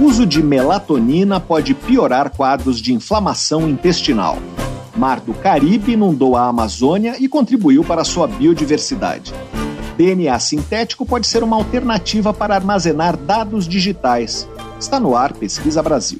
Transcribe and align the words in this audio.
Uso 0.00 0.26
de 0.26 0.42
melatonina 0.42 1.38
pode 1.38 1.72
piorar 1.72 2.30
quadros 2.30 2.80
de 2.80 2.92
inflamação 2.92 3.68
intestinal. 3.68 4.38
Mar 4.96 5.20
do 5.20 5.32
Caribe 5.32 5.92
inundou 5.92 6.36
a 6.36 6.48
Amazônia 6.48 7.16
e 7.18 7.28
contribuiu 7.28 7.84
para 7.84 8.04
sua 8.04 8.26
biodiversidade. 8.26 9.32
DNA 9.96 10.36
sintético 10.40 11.06
pode 11.06 11.28
ser 11.28 11.44
uma 11.44 11.56
alternativa 11.56 12.32
para 12.32 12.56
armazenar 12.56 13.16
dados 13.16 13.68
digitais. 13.68 14.48
Está 14.78 14.98
no 14.98 15.16
ar 15.16 15.32
Pesquisa 15.32 15.80
Brasil. 15.80 16.18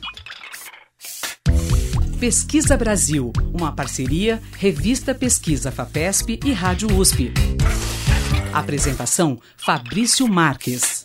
Pesquisa 2.21 2.77
Brasil, 2.77 3.33
uma 3.53 3.73
parceria 3.73 4.41
Revista 4.57 5.15
Pesquisa 5.15 5.73
FAPESP 5.73 6.39
e 6.45 6.53
Rádio 6.53 6.97
USP. 6.97 7.33
Apresentação 8.53 9.39
Fabrício 9.57 10.29
Marques. 10.29 11.03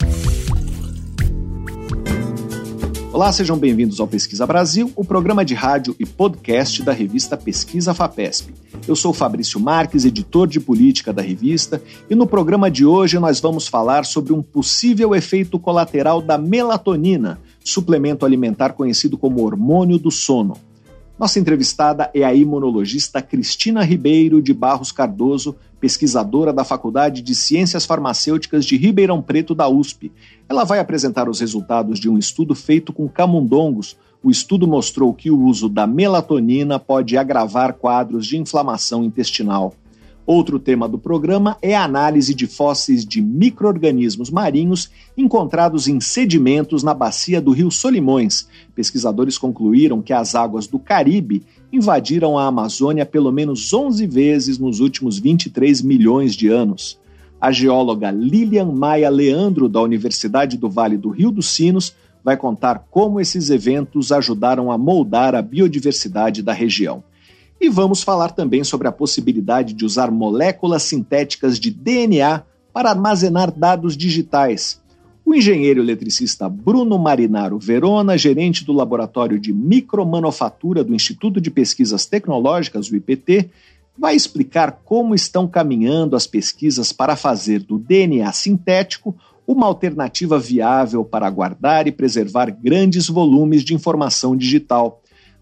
Olá, 3.19 3.33
sejam 3.33 3.57
bem-vindos 3.57 3.99
ao 3.99 4.07
Pesquisa 4.07 4.47
Brasil, 4.47 4.93
o 4.95 5.03
programa 5.03 5.43
de 5.43 5.53
rádio 5.53 5.93
e 5.99 6.05
podcast 6.05 6.81
da 6.81 6.93
revista 6.93 7.35
Pesquisa 7.35 7.93
FAPESP. 7.93 8.53
Eu 8.87 8.95
sou 8.95 9.11
Fabrício 9.11 9.59
Marques, 9.59 10.05
editor 10.05 10.47
de 10.47 10.57
política 10.57 11.11
da 11.11 11.21
revista, 11.21 11.83
e 12.09 12.15
no 12.15 12.25
programa 12.25 12.71
de 12.71 12.85
hoje 12.85 13.19
nós 13.19 13.41
vamos 13.41 13.67
falar 13.67 14.05
sobre 14.05 14.31
um 14.31 14.41
possível 14.41 15.13
efeito 15.13 15.59
colateral 15.59 16.21
da 16.21 16.37
melatonina, 16.37 17.41
suplemento 17.61 18.25
alimentar 18.25 18.69
conhecido 18.69 19.17
como 19.17 19.43
hormônio 19.43 19.99
do 19.99 20.09
sono. 20.09 20.55
Nossa 21.19 21.37
entrevistada 21.37 22.09
é 22.13 22.23
a 22.23 22.33
imunologista 22.33 23.21
Cristina 23.21 23.83
Ribeiro 23.83 24.41
de 24.41 24.53
Barros 24.53 24.89
Cardoso, 24.89 25.53
pesquisadora 25.77 26.53
da 26.53 26.63
Faculdade 26.63 27.21
de 27.21 27.35
Ciências 27.35 27.85
Farmacêuticas 27.85 28.63
de 28.63 28.77
Ribeirão 28.77 29.21
Preto 29.21 29.53
da 29.53 29.67
USP. 29.67 30.13
Ela 30.47 30.63
vai 30.63 30.79
apresentar 30.79 31.27
os 31.27 31.41
resultados 31.41 31.99
de 31.99 32.07
um 32.09 32.17
estudo 32.17 32.55
feito 32.55 32.93
com 32.93 33.09
camundongos. 33.09 33.97
O 34.23 34.31
estudo 34.31 34.65
mostrou 34.65 35.13
que 35.13 35.29
o 35.29 35.41
uso 35.43 35.67
da 35.67 35.85
melatonina 35.85 36.79
pode 36.79 37.17
agravar 37.17 37.73
quadros 37.73 38.25
de 38.25 38.37
inflamação 38.37 39.03
intestinal. 39.03 39.73
Outro 40.31 40.59
tema 40.59 40.87
do 40.87 40.99
programa 40.99 41.57
é 41.59 41.75
a 41.75 41.83
análise 41.83 42.35
de 42.35 42.45
fósseis 42.45 43.03
de 43.03 43.19
microorganismos 43.19 44.29
marinhos 44.29 44.91
encontrados 45.17 45.87
em 45.87 45.99
sedimentos 45.99 46.83
na 46.83 46.93
bacia 46.93 47.41
do 47.41 47.49
Rio 47.49 47.71
Solimões. 47.71 48.47
Pesquisadores 48.75 49.39
concluíram 49.39 50.03
que 50.03 50.13
as 50.13 50.35
águas 50.35 50.67
do 50.67 50.77
Caribe 50.77 51.41
invadiram 51.73 52.37
a 52.37 52.45
Amazônia 52.45 53.07
pelo 53.07 53.31
menos 53.31 53.73
11 53.73 54.05
vezes 54.05 54.59
nos 54.59 54.79
últimos 54.79 55.17
23 55.17 55.81
milhões 55.81 56.35
de 56.35 56.47
anos. 56.47 56.99
A 57.41 57.51
geóloga 57.51 58.11
Lilian 58.11 58.71
Maia 58.71 59.09
Leandro, 59.09 59.67
da 59.67 59.81
Universidade 59.81 60.57
do 60.57 60.69
Vale 60.69 60.95
do 60.95 61.09
Rio 61.09 61.31
dos 61.31 61.47
Sinos, 61.47 61.95
vai 62.23 62.37
contar 62.37 62.85
como 62.91 63.19
esses 63.19 63.49
eventos 63.49 64.11
ajudaram 64.11 64.71
a 64.71 64.77
moldar 64.77 65.33
a 65.33 65.41
biodiversidade 65.41 66.43
da 66.43 66.53
região. 66.53 67.03
E 67.59 67.67
vamos 67.67 68.01
falar 68.01 68.29
também 68.29 68.63
sobre 68.63 68.87
a 68.87 68.91
possibilidade 68.91 69.73
de 69.73 69.83
usar 69.83 70.09
moléculas 70.09 70.83
sintéticas 70.83 71.59
de 71.59 71.69
DNA 71.69 72.43
para 72.71 72.89
armazenar 72.89 73.51
dados 73.51 73.97
digitais. 73.97 74.81
O 75.25 75.35
engenheiro 75.35 75.81
eletricista 75.81 76.47
Bruno 76.47 76.97
Marinaro 76.97 77.59
Verona, 77.59 78.17
gerente 78.17 78.63
do 78.65 78.71
Laboratório 78.71 79.39
de 79.39 79.51
Micromanufatura 79.51 80.83
do 80.83 80.95
Instituto 80.95 81.41
de 81.41 81.51
Pesquisas 81.51 82.05
Tecnológicas, 82.05 82.89
o 82.89 82.95
IPT, 82.95 83.49
vai 83.97 84.15
explicar 84.15 84.79
como 84.85 85.13
estão 85.13 85.45
caminhando 85.45 86.15
as 86.15 86.25
pesquisas 86.25 86.93
para 86.93 87.17
fazer 87.17 87.59
do 87.59 87.77
DNA 87.77 88.31
sintético 88.31 89.13
uma 89.45 89.65
alternativa 89.65 90.39
viável 90.39 91.03
para 91.03 91.29
guardar 91.29 91.87
e 91.87 91.91
preservar 91.91 92.49
grandes 92.49 93.09
volumes 93.09 93.63
de 93.63 93.73
informação 93.73 94.37
digital. 94.37 94.98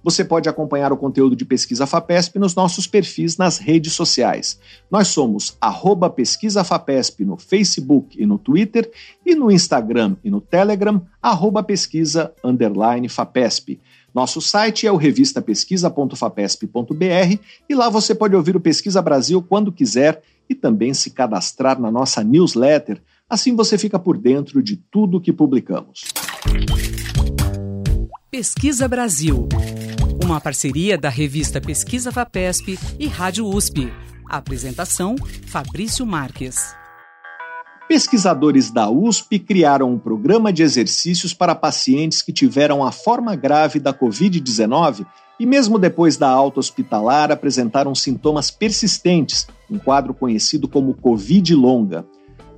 Você 0.07 0.23
pode 0.23 0.47
acompanhar 0.47 0.93
o 0.93 0.97
conteúdo 0.97 1.35
de 1.35 1.43
Pesquisa 1.43 1.85
FAPESP 1.85 2.39
nos 2.39 2.55
nossos 2.55 2.87
perfis 2.87 3.35
nas 3.35 3.57
redes 3.57 3.91
sociais. 3.91 4.57
Nós 4.89 5.09
somos 5.09 5.57
arroba 5.59 6.09
Pesquisa 6.09 6.63
FAPESP 6.63 7.25
no 7.25 7.35
Facebook 7.35 8.15
e 8.17 8.25
no 8.25 8.37
Twitter 8.37 8.89
e 9.25 9.35
no 9.35 9.51
Instagram 9.51 10.15
e 10.23 10.29
no 10.29 10.39
Telegram, 10.39 11.05
arroba 11.21 11.61
pesquisa 11.61 12.33
underline 12.41 13.09
FAPESP. 13.09 13.81
Nosso 14.15 14.39
site 14.39 14.87
é 14.87 14.91
o 14.93 14.95
revistapesquisa.fapesp.br 14.95 17.39
e 17.67 17.75
lá 17.75 17.89
você 17.89 18.15
pode 18.15 18.33
ouvir 18.33 18.55
o 18.55 18.61
Pesquisa 18.61 19.01
Brasil 19.01 19.41
quando 19.41 19.73
quiser 19.73 20.21
e 20.49 20.55
também 20.55 20.93
se 20.93 21.11
cadastrar 21.11 21.81
na 21.81 21.91
nossa 21.91 22.23
newsletter. 22.23 23.01
Assim 23.29 23.57
você 23.57 23.77
fica 23.77 23.99
por 23.99 24.17
dentro 24.17 24.63
de 24.63 24.77
tudo 24.77 25.19
que 25.19 25.33
publicamos. 25.33 26.05
Pesquisa 28.29 28.87
Brasil. 28.87 29.47
Uma 30.27 30.41
parceria 30.41 30.97
da 30.97 31.07
revista 31.07 31.61
Pesquisa 31.61 32.11
Vapesp 32.11 32.77
e 32.99 33.07
Rádio 33.07 33.47
USP. 33.47 33.89
apresentação: 34.29 35.15
Fabrício 35.45 36.05
Marques. 36.05 36.75
Pesquisadores 37.87 38.69
da 38.69 38.89
USP 38.89 39.39
criaram 39.39 39.89
um 39.89 39.97
programa 39.97 40.51
de 40.51 40.63
exercícios 40.63 41.33
para 41.33 41.55
pacientes 41.55 42.21
que 42.21 42.33
tiveram 42.33 42.83
a 42.83 42.91
forma 42.91 43.37
grave 43.37 43.79
da 43.79 43.93
Covid-19 43.93 45.05
e, 45.39 45.45
mesmo 45.45 45.79
depois 45.79 46.17
da 46.17 46.29
alta 46.29 46.59
hospitalar, 46.59 47.31
apresentaram 47.31 47.95
sintomas 47.95 48.51
persistentes, 48.51 49.47
um 49.71 49.79
quadro 49.79 50.13
conhecido 50.13 50.67
como 50.67 50.93
Covid 50.93 51.55
longa. 51.55 52.05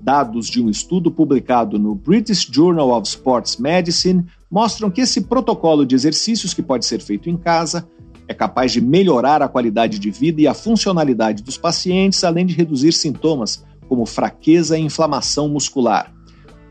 Dados 0.02 0.48
de 0.48 0.60
um 0.60 0.72
estudo 0.72 1.12
publicado 1.12 1.78
no 1.78 1.94
British 1.94 2.50
Journal 2.52 2.90
of 2.90 3.08
Sports 3.08 3.58
Medicine 3.58 4.26
mostram 4.50 4.90
que 4.90 5.02
esse 5.02 5.22
protocolo 5.22 5.86
de 5.86 5.96
exercícios 5.96 6.54
que 6.54 6.64
pode 6.64 6.86
ser 6.86 7.02
feito 7.02 7.30
em 7.30 7.38
casa 7.38 7.88
é 8.28 8.34
capaz 8.34 8.72
de 8.72 8.82
melhorar 8.82 9.42
a 9.42 9.48
qualidade 9.48 9.98
de 9.98 10.12
vida 10.12 10.42
e 10.42 10.48
a 10.48 10.54
funcionalidade 10.54 11.44
dos 11.44 11.58
pacientes, 11.58 12.24
além 12.24 12.46
de 12.46 12.54
reduzir 12.54 12.94
sintomas 12.94 13.66
como 13.88 14.06
fraqueza 14.06 14.78
e 14.78 14.82
inflamação 14.82 15.50
muscular. 15.50 16.14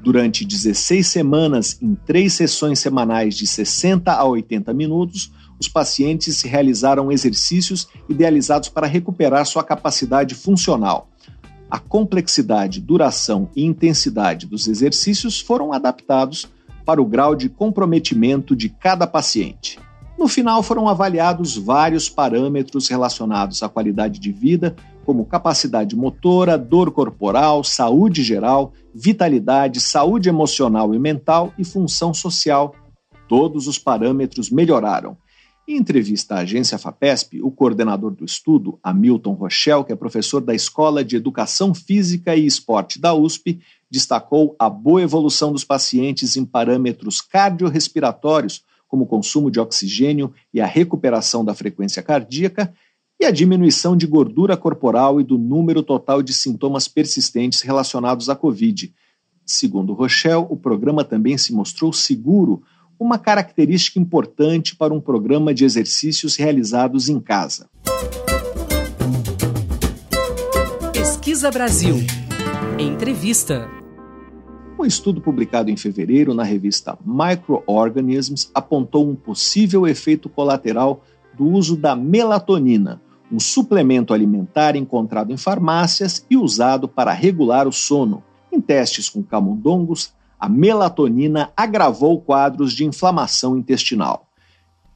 Durante 0.00 0.44
16 0.44 1.06
semanas, 1.06 1.76
em 1.82 1.94
três 1.94 2.32
sessões 2.32 2.78
semanais 2.78 3.36
de 3.36 3.46
60 3.46 4.12
a 4.12 4.24
80 4.24 4.72
minutos, 4.72 5.32
os 5.58 5.68
pacientes 5.68 6.40
realizaram 6.42 7.10
exercícios 7.10 7.88
idealizados 8.08 8.68
para 8.68 8.86
recuperar 8.86 9.44
sua 9.44 9.64
capacidade 9.64 10.36
funcional. 10.36 11.10
A 11.68 11.80
complexidade, 11.80 12.80
duração 12.80 13.50
e 13.56 13.64
intensidade 13.64 14.46
dos 14.46 14.68
exercícios 14.68 15.40
foram 15.40 15.72
adaptados 15.72 16.48
para 16.88 17.02
o 17.02 17.04
grau 17.04 17.34
de 17.34 17.50
comprometimento 17.50 18.56
de 18.56 18.70
cada 18.70 19.06
paciente. 19.06 19.78
No 20.18 20.26
final, 20.26 20.62
foram 20.62 20.88
avaliados 20.88 21.54
vários 21.54 22.08
parâmetros 22.08 22.88
relacionados 22.88 23.62
à 23.62 23.68
qualidade 23.68 24.18
de 24.18 24.32
vida, 24.32 24.74
como 25.04 25.26
capacidade 25.26 25.94
motora, 25.94 26.56
dor 26.56 26.90
corporal, 26.90 27.62
saúde 27.62 28.22
geral, 28.22 28.72
vitalidade, 28.94 29.82
saúde 29.82 30.30
emocional 30.30 30.94
e 30.94 30.98
mental 30.98 31.52
e 31.58 31.62
função 31.62 32.14
social. 32.14 32.74
Todos 33.28 33.66
os 33.66 33.78
parâmetros 33.78 34.48
melhoraram. 34.48 35.18
Em 35.68 35.76
entrevista 35.76 36.36
à 36.36 36.38
agência 36.38 36.78
FAPESP, 36.78 37.42
o 37.42 37.50
coordenador 37.50 38.12
do 38.12 38.24
estudo, 38.24 38.78
Hamilton 38.82 39.34
Rochelle, 39.34 39.84
que 39.84 39.92
é 39.92 39.96
professor 39.96 40.40
da 40.40 40.54
Escola 40.54 41.04
de 41.04 41.16
Educação 41.16 41.74
Física 41.74 42.34
e 42.34 42.46
Esporte 42.46 42.98
da 42.98 43.12
USP, 43.12 43.60
destacou 43.90 44.54
a 44.58 44.68
boa 44.68 45.02
evolução 45.02 45.52
dos 45.52 45.64
pacientes 45.64 46.36
em 46.36 46.44
parâmetros 46.44 47.20
cardiorrespiratórios, 47.20 48.62
como 48.86 49.04
o 49.04 49.06
consumo 49.06 49.50
de 49.50 49.60
oxigênio 49.60 50.32
e 50.52 50.60
a 50.60 50.66
recuperação 50.66 51.44
da 51.44 51.54
frequência 51.54 52.02
cardíaca, 52.02 52.72
e 53.20 53.24
a 53.24 53.30
diminuição 53.30 53.96
de 53.96 54.06
gordura 54.06 54.56
corporal 54.56 55.20
e 55.20 55.24
do 55.24 55.36
número 55.36 55.82
total 55.82 56.22
de 56.22 56.32
sintomas 56.32 56.86
persistentes 56.86 57.62
relacionados 57.62 58.28
à 58.28 58.36
Covid. 58.36 58.94
Segundo 59.44 59.92
Rochelle, 59.92 60.46
o 60.48 60.56
programa 60.56 61.02
também 61.02 61.36
se 61.36 61.52
mostrou 61.52 61.92
seguro, 61.92 62.62
uma 62.98 63.18
característica 63.18 63.98
importante 63.98 64.76
para 64.76 64.92
um 64.92 65.00
programa 65.00 65.54
de 65.54 65.64
exercícios 65.64 66.36
realizados 66.36 67.08
em 67.08 67.20
casa. 67.20 67.68
Pesquisa 70.92 71.50
Brasil. 71.50 71.96
Entrevista. 72.78 73.77
Um 74.78 74.86
estudo 74.86 75.20
publicado 75.20 75.72
em 75.72 75.76
fevereiro 75.76 76.32
na 76.32 76.44
revista 76.44 76.96
Microorganisms 77.04 78.48
apontou 78.54 79.10
um 79.10 79.16
possível 79.16 79.88
efeito 79.88 80.28
colateral 80.28 81.02
do 81.36 81.48
uso 81.48 81.76
da 81.76 81.96
melatonina, 81.96 83.02
um 83.30 83.40
suplemento 83.40 84.14
alimentar 84.14 84.76
encontrado 84.76 85.32
em 85.32 85.36
farmácias 85.36 86.24
e 86.30 86.36
usado 86.36 86.86
para 86.86 87.12
regular 87.12 87.66
o 87.66 87.72
sono. 87.72 88.22
Em 88.52 88.60
testes 88.60 89.08
com 89.08 89.20
camundongos, 89.20 90.12
a 90.38 90.48
melatonina 90.48 91.50
agravou 91.56 92.20
quadros 92.20 92.72
de 92.72 92.84
inflamação 92.84 93.56
intestinal. 93.56 94.28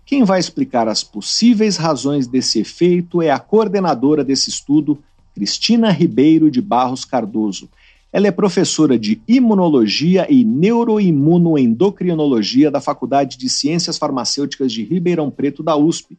Quem 0.06 0.22
vai 0.22 0.38
explicar 0.38 0.86
as 0.86 1.02
possíveis 1.02 1.76
razões 1.76 2.28
desse 2.28 2.60
efeito 2.60 3.20
é 3.20 3.32
a 3.32 3.38
coordenadora 3.40 4.22
desse 4.22 4.48
estudo, 4.48 5.02
Cristina 5.34 5.90
Ribeiro 5.90 6.52
de 6.52 6.62
Barros 6.62 7.04
Cardoso. 7.04 7.68
Ela 8.12 8.26
é 8.26 8.30
professora 8.30 8.98
de 8.98 9.22
Imunologia 9.26 10.26
e 10.28 10.44
Neuroimunoendocrinologia 10.44 12.70
da 12.70 12.78
Faculdade 12.78 13.38
de 13.38 13.48
Ciências 13.48 13.96
Farmacêuticas 13.96 14.70
de 14.70 14.84
Ribeirão 14.84 15.30
Preto 15.30 15.62
da 15.62 15.74
USP. 15.76 16.18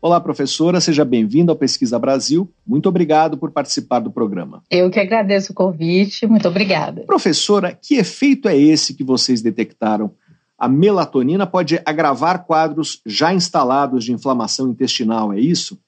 Olá, 0.00 0.18
professora, 0.18 0.80
seja 0.80 1.04
bem-vinda 1.04 1.52
ao 1.52 1.56
Pesquisa 1.56 1.98
Brasil. 1.98 2.50
Muito 2.66 2.88
obrigado 2.88 3.36
por 3.36 3.50
participar 3.50 3.98
do 3.98 4.10
programa. 4.10 4.62
Eu 4.70 4.90
que 4.90 4.98
agradeço 4.98 5.52
o 5.52 5.54
convite, 5.54 6.26
muito 6.26 6.48
obrigada. 6.48 7.02
Professora, 7.02 7.78
que 7.78 7.96
efeito 7.96 8.48
é 8.48 8.56
esse 8.56 8.94
que 8.94 9.04
vocês 9.04 9.42
detectaram? 9.42 10.12
A 10.58 10.66
melatonina 10.66 11.46
pode 11.46 11.78
agravar 11.84 12.46
quadros 12.46 13.02
já 13.04 13.34
instalados 13.34 14.02
de 14.02 14.12
inflamação 14.12 14.70
intestinal, 14.70 15.30
é 15.30 15.40
isso? 15.40 15.78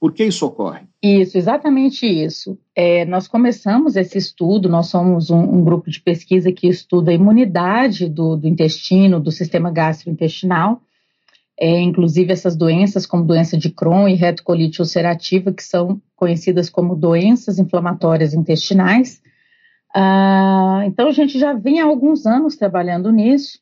Por 0.00 0.12
que 0.12 0.24
isso 0.24 0.46
ocorre? 0.46 0.86
Isso, 1.02 1.36
exatamente 1.36 2.06
isso. 2.06 2.56
É, 2.74 3.04
nós 3.04 3.26
começamos 3.26 3.96
esse 3.96 4.16
estudo, 4.16 4.68
nós 4.68 4.86
somos 4.86 5.28
um, 5.30 5.40
um, 5.40 5.64
grupo 5.64 5.90
de 5.90 6.00
pesquisa 6.00 6.52
que 6.52 6.68
estuda 6.68 7.10
a 7.10 7.14
imunidade 7.14 8.08
do, 8.08 8.36
do 8.36 8.46
intestino, 8.46 9.18
do 9.18 9.32
sistema 9.32 9.72
gastrointestinal, 9.72 10.80
é, 11.58 11.80
inclusive 11.80 12.32
essas 12.32 12.56
doenças 12.56 13.06
como 13.06 13.24
doença 13.24 13.56
de 13.56 13.70
Crohn 13.70 14.06
e 14.06 14.14
retocolite 14.14 14.80
ulcerativa, 14.80 15.52
que 15.52 15.64
são 15.64 16.00
conhecidas 16.14 16.70
como 16.70 16.94
doenças 16.94 17.58
inflamatórias 17.58 18.34
intestinais. 18.34 19.20
Ah, 19.92 20.82
então, 20.86 21.08
a 21.08 21.12
gente 21.12 21.38
já 21.38 21.54
vem 21.54 21.80
há 21.80 21.84
alguns 21.84 22.24
anos 22.24 22.54
trabalhando 22.54 23.10
nisso 23.10 23.58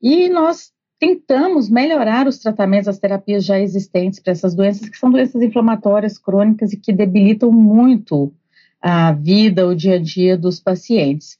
e 0.00 0.28
nós 0.28 0.70
tentamos 0.98 1.68
melhorar 1.68 2.26
os 2.26 2.38
tratamentos, 2.38 2.88
as 2.88 2.98
terapias 2.98 3.44
já 3.44 3.58
existentes 3.58 4.20
para 4.20 4.32
essas 4.32 4.54
doenças, 4.54 4.88
que 4.88 4.96
são 4.96 5.10
doenças 5.10 5.42
inflamatórias 5.42 6.18
crônicas 6.18 6.72
e 6.72 6.76
que 6.76 6.92
debilitam 6.92 7.50
muito 7.50 8.32
a 8.80 9.12
vida, 9.12 9.66
o 9.66 9.74
dia 9.74 9.96
a 9.96 9.98
dia 9.98 10.36
dos 10.36 10.60
pacientes. 10.60 11.38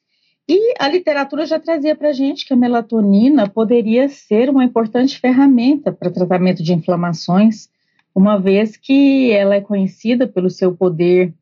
E 0.48 0.74
a 0.78 0.88
literatura 0.88 1.46
já 1.46 1.58
trazia 1.58 1.96
para 1.96 2.10
a 2.10 2.12
gente 2.12 2.46
que 2.46 2.52
a 2.52 2.56
melatonina 2.56 3.48
poderia 3.48 4.08
ser 4.08 4.50
uma 4.50 4.64
importante 4.64 5.18
ferramenta 5.18 5.90
para 5.90 6.10
tratamento 6.10 6.62
de 6.62 6.74
inflamações, 6.74 7.68
uma 8.14 8.38
vez 8.38 8.76
que 8.76 9.30
ela 9.32 9.54
é 9.54 9.60
conhecida 9.60 10.26
pelo 10.26 10.50
seu 10.50 10.74
poder 10.74 11.32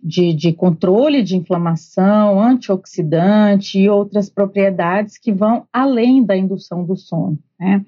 de, 0.00 0.32
de 0.32 0.52
controle 0.52 1.22
de 1.22 1.36
inflamação, 1.36 2.40
antioxidante 2.40 3.78
e 3.78 3.88
outras 3.88 4.30
propriedades 4.30 5.18
que 5.18 5.32
vão 5.32 5.66
além 5.72 6.24
da 6.24 6.36
indução 6.36 6.84
do 6.84 6.96
sono. 6.96 7.38
Né? 7.58 7.84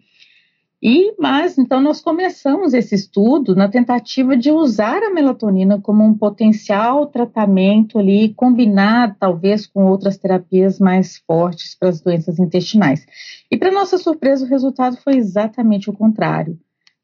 E, 0.83 1.15
mas, 1.19 1.59
então, 1.59 1.79
nós 1.79 2.01
começamos 2.01 2.73
esse 2.73 2.95
estudo 2.95 3.55
na 3.55 3.69
tentativa 3.69 4.35
de 4.35 4.51
usar 4.51 5.03
a 5.03 5.11
melatonina 5.11 5.79
como 5.79 6.03
um 6.03 6.17
potencial 6.17 7.07
tratamento 7.07 7.99
ali, 7.99 8.33
combinado 8.33 9.15
talvez 9.21 9.67
com 9.67 9.85
outras 9.85 10.17
terapias 10.17 10.81
mais 10.81 11.19
fortes 11.19 11.77
para 11.79 11.91
as 11.91 12.01
doenças 12.01 12.39
intestinais. 12.39 13.05
E, 13.51 13.59
para 13.59 13.71
nossa 13.71 13.99
surpresa, 13.99 14.47
o 14.47 14.49
resultado 14.49 14.97
foi 14.97 15.17
exatamente 15.17 15.91
o 15.91 15.93
contrário. 15.93 16.59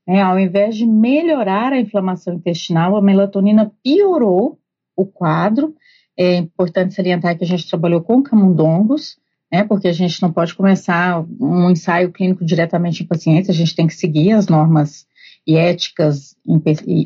É, 0.09 0.23
ao 0.23 0.39
invés 0.39 0.75
de 0.75 0.87
melhorar 0.87 1.73
a 1.73 1.81
inflamação 1.81 2.33
intestinal, 2.35 2.97
a 2.97 3.03
melatonina 3.03 3.71
piorou 3.83 4.59
o 4.97 5.05
quadro. 5.05 5.75
É 6.17 6.37
importante 6.37 6.95
salientar 6.95 7.37
que 7.37 7.45
a 7.45 7.47
gente 7.47 7.69
trabalhou 7.69 8.01
com 8.01 8.23
camundongos, 8.23 9.19
né, 9.53 9.63
porque 9.63 9.87
a 9.87 9.93
gente 9.93 10.21
não 10.23 10.33
pode 10.33 10.55
começar 10.55 11.25
um 11.39 11.71
ensaio 11.71 12.11
clínico 12.11 12.45
diretamente 12.45 13.03
em 13.03 13.07
pacientes, 13.07 13.51
a 13.51 13.53
gente 13.53 13.77
tem 13.77 13.87
que 13.87 13.95
seguir 13.95 14.33
as 14.33 14.49
normas 14.49 15.07
e 15.47 15.57
éticas, 15.57 16.37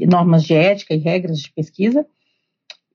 normas 0.08 0.44
de 0.44 0.54
ética 0.54 0.94
e 0.94 0.98
regras 0.98 1.40
de 1.40 1.52
pesquisa. 1.52 2.06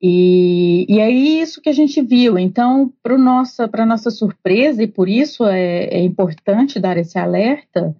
E, 0.01 0.85
e 0.89 0.99
aí 0.99 1.39
isso 1.39 1.61
que 1.61 1.69
a 1.69 1.73
gente 1.73 2.01
viu. 2.01 2.37
Então, 2.37 2.91
para 3.01 3.17
nossa, 3.17 3.69
nossa 3.85 4.09
surpresa, 4.09 4.83
e 4.83 4.87
por 4.87 5.07
isso 5.07 5.45
é, 5.45 5.85
é 5.85 5.99
importante 5.99 6.79
dar 6.79 6.97
esse 6.97 7.17
alerta, 7.17 7.95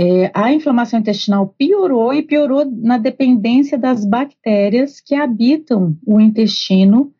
é, 0.00 0.30
a 0.32 0.50
inflamação 0.50 0.98
intestinal 0.98 1.54
piorou 1.58 2.14
e 2.14 2.22
piorou 2.22 2.64
na 2.64 2.96
dependência 2.96 3.76
das 3.76 4.02
bactérias 4.02 4.98
que 4.98 5.14
habitam 5.14 5.94
o 6.06 6.18
intestino, 6.18 7.12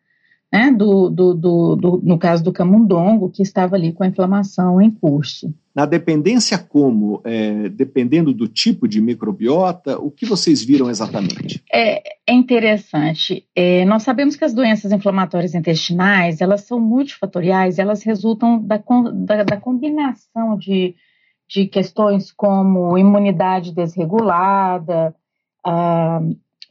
né, 0.51 0.71
do, 0.71 1.07
do, 1.07 1.35
do, 1.35 1.75
do, 1.75 2.01
no 2.03 2.17
caso 2.17 2.43
do 2.43 2.51
camundongo, 2.51 3.29
que 3.29 3.43
estava 3.43 3.75
ali 3.75 3.93
com 3.93 4.03
a 4.03 4.07
inflamação 4.07 4.81
em 4.81 4.89
curso. 4.89 5.53
Na 5.75 5.85
dependência 5.85 6.57
como? 6.57 7.21
É, 7.23 7.69
dependendo 7.69 8.33
do 8.33 8.47
tipo 8.47 8.87
de 8.87 8.99
microbiota, 8.99 9.99
o 9.99 10.09
que 10.09 10.25
vocês 10.25 10.65
viram 10.65 10.89
exatamente? 10.89 11.63
É, 11.71 12.01
é 12.27 12.33
interessante. 12.33 13.45
É, 13.55 13.85
nós 13.85 14.01
sabemos 14.01 14.35
que 14.35 14.43
as 14.43 14.55
doenças 14.55 14.91
inflamatórias 14.91 15.53
intestinais, 15.53 16.41
elas 16.41 16.61
são 16.61 16.79
multifatoriais, 16.79 17.77
elas 17.77 18.01
resultam 18.01 18.59
da, 18.59 18.81
da, 19.13 19.43
da 19.43 19.57
combinação 19.57 20.57
de 20.57 20.95
de 21.51 21.65
questões 21.67 22.31
como 22.31 22.97
imunidade 22.97 23.73
desregulada, 23.73 25.13
ah, 25.65 26.21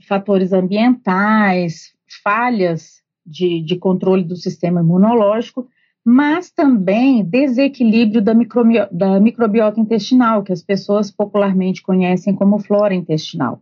fatores 0.09 0.55
ambientais, 0.55 1.93
falhas 2.25 3.03
de, 3.25 3.61
de, 3.61 3.77
controle 3.77 4.25
do 4.25 4.37
sistema 4.37 4.81
imunológico, 4.81 5.69
mas 6.03 6.51
também 6.51 7.23
desequilíbrio 7.23 8.23
da, 8.23 8.33
da 8.91 9.21
microbiota 9.21 9.79
intestinal, 9.79 10.43
que 10.43 10.53
as 10.53 10.63
pessoas 10.63 11.11
popularmente 11.11 11.83
conhecem 11.83 12.35
como 12.35 12.59
flora 12.59 12.95
intestinal. 12.95 13.61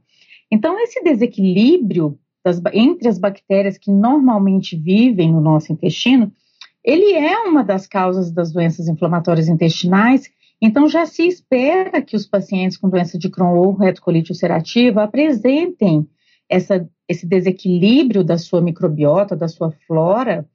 Então, 0.49 0.79
esse 0.79 1.03
desequilíbrio 1.03 2.17
das, 2.44 2.62
entre 2.73 3.09
as 3.09 3.19
bactérias 3.19 3.76
que 3.76 3.91
normalmente 3.91 4.76
vivem 4.76 5.32
no 5.32 5.41
nosso 5.41 5.73
intestino, 5.73 6.32
ele 6.85 7.12
é 7.12 7.41
uma 7.41 7.64
das 7.64 7.88
causas 7.88 8.31
das 8.31 8.53
doenças 8.53 8.87
inflamatórias 8.87 9.49
intestinais 9.49 10.31
então, 10.60 10.88
já 10.88 11.06
se 11.06 11.26
espera 11.26 12.02
que 12.02 12.16
os 12.16 12.26
pacientes 12.26 12.76
com 12.76 12.88
doença 12.88 13.16
de 13.16 13.28
Crohn 13.28 13.56
ou 13.56 13.76
retocolite 13.76 14.32
ulcerativa 14.32 15.05
apresentem 15.05 16.06
essa, 16.49 16.88
esse 17.08 17.26
desequilíbrio 17.26 18.25
da 18.25 18.37
sua 18.37 18.60
microbiota, 18.60 19.37
da 19.37 19.46
sua 19.46 19.70
flora, 19.87 20.49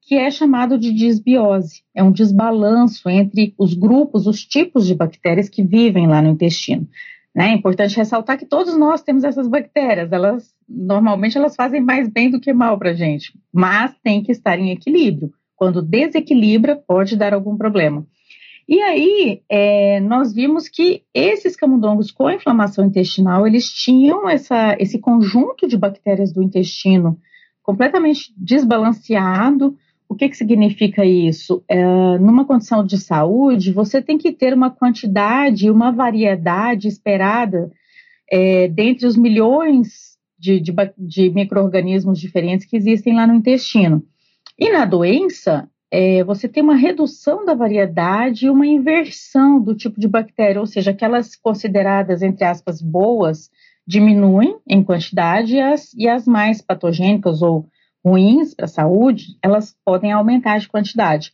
que 0.00 0.14
é 0.14 0.30
chamado 0.30 0.78
de 0.78 0.92
disbiose. 0.92 1.82
É 1.94 2.02
um 2.02 2.10
desbalanço 2.10 3.08
entre 3.08 3.54
os 3.58 3.74
grupos, 3.74 4.26
os 4.26 4.42
tipos 4.42 4.86
de 4.86 4.94
bactérias 4.94 5.48
que 5.48 5.62
vivem 5.62 6.06
lá 6.06 6.22
no 6.22 6.30
intestino. 6.30 6.88
Né? 7.34 7.50
É 7.50 7.52
importante 7.52 7.96
ressaltar 7.96 8.38
que 8.38 8.46
todos 8.46 8.76
nós 8.78 9.02
temos 9.02 9.24
essas 9.24 9.46
bactérias. 9.46 10.10
Elas 10.10 10.54
normalmente 10.66 11.36
elas 11.36 11.54
fazem 11.54 11.82
mais 11.82 12.08
bem 12.08 12.30
do 12.30 12.40
que 12.40 12.52
mal 12.52 12.78
para 12.78 12.90
a 12.90 12.94
gente, 12.94 13.38
mas 13.52 13.94
tem 14.02 14.22
que 14.22 14.32
estar 14.32 14.58
em 14.58 14.70
equilíbrio. 14.70 15.32
Quando 15.54 15.82
desequilibra, 15.82 16.74
pode 16.74 17.16
dar 17.16 17.34
algum 17.34 17.56
problema. 17.56 18.06
E 18.70 18.80
aí, 18.80 19.42
é, 19.48 19.98
nós 19.98 20.32
vimos 20.32 20.68
que 20.68 21.02
esses 21.12 21.56
camundongos 21.56 22.12
com 22.12 22.30
inflamação 22.30 22.86
intestinal, 22.86 23.44
eles 23.44 23.68
tinham 23.68 24.30
essa, 24.30 24.76
esse 24.78 25.00
conjunto 25.00 25.66
de 25.66 25.76
bactérias 25.76 26.32
do 26.32 26.40
intestino 26.40 27.18
completamente 27.64 28.32
desbalanceado. 28.36 29.76
O 30.08 30.14
que, 30.14 30.28
que 30.28 30.36
significa 30.36 31.04
isso? 31.04 31.64
É, 31.66 32.16
numa 32.18 32.44
condição 32.44 32.86
de 32.86 32.96
saúde, 32.96 33.72
você 33.72 34.00
tem 34.00 34.16
que 34.16 34.30
ter 34.30 34.54
uma 34.54 34.70
quantidade, 34.70 35.68
uma 35.68 35.90
variedade 35.90 36.86
esperada 36.86 37.72
é, 38.30 38.68
dentre 38.68 39.04
os 39.04 39.16
milhões 39.16 40.16
de, 40.38 40.60
de, 40.60 40.72
de 40.96 41.28
micro-organismos 41.30 42.20
diferentes 42.20 42.66
que 42.66 42.76
existem 42.76 43.16
lá 43.16 43.26
no 43.26 43.34
intestino. 43.34 44.04
E 44.56 44.70
na 44.70 44.84
doença, 44.84 45.68
é, 45.90 46.22
você 46.22 46.48
tem 46.48 46.62
uma 46.62 46.76
redução 46.76 47.44
da 47.44 47.52
variedade 47.52 48.46
e 48.46 48.50
uma 48.50 48.66
inversão 48.66 49.60
do 49.60 49.74
tipo 49.74 49.98
de 49.98 50.06
bactéria, 50.06 50.60
ou 50.60 50.66
seja, 50.66 50.92
aquelas 50.92 51.34
consideradas, 51.34 52.22
entre 52.22 52.44
aspas, 52.44 52.80
boas, 52.80 53.50
diminuem 53.86 54.56
em 54.68 54.84
quantidade 54.84 55.56
e 55.56 55.60
as, 55.60 55.92
e 55.94 56.08
as 56.08 56.26
mais 56.26 56.62
patogênicas 56.62 57.42
ou 57.42 57.66
ruins 58.04 58.54
para 58.54 58.66
a 58.66 58.68
saúde, 58.68 59.36
elas 59.42 59.76
podem 59.84 60.12
aumentar 60.12 60.58
de 60.58 60.68
quantidade. 60.68 61.32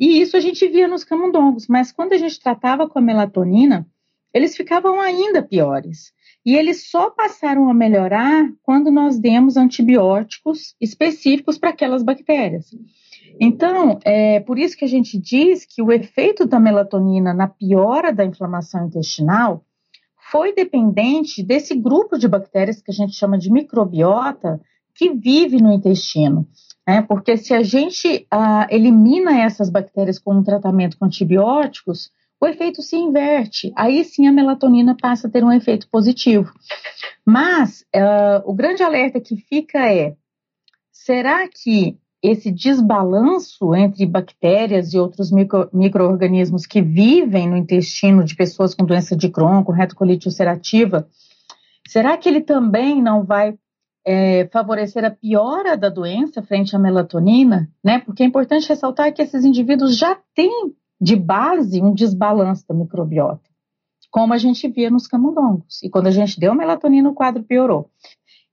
E 0.00 0.20
isso 0.20 0.36
a 0.36 0.40
gente 0.40 0.66
via 0.68 0.88
nos 0.88 1.04
camundongos, 1.04 1.66
mas 1.68 1.92
quando 1.92 2.14
a 2.14 2.16
gente 2.16 2.40
tratava 2.40 2.88
com 2.88 2.98
a 2.98 3.02
melatonina, 3.02 3.86
eles 4.32 4.56
ficavam 4.56 5.00
ainda 5.00 5.42
piores. 5.42 6.12
E 6.46 6.54
eles 6.54 6.88
só 6.88 7.10
passaram 7.10 7.68
a 7.68 7.74
melhorar 7.74 8.48
quando 8.62 8.90
nós 8.90 9.18
demos 9.18 9.56
antibióticos 9.56 10.74
específicos 10.80 11.58
para 11.58 11.70
aquelas 11.70 12.02
bactérias. 12.02 12.70
Então, 13.40 13.98
é 14.04 14.40
por 14.40 14.58
isso 14.58 14.76
que 14.76 14.84
a 14.84 14.88
gente 14.88 15.18
diz 15.18 15.64
que 15.64 15.82
o 15.82 15.92
efeito 15.92 16.46
da 16.46 16.58
melatonina 16.58 17.32
na 17.32 17.48
piora 17.48 18.12
da 18.12 18.24
inflamação 18.24 18.86
intestinal 18.86 19.64
foi 20.30 20.54
dependente 20.54 21.42
desse 21.42 21.74
grupo 21.74 22.18
de 22.18 22.28
bactérias 22.28 22.82
que 22.82 22.90
a 22.90 22.94
gente 22.94 23.14
chama 23.14 23.38
de 23.38 23.50
microbiota 23.50 24.60
que 24.94 25.12
vive 25.14 25.62
no 25.62 25.72
intestino. 25.72 26.46
Né? 26.86 27.02
Porque 27.02 27.36
se 27.36 27.54
a 27.54 27.62
gente 27.62 28.26
ah, 28.30 28.66
elimina 28.70 29.40
essas 29.40 29.70
bactérias 29.70 30.18
com 30.18 30.34
um 30.34 30.42
tratamento 30.42 30.98
com 30.98 31.06
antibióticos, 31.06 32.10
o 32.40 32.46
efeito 32.46 32.82
se 32.82 32.96
inverte. 32.96 33.72
Aí 33.76 34.04
sim 34.04 34.26
a 34.26 34.32
melatonina 34.32 34.96
passa 35.00 35.28
a 35.28 35.30
ter 35.30 35.44
um 35.44 35.52
efeito 35.52 35.88
positivo. 35.88 36.52
Mas 37.24 37.82
uh, 37.94 38.42
o 38.44 38.54
grande 38.54 38.82
alerta 38.82 39.20
que 39.20 39.36
fica 39.36 39.92
é: 39.92 40.16
será 40.92 41.48
que 41.48 41.98
esse 42.22 42.50
desbalanço 42.50 43.74
entre 43.74 44.04
bactérias 44.04 44.92
e 44.92 44.98
outros 44.98 45.30
micro, 45.30 45.68
micro-organismos 45.72 46.66
que 46.66 46.82
vivem 46.82 47.48
no 47.48 47.56
intestino 47.56 48.24
de 48.24 48.34
pessoas 48.34 48.74
com 48.74 48.84
doença 48.84 49.16
de 49.16 49.28
Crohn, 49.28 49.62
com 49.62 49.72
retocolite 49.72 50.26
ulcerativa, 50.26 51.08
será 51.86 52.16
que 52.16 52.28
ele 52.28 52.40
também 52.40 53.00
não 53.00 53.24
vai 53.24 53.56
é, 54.04 54.48
favorecer 54.52 55.04
a 55.04 55.10
piora 55.10 55.76
da 55.76 55.88
doença 55.88 56.42
frente 56.42 56.74
à 56.74 56.78
melatonina? 56.78 57.70
Né? 57.84 58.00
Porque 58.00 58.22
é 58.22 58.26
importante 58.26 58.68
ressaltar 58.68 59.12
que 59.12 59.22
esses 59.22 59.44
indivíduos 59.44 59.96
já 59.96 60.18
têm 60.34 60.74
de 61.00 61.14
base 61.14 61.80
um 61.80 61.94
desbalanço 61.94 62.66
da 62.66 62.74
microbiota, 62.74 63.48
como 64.10 64.34
a 64.34 64.38
gente 64.38 64.66
via 64.68 64.90
nos 64.90 65.06
camundongos. 65.06 65.80
E 65.84 65.88
quando 65.88 66.08
a 66.08 66.10
gente 66.10 66.40
deu 66.40 66.52
melatonina, 66.52 67.08
o 67.08 67.14
quadro 67.14 67.44
piorou. 67.44 67.88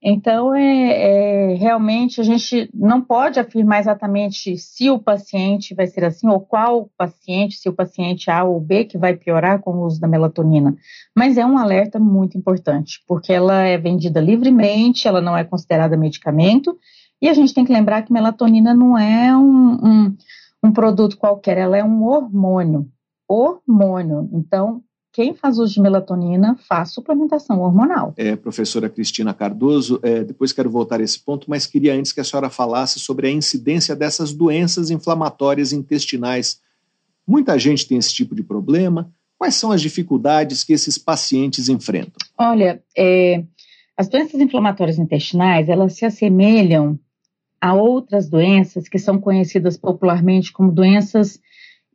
Então, 0.07 0.53
é, 0.53 1.53
é, 1.53 1.53
realmente 1.55 2.21
a 2.21 2.23
gente 2.23 2.69
não 2.71 3.01
pode 3.01 3.39
afirmar 3.39 3.79
exatamente 3.79 4.55
se 4.55 4.87
o 4.87 4.99
paciente 4.99 5.73
vai 5.73 5.87
ser 5.87 6.05
assim 6.05 6.29
ou 6.29 6.39
qual 6.39 6.91
paciente, 6.95 7.57
se 7.57 7.67
o 7.67 7.73
paciente 7.73 8.29
A 8.29 8.43
ou 8.43 8.61
B 8.61 8.85
que 8.85 8.99
vai 8.99 9.15
piorar 9.15 9.59
com 9.61 9.71
o 9.71 9.83
uso 9.83 9.99
da 9.99 10.07
melatonina. 10.07 10.77
Mas 11.17 11.39
é 11.39 11.45
um 11.45 11.57
alerta 11.57 11.99
muito 11.99 12.37
importante, 12.37 13.01
porque 13.07 13.33
ela 13.33 13.63
é 13.63 13.79
vendida 13.79 14.21
livremente, 14.21 15.07
ela 15.07 15.21
não 15.21 15.35
é 15.35 15.43
considerada 15.43 15.97
medicamento, 15.97 16.77
e 17.19 17.27
a 17.27 17.33
gente 17.33 17.51
tem 17.51 17.65
que 17.65 17.73
lembrar 17.73 18.03
que 18.03 18.13
melatonina 18.13 18.75
não 18.75 18.95
é 18.95 19.35
um, 19.35 19.73
um, 19.73 20.17
um 20.65 20.71
produto 20.71 21.17
qualquer, 21.17 21.57
ela 21.57 21.77
é 21.77 21.83
um 21.83 22.03
hormônio. 22.03 22.87
Hormônio. 23.27 24.29
Então, 24.33 24.83
quem 25.15 25.33
faz 25.33 25.57
uso 25.57 25.73
de 25.73 25.81
melatonina 25.81 26.57
faz 26.67 26.91
suplementação 26.91 27.61
hormonal. 27.61 28.13
É, 28.17 28.35
professora 28.35 28.89
Cristina 28.89 29.33
Cardoso, 29.33 29.97
é, 30.03 30.25
depois 30.25 30.51
quero 30.51 30.69
voltar 30.69 30.99
a 30.99 31.03
esse 31.03 31.17
ponto, 31.17 31.49
mas 31.49 31.65
queria 31.65 31.95
antes 31.95 32.11
que 32.11 32.19
a 32.19 32.23
senhora 32.23 32.49
falasse 32.49 32.99
sobre 32.99 33.27
a 33.27 33.31
incidência 33.31 33.95
dessas 33.95 34.33
doenças 34.33 34.91
inflamatórias 34.91 35.71
intestinais. 35.71 36.59
Muita 37.25 37.57
gente 37.57 37.87
tem 37.87 37.97
esse 37.97 38.13
tipo 38.13 38.35
de 38.35 38.43
problema. 38.43 39.09
Quais 39.37 39.55
são 39.55 39.71
as 39.71 39.81
dificuldades 39.81 40.65
que 40.65 40.73
esses 40.73 40.97
pacientes 40.97 41.69
enfrentam? 41.69 42.17
Olha, 42.37 42.83
é, 42.97 43.41
as 43.95 44.09
doenças 44.09 44.41
inflamatórias 44.41 44.99
intestinais, 44.99 45.69
elas 45.69 45.93
se 45.93 46.05
assemelham 46.05 46.99
a 47.61 47.73
outras 47.73 48.29
doenças 48.29 48.89
que 48.89 48.99
são 48.99 49.17
conhecidas 49.17 49.77
popularmente 49.77 50.51
como 50.51 50.73
doenças 50.73 51.39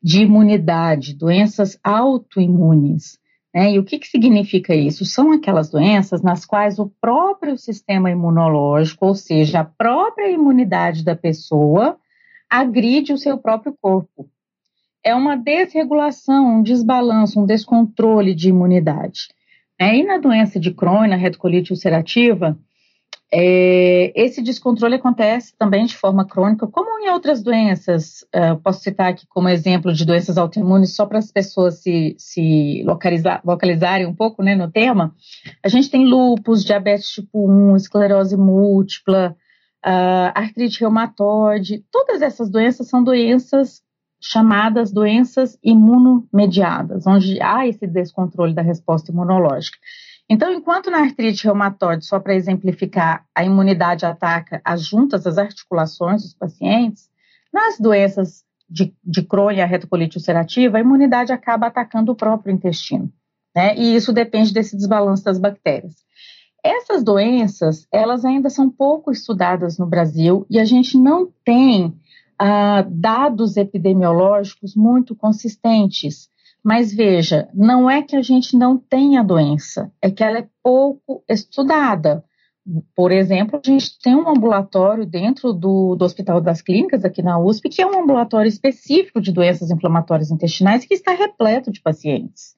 de 0.02 0.22
imunidade, 0.22 1.14
doenças 1.14 1.78
autoimunes. 1.82 3.18
Né? 3.54 3.72
E 3.72 3.78
o 3.78 3.84
que, 3.84 3.98
que 3.98 4.06
significa 4.06 4.74
isso? 4.74 5.04
São 5.04 5.32
aquelas 5.32 5.70
doenças 5.70 6.22
nas 6.22 6.44
quais 6.44 6.78
o 6.78 6.90
próprio 7.00 7.58
sistema 7.58 8.10
imunológico, 8.10 9.06
ou 9.06 9.14
seja, 9.14 9.60
a 9.60 9.64
própria 9.64 10.30
imunidade 10.30 11.04
da 11.04 11.16
pessoa, 11.16 11.98
agride 12.48 13.12
o 13.12 13.18
seu 13.18 13.38
próprio 13.38 13.76
corpo. 13.80 14.28
É 15.04 15.14
uma 15.14 15.36
desregulação, 15.36 16.58
um 16.58 16.62
desbalanço, 16.62 17.40
um 17.40 17.46
descontrole 17.46 18.34
de 18.34 18.48
imunidade. 18.48 19.28
É, 19.78 19.96
e 19.96 20.02
na 20.02 20.18
doença 20.18 20.60
de 20.60 20.72
Crohn, 20.72 21.08
na 21.08 21.16
retocolite 21.16 21.72
ulcerativa, 21.72 22.58
é, 23.32 24.12
esse 24.20 24.42
descontrole 24.42 24.96
acontece 24.96 25.54
também 25.56 25.86
de 25.86 25.96
forma 25.96 26.26
crônica, 26.26 26.66
como 26.66 26.98
em 26.98 27.10
outras 27.10 27.42
doenças. 27.42 28.22
Uh, 28.34 28.58
posso 28.60 28.80
citar 28.80 29.10
aqui 29.10 29.24
como 29.28 29.48
exemplo 29.48 29.92
de 29.92 30.04
doenças 30.04 30.36
autoimunes, 30.36 30.96
só 30.96 31.06
para 31.06 31.18
as 31.18 31.30
pessoas 31.30 31.80
se, 31.80 32.16
se 32.18 32.82
localizar, 32.84 33.40
localizarem 33.44 34.06
um 34.06 34.14
pouco 34.14 34.42
né, 34.42 34.56
no 34.56 34.70
tema. 34.70 35.14
A 35.64 35.68
gente 35.68 35.88
tem 35.88 36.04
lúpus, 36.06 36.64
diabetes 36.64 37.08
tipo 37.08 37.48
1, 37.48 37.76
esclerose 37.76 38.36
múltipla, 38.36 39.36
uh, 39.86 40.32
artrite 40.34 40.80
reumatoide. 40.80 41.84
Todas 41.92 42.22
essas 42.22 42.50
doenças 42.50 42.88
são 42.88 43.02
doenças 43.02 43.80
chamadas 44.20 44.92
doenças 44.92 45.58
imunomediadas, 45.64 47.06
onde 47.06 47.40
há 47.40 47.66
esse 47.66 47.86
descontrole 47.86 48.54
da 48.54 48.60
resposta 48.60 49.10
imunológica. 49.10 49.78
Então, 50.30 50.52
enquanto 50.52 50.92
na 50.92 50.98
artrite 50.98 51.44
reumatoide, 51.44 52.06
só 52.06 52.20
para 52.20 52.36
exemplificar, 52.36 53.26
a 53.34 53.44
imunidade 53.44 54.06
ataca 54.06 54.60
as 54.64 54.86
juntas, 54.86 55.26
as 55.26 55.36
articulações 55.36 56.22
dos 56.22 56.34
pacientes, 56.34 57.10
nas 57.52 57.80
doenças 57.80 58.44
de, 58.68 58.94
de 59.04 59.22
Crohn 59.22 59.50
e 59.50 59.60
a 59.60 59.66
retocolite 59.66 60.18
ulcerativa, 60.18 60.78
a 60.78 60.80
imunidade 60.80 61.32
acaba 61.32 61.66
atacando 61.66 62.12
o 62.12 62.14
próprio 62.14 62.54
intestino, 62.54 63.12
né? 63.52 63.76
E 63.76 63.96
isso 63.96 64.12
depende 64.12 64.54
desse 64.54 64.76
desbalanço 64.76 65.24
das 65.24 65.36
bactérias. 65.36 65.96
Essas 66.62 67.02
doenças, 67.02 67.88
elas 67.90 68.24
ainda 68.24 68.48
são 68.48 68.70
pouco 68.70 69.10
estudadas 69.10 69.78
no 69.78 69.86
Brasil 69.86 70.46
e 70.48 70.60
a 70.60 70.64
gente 70.64 70.96
não 70.96 71.28
tem 71.44 71.92
ah, 72.38 72.86
dados 72.88 73.56
epidemiológicos 73.56 74.76
muito 74.76 75.16
consistentes. 75.16 76.28
Mas 76.64 76.92
veja, 76.92 77.48
não 77.54 77.88
é 77.88 78.02
que 78.02 78.14
a 78.14 78.22
gente 78.22 78.56
não 78.56 78.76
tenha 78.76 79.22
doença, 79.22 79.90
é 80.00 80.10
que 80.10 80.22
ela 80.22 80.38
é 80.38 80.48
pouco 80.62 81.24
estudada. 81.28 82.22
Por 82.94 83.10
exemplo, 83.10 83.58
a 83.62 83.66
gente 83.66 83.98
tem 84.00 84.14
um 84.14 84.28
ambulatório 84.28 85.06
dentro 85.06 85.52
do, 85.52 85.96
do 85.96 86.04
Hospital 86.04 86.40
das 86.40 86.60
Clínicas, 86.60 87.04
aqui 87.04 87.22
na 87.22 87.38
USP, 87.38 87.70
que 87.70 87.82
é 87.82 87.86
um 87.86 88.02
ambulatório 88.02 88.48
específico 88.48 89.20
de 89.20 89.32
doenças 89.32 89.70
inflamatórias 89.70 90.30
intestinais, 90.30 90.84
que 90.84 90.94
está 90.94 91.12
repleto 91.12 91.72
de 91.72 91.80
pacientes. 91.80 92.54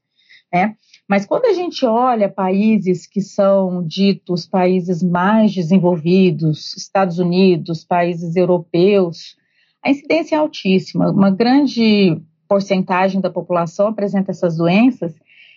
Né? 0.52 0.74
Mas 1.08 1.24
quando 1.24 1.46
a 1.46 1.52
gente 1.52 1.86
olha 1.86 2.28
países 2.28 3.06
que 3.06 3.20
são 3.20 3.86
ditos 3.86 4.46
países 4.46 5.02
mais 5.02 5.52
desenvolvidos, 5.54 6.76
Estados 6.76 7.18
Unidos, 7.18 7.84
países 7.84 8.34
europeus, 8.34 9.36
a 9.84 9.90
incidência 9.90 10.36
é 10.36 10.38
altíssima. 10.38 11.10
Uma 11.10 11.30
grande 11.30 12.20
porcentagem 12.52 13.18
da 13.18 13.30
população 13.30 13.86
apresenta 13.86 14.30
essas 14.30 14.58
doenças, 14.58 15.14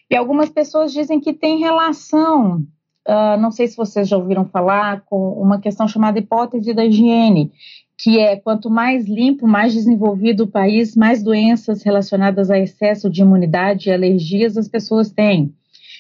e 0.10 0.16
algumas 0.16 0.50
pessoas 0.50 0.94
dizem 0.94 1.20
que 1.20 1.34
tem 1.34 1.60
relação, 1.60 2.64
uh, 3.06 3.38
não 3.38 3.52
sei 3.52 3.68
se 3.68 3.75
vocês 3.75 4.08
já 4.08 4.16
ouviram 4.16 4.46
falar, 4.46 5.02
com 5.02 5.34
uma 5.34 5.60
questão 5.60 5.90
chamada 5.90 6.20
hipótese 6.20 6.74
da 6.74 6.86
higiene, 6.86 7.52
que 7.98 8.18
é 8.18 8.38
quanto 8.38 8.70
mais 8.70 9.06
limpo, 9.10 9.46
mais 9.46 9.74
desenvolvido 9.74 10.46
o 10.46 10.48
país, 10.48 10.96
mais 10.96 11.22
doenças 11.22 11.84
relacionadas 11.84 12.50
a 12.50 12.58
excesso 12.58 13.10
de 13.10 13.24
imunidade 13.24 13.90
e 13.90 13.92
alergias 13.92 14.56
as 14.56 14.70
pessoas 14.70 15.12
têm. 15.12 15.54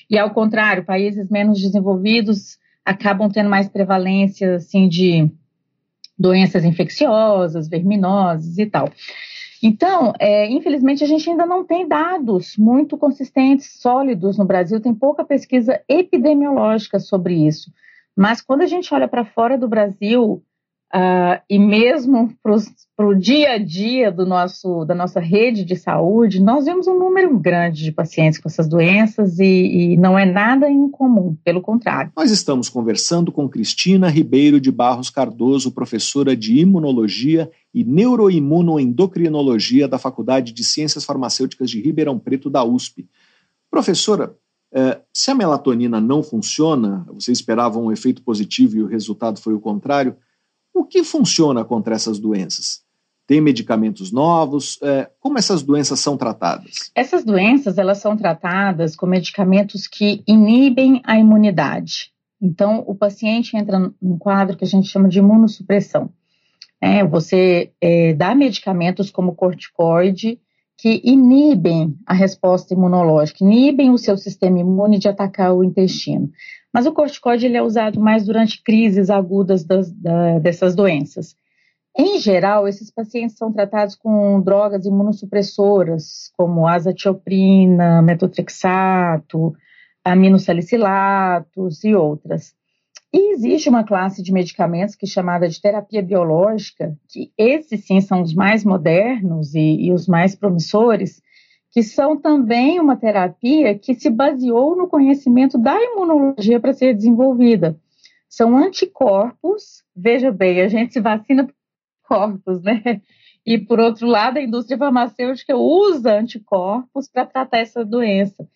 E 0.09 0.17
ao 0.17 0.29
contrário, 0.29 0.85
países 0.85 1.29
menos 1.29 1.59
desenvolvidos 1.59 2.57
acabam 2.85 3.29
tendo 3.29 3.49
mais 3.49 3.67
prevalência 3.67 4.55
assim 4.55 4.87
de 4.87 5.29
doenças 6.17 6.63
infecciosas, 6.63 7.67
verminosas 7.67 8.57
e 8.57 8.65
tal. 8.65 8.89
Então, 9.67 10.13
é, 10.19 10.47
infelizmente, 10.47 11.03
a 11.03 11.07
gente 11.07 11.27
ainda 11.27 11.43
não 11.43 11.65
tem 11.65 11.87
dados 11.87 12.55
muito 12.55 12.95
consistentes, 12.95 13.81
sólidos 13.81 14.37
no 14.37 14.45
Brasil, 14.45 14.79
tem 14.79 14.93
pouca 14.93 15.25
pesquisa 15.25 15.81
epidemiológica 15.89 16.99
sobre 16.99 17.33
isso. 17.47 17.73
Mas 18.15 18.41
quando 18.41 18.61
a 18.61 18.67
gente 18.67 18.93
olha 18.93 19.07
para 19.07 19.25
fora 19.25 19.57
do 19.57 19.67
Brasil, 19.67 20.43
Uh, 20.95 21.43
e 21.49 21.59
mesmo 21.59 22.33
para 22.41 23.05
o 23.05 23.13
dia 23.13 23.55
a 23.55 23.57
dia 23.57 24.09
do 24.09 24.25
nosso, 24.25 24.85
da 24.85 24.95
nossa 24.95 25.19
rede 25.19 25.65
de 25.65 25.75
saúde, 25.75 26.41
nós 26.41 26.63
vemos 26.63 26.87
um 26.87 26.97
número 26.97 27.37
grande 27.37 27.83
de 27.83 27.91
pacientes 27.91 28.39
com 28.39 28.47
essas 28.47 28.65
doenças 28.65 29.37
e, 29.37 29.43
e, 29.43 29.97
não 29.97 30.17
é 30.17 30.23
nada 30.23 30.71
incomum, 30.71 31.35
pelo 31.43 31.59
contrário. 31.59 32.13
Nós 32.15 32.31
estamos 32.31 32.69
conversando 32.69 33.29
com 33.29 33.49
Cristina 33.49 34.07
Ribeiro 34.07 34.61
de 34.61 34.71
Barros 34.71 35.09
Cardoso, 35.09 35.69
professora 35.69 36.33
de 36.33 36.61
Imunologia 36.61 37.51
e 37.73 37.83
Neuroimunoendocrinologia 37.83 39.89
da 39.89 39.97
Faculdade 39.97 40.53
de 40.53 40.63
Ciências 40.63 41.03
Farmacêuticas 41.03 41.69
de 41.69 41.81
Ribeirão 41.81 42.17
Preto, 42.17 42.49
da 42.49 42.63
USP. 42.63 43.05
Professora, 43.69 44.33
eh, 44.73 45.01
se 45.13 45.29
a 45.29 45.35
melatonina 45.35 45.99
não 45.99 46.23
funciona, 46.23 47.05
você 47.09 47.33
esperava 47.33 47.77
um 47.79 47.91
efeito 47.91 48.23
positivo 48.23 48.77
e 48.77 48.81
o 48.81 48.87
resultado 48.87 49.41
foi 49.41 49.53
o 49.53 49.59
contrário, 49.59 50.15
o 50.75 50.83
que 50.83 51.03
funciona 51.03 51.63
contra 51.63 51.95
essas 51.95 52.19
doenças? 52.19 52.83
Tem 53.25 53.41
medicamentos 53.41 54.11
novos? 54.11 54.77
É, 54.83 55.09
como 55.19 55.39
essas 55.39 55.63
doenças 55.63 55.99
são 55.99 56.17
tratadas? 56.17 56.91
Essas 56.93 57.23
doenças 57.23 57.77
elas 57.77 57.97
são 57.97 58.15
tratadas 58.15 58.95
com 58.95 59.07
medicamentos 59.07 59.87
que 59.87 60.21
inibem 60.27 61.01
a 61.05 61.17
imunidade. 61.17 62.11
Então, 62.39 62.83
o 62.85 62.93
paciente 62.93 63.57
entra 63.57 63.91
num 64.01 64.17
quadro 64.17 64.57
que 64.57 64.65
a 64.65 64.67
gente 64.67 64.87
chama 64.87 65.07
de 65.07 65.19
imunossupressão. 65.19 66.11
É, 66.79 67.03
você 67.03 67.71
é, 67.81 68.13
dá 68.13 68.35
medicamentos 68.35 69.09
como 69.09 69.33
corticoide 69.33 70.39
que 70.77 71.01
inibem 71.03 71.97
a 72.05 72.13
resposta 72.13 72.73
imunológica, 72.73 73.43
inibem 73.43 73.91
o 73.91 73.97
seu 73.97 74.17
sistema 74.17 74.59
imune 74.59 74.99
de 74.99 75.07
atacar 75.07 75.53
o 75.53 75.63
intestino. 75.63 76.29
Mas 76.75 76.85
o 76.85 76.91
corticoide 76.91 77.45
ele 77.45 77.55
é 77.55 77.63
usado 77.63 78.01
mais 78.01 78.25
durante 78.25 78.61
crises 78.61 79.09
agudas 79.09 79.63
das, 79.63 79.89
da, 79.93 80.39
dessas 80.39 80.75
doenças. 80.75 81.33
Em 81.97 82.19
geral, 82.19 82.67
esses 82.67 82.91
pacientes 82.91 83.37
são 83.37 83.49
tratados 83.49 83.95
com 83.95 84.41
drogas 84.41 84.85
imunossupressoras, 84.85 86.29
como 86.35 86.67
azatioprina, 86.67 88.01
metotrexato, 88.01 89.55
aminosalicilatos 90.03 91.81
e 91.85 91.95
outras. 91.95 92.53
E 93.13 93.31
existe 93.31 93.69
uma 93.69 93.85
classe 93.85 94.21
de 94.21 94.33
medicamentos 94.33 94.95
que 94.95 95.05
é 95.05 95.07
chamada 95.07 95.47
de 95.47 95.61
terapia 95.61 96.03
biológica, 96.03 96.93
que 97.07 97.31
esses 97.37 97.85
sim 97.85 98.01
são 98.01 98.21
os 98.21 98.33
mais 98.33 98.65
modernos 98.65 99.55
e, 99.55 99.85
e 99.85 99.93
os 99.93 100.09
mais 100.09 100.35
promissores, 100.35 101.21
que 101.75 101.83
são 101.83 102.15
também 102.15 102.79
uma 102.79 102.95
terapia 102.95 103.77
que 103.77 103.93
se 103.93 104.09
baseou 104.09 104.77
no 104.77 104.87
conhecimento 104.87 105.57
da 105.57 105.75
imunologia 105.77 106.57
para 106.57 106.71
ser 106.71 106.93
desenvolvida. 106.93 107.77
São 108.29 108.55
anticorpos, 108.55 109.83
veja 109.93 110.31
bem, 110.31 110.61
a 110.61 110.69
gente 110.69 110.93
se 110.93 111.01
vacina 111.01 111.43
por 111.43 111.53
corpos, 112.07 112.61
né? 112.63 113.01
E 113.45 113.57
por 113.57 113.77
outro 113.77 114.07
lado, 114.07 114.37
a 114.37 114.41
indústria 114.41 114.77
farmacêutica 114.77 115.57
usa 115.57 116.17
anticorpos 116.17 117.09
para 117.09 117.25
tratar 117.25 117.57
essa 117.57 117.83
doença, 117.83 118.47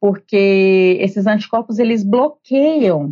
porque 0.00 0.96
esses 1.00 1.26
anticorpos 1.26 1.80
eles 1.80 2.04
bloqueiam 2.04 3.06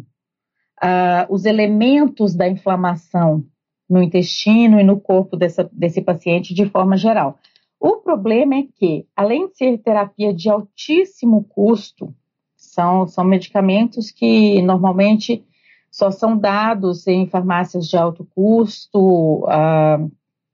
uh, 0.81 1.27
os 1.29 1.45
elementos 1.45 2.37
da 2.37 2.49
inflamação 2.49 3.45
no 3.91 4.01
intestino 4.01 4.79
e 4.79 4.85
no 4.85 5.01
corpo 5.01 5.37
dessa, 5.37 5.69
desse 5.73 6.01
paciente 6.01 6.55
de 6.55 6.67
forma 6.67 6.97
geral. 6.97 7.41
O 7.89 7.99
problema 7.99 8.57
é 8.57 8.65
que, 8.65 9.07
além 9.15 9.47
de 9.47 9.59
ser 9.59 9.79
terapia 9.79 10.35
de 10.35 10.51
altíssimo 10.51 11.45
custo, 11.45 12.13
são, 12.57 13.07
são 13.07 13.23
medicamentos 13.23 14.11
que 14.11 14.61
normalmente 14.61 15.45
só 15.89 16.11
são 16.11 16.37
dados 16.37 17.07
em 17.07 17.29
farmácias 17.29 17.87
de 17.87 17.97
alto 17.97 18.27
custo, 18.35 19.45
uh, 19.45 20.11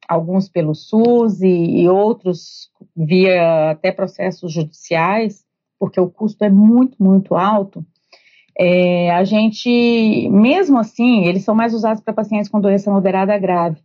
alguns 0.06 0.46
pelo 0.46 0.74
SUS 0.74 1.40
e, 1.40 1.80
e, 1.80 1.88
outros 1.88 2.70
via 2.94 3.70
até 3.70 3.90
processos 3.90 4.52
judiciais, 4.52 5.42
porque 5.78 5.98
o 5.98 6.10
custo 6.10 6.44
é 6.44 6.50
muito, 6.50 7.02
muito 7.02 7.34
alto. 7.34 7.82
É, 8.58 9.10
a 9.10 9.24
gente, 9.24 10.28
mesmo 10.28 10.78
assim, 10.78 11.24
eles 11.24 11.44
são 11.44 11.54
mais 11.54 11.72
usados 11.72 12.02
para 12.02 12.12
pacientes 12.12 12.50
com 12.50 12.60
doença 12.60 12.90
moderada 12.90 13.38
grave. 13.38 13.80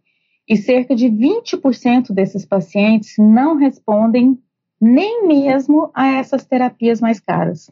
E 0.47 0.55
cerca 0.55 0.95
de 0.95 1.07
20% 1.07 2.13
desses 2.13 2.45
pacientes 2.45 3.15
não 3.17 3.55
respondem 3.55 4.39
nem 4.79 5.27
mesmo 5.27 5.91
a 5.93 6.07
essas 6.07 6.45
terapias 6.45 7.01
mais 7.01 7.19
caras. 7.19 7.69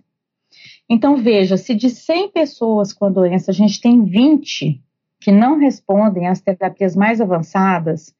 Então, 0.89 1.17
veja, 1.17 1.58
se 1.58 1.74
de 1.74 1.89
100 1.89 2.32
pessoas 2.32 2.94
com 2.94 3.05
a 3.05 3.10
doença 3.10 3.51
a 3.51 3.53
gente 3.53 3.79
tem 3.79 4.03
20 4.03 4.82
que 5.20 5.32
não 5.32 5.58
respondem 5.58 6.27
às 6.27 6.41
terapias 6.41 6.96
mais 6.96 7.20
avançadas, 7.20 8.13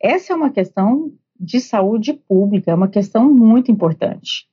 essa 0.00 0.32
é 0.32 0.36
uma 0.36 0.50
questão 0.50 1.12
de 1.38 1.60
saúde 1.60 2.12
pública, 2.12 2.70
é 2.70 2.74
uma 2.74 2.88
questão 2.88 3.32
muito 3.32 3.70
importante. 3.70 4.46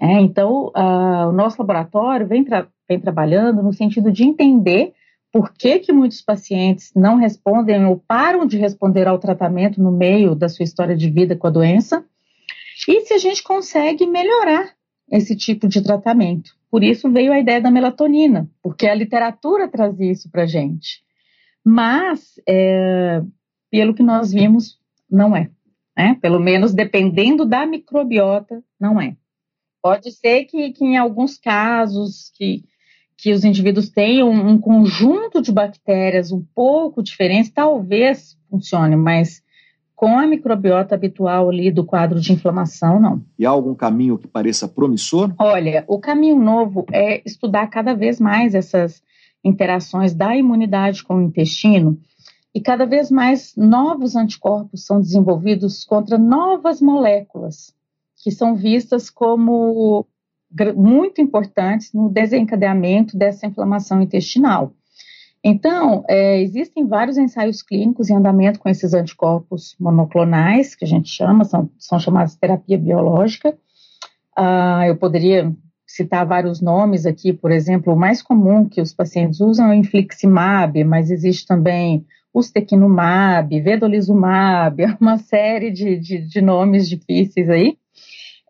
É, 0.00 0.20
então, 0.20 0.66
uh, 0.76 1.28
o 1.28 1.32
nosso 1.32 1.60
laboratório 1.60 2.26
vem, 2.26 2.44
tra 2.44 2.68
vem 2.88 3.00
trabalhando 3.00 3.62
no 3.62 3.72
sentido 3.72 4.12
de 4.12 4.24
entender 4.24 4.92
por 5.32 5.52
que, 5.52 5.78
que 5.78 5.92
muitos 5.92 6.22
pacientes 6.22 6.92
não 6.94 7.16
respondem 7.16 7.84
ou 7.84 7.98
param 7.98 8.46
de 8.46 8.56
responder 8.56 9.06
ao 9.06 9.18
tratamento 9.18 9.82
no 9.82 9.92
meio 9.92 10.34
da 10.34 10.48
sua 10.48 10.62
história 10.62 10.96
de 10.96 11.10
vida 11.10 11.36
com 11.36 11.46
a 11.46 11.50
doença 11.50 12.04
e 12.88 13.00
se 13.02 13.12
a 13.12 13.18
gente 13.18 13.42
consegue 13.42 14.06
melhorar 14.06 14.74
esse 15.10 15.36
tipo 15.36 15.66
de 15.66 15.82
tratamento. 15.82 16.52
Por 16.70 16.84
isso 16.84 17.10
veio 17.10 17.32
a 17.32 17.40
ideia 17.40 17.60
da 17.60 17.70
melatonina, 17.70 18.48
porque 18.62 18.86
a 18.86 18.94
literatura 18.94 19.68
traz 19.68 19.98
isso 20.00 20.30
para 20.30 20.42
a 20.42 20.46
gente. 20.46 21.02
Mas, 21.64 22.34
é, 22.46 23.22
pelo 23.70 23.94
que 23.94 24.02
nós 24.02 24.32
vimos, 24.32 24.78
não 25.10 25.34
é. 25.34 25.50
Né? 25.96 26.16
Pelo 26.20 26.38
menos 26.38 26.74
dependendo 26.74 27.44
da 27.44 27.66
microbiota, 27.66 28.62
não 28.78 29.00
é. 29.00 29.16
Pode 29.82 30.12
ser 30.12 30.44
que, 30.44 30.72
que 30.72 30.84
em 30.84 30.96
alguns 30.96 31.38
casos 31.38 32.30
que 32.34 32.64
que 33.18 33.32
os 33.32 33.44
indivíduos 33.44 33.88
tenham 33.88 34.30
um 34.30 34.56
conjunto 34.58 35.42
de 35.42 35.50
bactérias 35.50 36.30
um 36.30 36.40
pouco 36.54 37.02
diferente, 37.02 37.50
talvez 37.50 38.38
funcione, 38.48 38.94
mas 38.94 39.42
com 39.96 40.16
a 40.16 40.24
microbiota 40.24 40.94
habitual 40.94 41.50
ali 41.50 41.72
do 41.72 41.84
quadro 41.84 42.20
de 42.20 42.32
inflamação, 42.32 43.00
não. 43.00 43.20
E 43.36 43.44
há 43.44 43.50
algum 43.50 43.74
caminho 43.74 44.16
que 44.16 44.28
pareça 44.28 44.68
promissor? 44.68 45.34
Olha, 45.36 45.84
o 45.88 45.98
caminho 45.98 46.38
novo 46.38 46.86
é 46.92 47.20
estudar 47.26 47.66
cada 47.66 47.92
vez 47.92 48.20
mais 48.20 48.54
essas 48.54 49.02
interações 49.44 50.14
da 50.14 50.36
imunidade 50.36 51.02
com 51.02 51.16
o 51.16 51.22
intestino 51.22 51.98
e 52.54 52.60
cada 52.60 52.86
vez 52.86 53.10
mais 53.10 53.52
novos 53.56 54.14
anticorpos 54.14 54.86
são 54.86 55.00
desenvolvidos 55.00 55.84
contra 55.84 56.16
novas 56.16 56.80
moléculas 56.80 57.74
que 58.22 58.30
são 58.30 58.54
vistas 58.54 59.10
como 59.10 60.06
muito 60.76 61.20
importantes 61.20 61.92
no 61.92 62.08
desencadeamento 62.08 63.16
dessa 63.16 63.46
inflamação 63.46 64.00
intestinal. 64.00 64.72
Então, 65.42 66.04
é, 66.08 66.40
existem 66.40 66.86
vários 66.86 67.16
ensaios 67.16 67.62
clínicos 67.62 68.10
em 68.10 68.16
andamento 68.16 68.58
com 68.58 68.68
esses 68.68 68.92
anticorpos 68.92 69.76
monoclonais, 69.78 70.74
que 70.74 70.84
a 70.84 70.88
gente 70.88 71.08
chama, 71.08 71.44
são, 71.44 71.70
são 71.78 71.98
chamados 71.98 72.32
de 72.34 72.40
terapia 72.40 72.76
biológica. 72.76 73.56
Ah, 74.36 74.84
eu 74.86 74.96
poderia 74.96 75.54
citar 75.86 76.26
vários 76.26 76.60
nomes 76.60 77.06
aqui, 77.06 77.32
por 77.32 77.50
exemplo, 77.50 77.92
o 77.92 77.96
mais 77.96 78.20
comum 78.20 78.68
que 78.68 78.80
os 78.80 78.92
pacientes 78.92 79.40
usam 79.40 79.66
é 79.66 79.70
o 79.70 79.74
infliximab, 79.74 80.84
mas 80.84 81.10
existe 81.10 81.46
também 81.46 82.04
ustekinumab, 82.34 83.60
vedolizumab, 83.60 84.84
uma 85.00 85.18
série 85.18 85.70
de, 85.70 85.98
de, 85.98 86.18
de 86.18 86.40
nomes 86.40 86.88
difíceis 86.88 87.48
aí. 87.48 87.78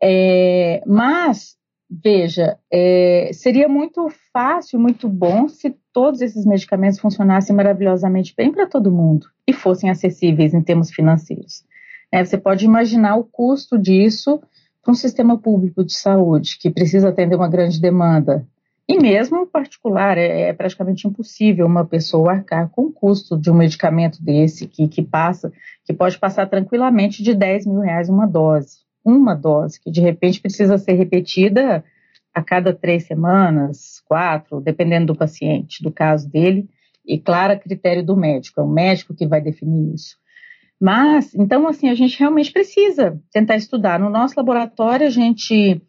É, 0.02 0.82
mas 0.87 1.57
Veja, 1.90 2.59
é, 2.70 3.31
seria 3.33 3.66
muito 3.66 4.09
fácil, 4.31 4.79
muito 4.79 5.09
bom 5.09 5.48
se 5.48 5.74
todos 5.90 6.20
esses 6.20 6.44
medicamentos 6.44 6.98
funcionassem 6.98 7.57
maravilhosamente 7.57 8.35
bem 8.37 8.53
para 8.53 8.66
todo 8.66 8.92
mundo 8.92 9.27
e 9.46 9.55
fossem 9.55 9.88
acessíveis 9.88 10.53
em 10.53 10.61
termos 10.61 10.90
financeiros. 10.90 11.64
É, 12.12 12.22
você 12.22 12.37
pode 12.37 12.66
imaginar 12.66 13.16
o 13.16 13.24
custo 13.24 13.79
disso 13.79 14.38
para 14.83 14.92
um 14.92 14.94
sistema 14.94 15.38
público 15.38 15.83
de 15.83 15.94
saúde 15.94 16.59
que 16.61 16.70
precisa 16.70 17.09
atender 17.09 17.37
uma 17.37 17.48
grande 17.48 17.81
demanda. 17.81 18.46
E 18.87 18.98
mesmo 18.98 19.46
particular, 19.46 20.18
é, 20.18 20.48
é 20.48 20.53
praticamente 20.53 21.09
impossível 21.09 21.66
uma 21.66 21.87
pessoa 21.87 22.33
arcar 22.33 22.68
com 22.68 22.87
o 22.87 22.92
custo 22.92 23.38
de 23.38 23.51
um 23.51 23.55
medicamento 23.55 24.22
desse 24.22 24.66
que, 24.66 24.88
que 24.88 25.03
passa, 25.03 25.51
que 25.87 25.94
pode 25.94 26.18
passar 26.18 26.46
tranquilamente 26.48 27.22
de 27.22 27.35
10 27.35 27.66
mil 27.66 27.81
reais 27.81 28.11
uma 28.11 28.27
dose 28.27 28.88
uma 29.08 29.34
dose, 29.34 29.80
que 29.80 29.90
de 29.90 30.00
repente 30.00 30.40
precisa 30.40 30.76
ser 30.78 30.92
repetida 30.92 31.84
a 32.34 32.42
cada 32.42 32.74
três 32.74 33.04
semanas, 33.04 34.00
quatro, 34.06 34.60
dependendo 34.60 35.12
do 35.12 35.18
paciente, 35.18 35.82
do 35.82 35.90
caso 35.90 36.30
dele, 36.30 36.68
e 37.06 37.18
claro, 37.18 37.58
critério 37.58 38.04
do 38.04 38.16
médico, 38.16 38.60
é 38.60 38.64
o 38.64 38.68
médico 38.68 39.14
que 39.14 39.26
vai 39.26 39.40
definir 39.40 39.94
isso. 39.94 40.16
Mas, 40.80 41.34
então, 41.34 41.66
assim, 41.66 41.88
a 41.88 41.94
gente 41.94 42.18
realmente 42.18 42.52
precisa 42.52 43.20
tentar 43.32 43.56
estudar. 43.56 43.98
No 43.98 44.10
nosso 44.10 44.34
laboratório, 44.36 45.06
a 45.06 45.10
gente 45.10 45.82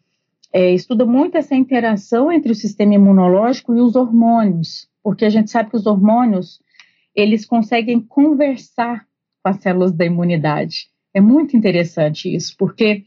é, 0.52 0.72
estuda 0.72 1.04
muito 1.04 1.36
essa 1.36 1.54
interação 1.54 2.32
entre 2.32 2.50
o 2.50 2.56
sistema 2.56 2.94
imunológico 2.94 3.74
e 3.74 3.80
os 3.80 3.94
hormônios, 3.94 4.88
porque 5.02 5.24
a 5.24 5.30
gente 5.30 5.50
sabe 5.50 5.70
que 5.70 5.76
os 5.76 5.86
hormônios, 5.86 6.60
eles 7.14 7.44
conseguem 7.44 8.00
conversar 8.00 9.06
com 9.42 9.50
as 9.50 9.60
células 9.60 9.92
da 9.92 10.04
imunidade. 10.04 10.88
É 11.14 11.20
muito 11.20 11.56
interessante 11.56 12.34
isso, 12.34 12.54
porque 12.58 13.04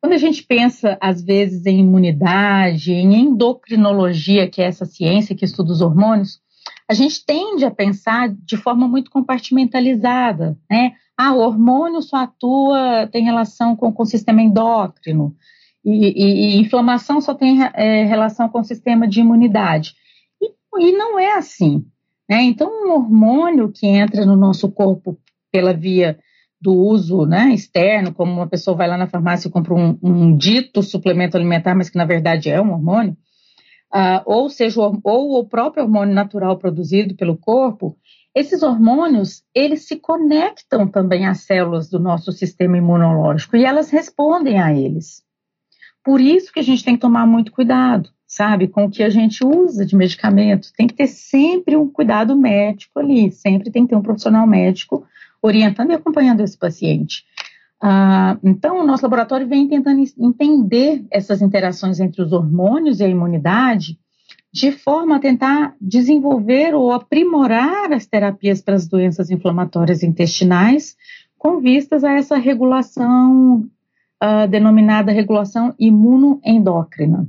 quando 0.00 0.14
a 0.14 0.18
gente 0.18 0.42
pensa, 0.42 0.98
às 1.00 1.22
vezes, 1.22 1.64
em 1.64 1.78
imunidade, 1.78 2.92
em 2.92 3.14
endocrinologia, 3.14 4.48
que 4.48 4.60
é 4.60 4.64
essa 4.64 4.84
ciência 4.84 5.34
que 5.36 5.44
estuda 5.44 5.72
os 5.72 5.80
hormônios, 5.80 6.40
a 6.88 6.94
gente 6.94 7.24
tende 7.24 7.64
a 7.64 7.70
pensar 7.70 8.28
de 8.28 8.56
forma 8.56 8.88
muito 8.88 9.10
compartimentalizada, 9.10 10.58
né? 10.70 10.92
Ah, 11.16 11.32
o 11.32 11.40
hormônio 11.40 12.02
só 12.02 12.16
atua, 12.16 13.08
tem 13.12 13.22
relação 13.22 13.76
com, 13.76 13.92
com 13.92 14.02
o 14.02 14.06
sistema 14.06 14.42
endócrino, 14.42 15.36
e, 15.84 15.90
e, 15.90 16.56
e 16.56 16.60
inflamação 16.60 17.20
só 17.20 17.34
tem 17.34 17.62
é, 17.74 18.04
relação 18.04 18.48
com 18.48 18.60
o 18.60 18.64
sistema 18.64 19.06
de 19.06 19.20
imunidade. 19.20 19.94
E, 20.40 20.52
e 20.78 20.92
não 20.92 21.18
é 21.18 21.36
assim. 21.36 21.84
Né? 22.28 22.42
Então, 22.42 22.68
um 22.68 22.92
hormônio 22.92 23.70
que 23.70 23.86
entra 23.86 24.24
no 24.24 24.36
nosso 24.36 24.70
corpo 24.70 25.18
pela 25.50 25.72
via 25.72 26.18
do 26.62 26.72
uso 26.72 27.26
né, 27.26 27.52
externo, 27.52 28.14
como 28.14 28.30
uma 28.30 28.46
pessoa 28.46 28.76
vai 28.76 28.86
lá 28.86 28.96
na 28.96 29.08
farmácia 29.08 29.48
e 29.48 29.50
compra 29.50 29.74
um, 29.74 29.98
um 30.00 30.36
dito 30.36 30.80
suplemento 30.80 31.36
alimentar, 31.36 31.74
mas 31.74 31.90
que 31.90 31.98
na 31.98 32.04
verdade 32.04 32.48
é 32.48 32.62
um 32.62 32.70
hormônio, 32.70 33.16
uh, 33.92 34.22
ou 34.24 34.48
seja, 34.48 34.80
o, 34.80 35.00
ou 35.02 35.40
o 35.40 35.44
próprio 35.44 35.82
hormônio 35.82 36.14
natural 36.14 36.56
produzido 36.56 37.16
pelo 37.16 37.36
corpo, 37.36 37.96
esses 38.32 38.62
hormônios, 38.62 39.42
eles 39.52 39.88
se 39.88 39.96
conectam 39.96 40.86
também 40.86 41.26
às 41.26 41.40
células 41.40 41.90
do 41.90 41.98
nosso 41.98 42.30
sistema 42.30 42.78
imunológico 42.78 43.56
e 43.56 43.64
elas 43.64 43.90
respondem 43.90 44.60
a 44.60 44.72
eles. 44.72 45.24
Por 46.04 46.20
isso 46.20 46.52
que 46.52 46.60
a 46.60 46.64
gente 46.64 46.84
tem 46.84 46.94
que 46.94 47.00
tomar 47.00 47.26
muito 47.26 47.50
cuidado, 47.50 48.08
sabe, 48.24 48.68
com 48.68 48.84
o 48.84 48.90
que 48.90 49.02
a 49.02 49.10
gente 49.10 49.44
usa 49.44 49.84
de 49.84 49.96
medicamento. 49.96 50.72
Tem 50.76 50.86
que 50.86 50.94
ter 50.94 51.08
sempre 51.08 51.76
um 51.76 51.88
cuidado 51.88 52.36
médico 52.36 53.00
ali, 53.00 53.32
sempre 53.32 53.70
tem 53.70 53.82
que 53.82 53.90
ter 53.90 53.96
um 53.96 54.02
profissional 54.02 54.46
médico 54.46 55.04
orientando 55.42 55.90
e 55.90 55.94
acompanhando 55.94 56.40
esse 56.40 56.56
paciente. 56.56 57.24
Ah, 57.82 58.38
então, 58.44 58.80
o 58.80 58.86
nosso 58.86 59.02
laboratório 59.02 59.48
vem 59.48 59.68
tentando 59.68 60.04
entender 60.16 61.04
essas 61.10 61.42
interações 61.42 61.98
entre 61.98 62.22
os 62.22 62.32
hormônios 62.32 63.00
e 63.00 63.04
a 63.04 63.08
imunidade 63.08 63.98
de 64.52 64.70
forma 64.70 65.16
a 65.16 65.18
tentar 65.18 65.74
desenvolver 65.80 66.74
ou 66.74 66.92
aprimorar 66.92 67.90
as 67.92 68.06
terapias 68.06 68.60
para 68.60 68.74
as 68.74 68.86
doenças 68.86 69.30
inflamatórias 69.30 70.02
intestinais, 70.02 70.94
com 71.38 71.58
vistas 71.58 72.04
a 72.04 72.12
essa 72.12 72.36
regulação 72.36 73.68
uh, 74.22 74.46
denominada 74.48 75.10
regulação 75.10 75.74
imunoendócrina. 75.78 77.26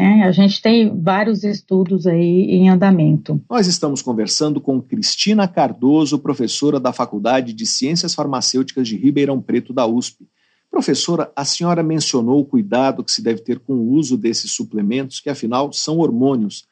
É, 0.00 0.22
a 0.22 0.30
gente 0.30 0.62
tem 0.62 0.96
vários 1.02 1.42
estudos 1.42 2.06
aí 2.06 2.52
em 2.52 2.68
andamento. 2.68 3.42
Nós 3.50 3.66
estamos 3.66 4.00
conversando 4.00 4.60
com 4.60 4.80
Cristina 4.80 5.48
Cardoso, 5.48 6.20
professora 6.20 6.78
da 6.78 6.92
Faculdade 6.92 7.52
de 7.52 7.66
Ciências 7.66 8.14
Farmacêuticas 8.14 8.86
de 8.86 8.96
Ribeirão 8.96 9.42
Preto 9.42 9.72
da 9.72 9.84
USP. 9.84 10.28
Professora, 10.70 11.32
a 11.34 11.44
senhora 11.44 11.82
mencionou 11.82 12.38
o 12.38 12.44
cuidado 12.44 13.02
que 13.02 13.10
se 13.10 13.20
deve 13.20 13.40
ter 13.40 13.58
com 13.58 13.72
o 13.72 13.90
uso 13.90 14.16
desses 14.16 14.52
suplementos, 14.52 15.18
que 15.18 15.28
afinal 15.28 15.72
são 15.72 15.98
hormônios. 15.98 16.64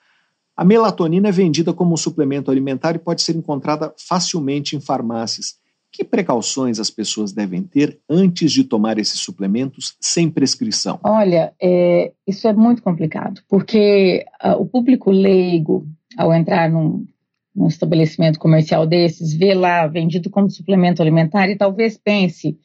A 0.57 0.65
melatonina 0.65 1.29
é 1.29 1.33
vendida 1.33 1.73
como 1.73 1.95
um 1.95 1.97
suplemento 1.97 2.49
alimentar 2.49 2.95
e 2.95 3.01
pode 3.01 3.23
ser 3.23 3.35
encontrada 3.35 3.93
facilmente 3.99 4.77
em 4.77 4.81
farmácias. 4.81 5.57
Que 5.97 6.05
precauções 6.05 6.79
as 6.79 6.91
pessoas 6.91 7.33
devem 7.33 7.63
ter 7.63 7.99
antes 8.07 8.53
de 8.53 8.65
tomar 8.65 8.99
esses 8.99 9.19
suplementos 9.19 9.97
sem 9.99 10.31
prescrição? 10.31 11.01
Olha, 11.03 11.55
é, 11.59 12.13
isso 12.27 12.47
é 12.47 12.53
muito 12.53 12.83
complicado, 12.83 13.41
porque 13.49 14.23
uh, 14.45 14.61
o 14.61 14.67
público 14.67 15.11
leigo, 15.11 15.87
ao 16.19 16.35
entrar 16.35 16.71
num, 16.71 17.07
num 17.55 17.67
estabelecimento 17.67 18.39
comercial 18.39 18.87
desses, 18.87 19.33
vê 19.33 19.55
lá 19.55 19.87
vendido 19.87 20.29
como 20.29 20.51
suplemento 20.51 21.01
alimentar 21.01 21.49
e 21.49 21.57
talvez 21.57 21.97
pense: 21.97 22.59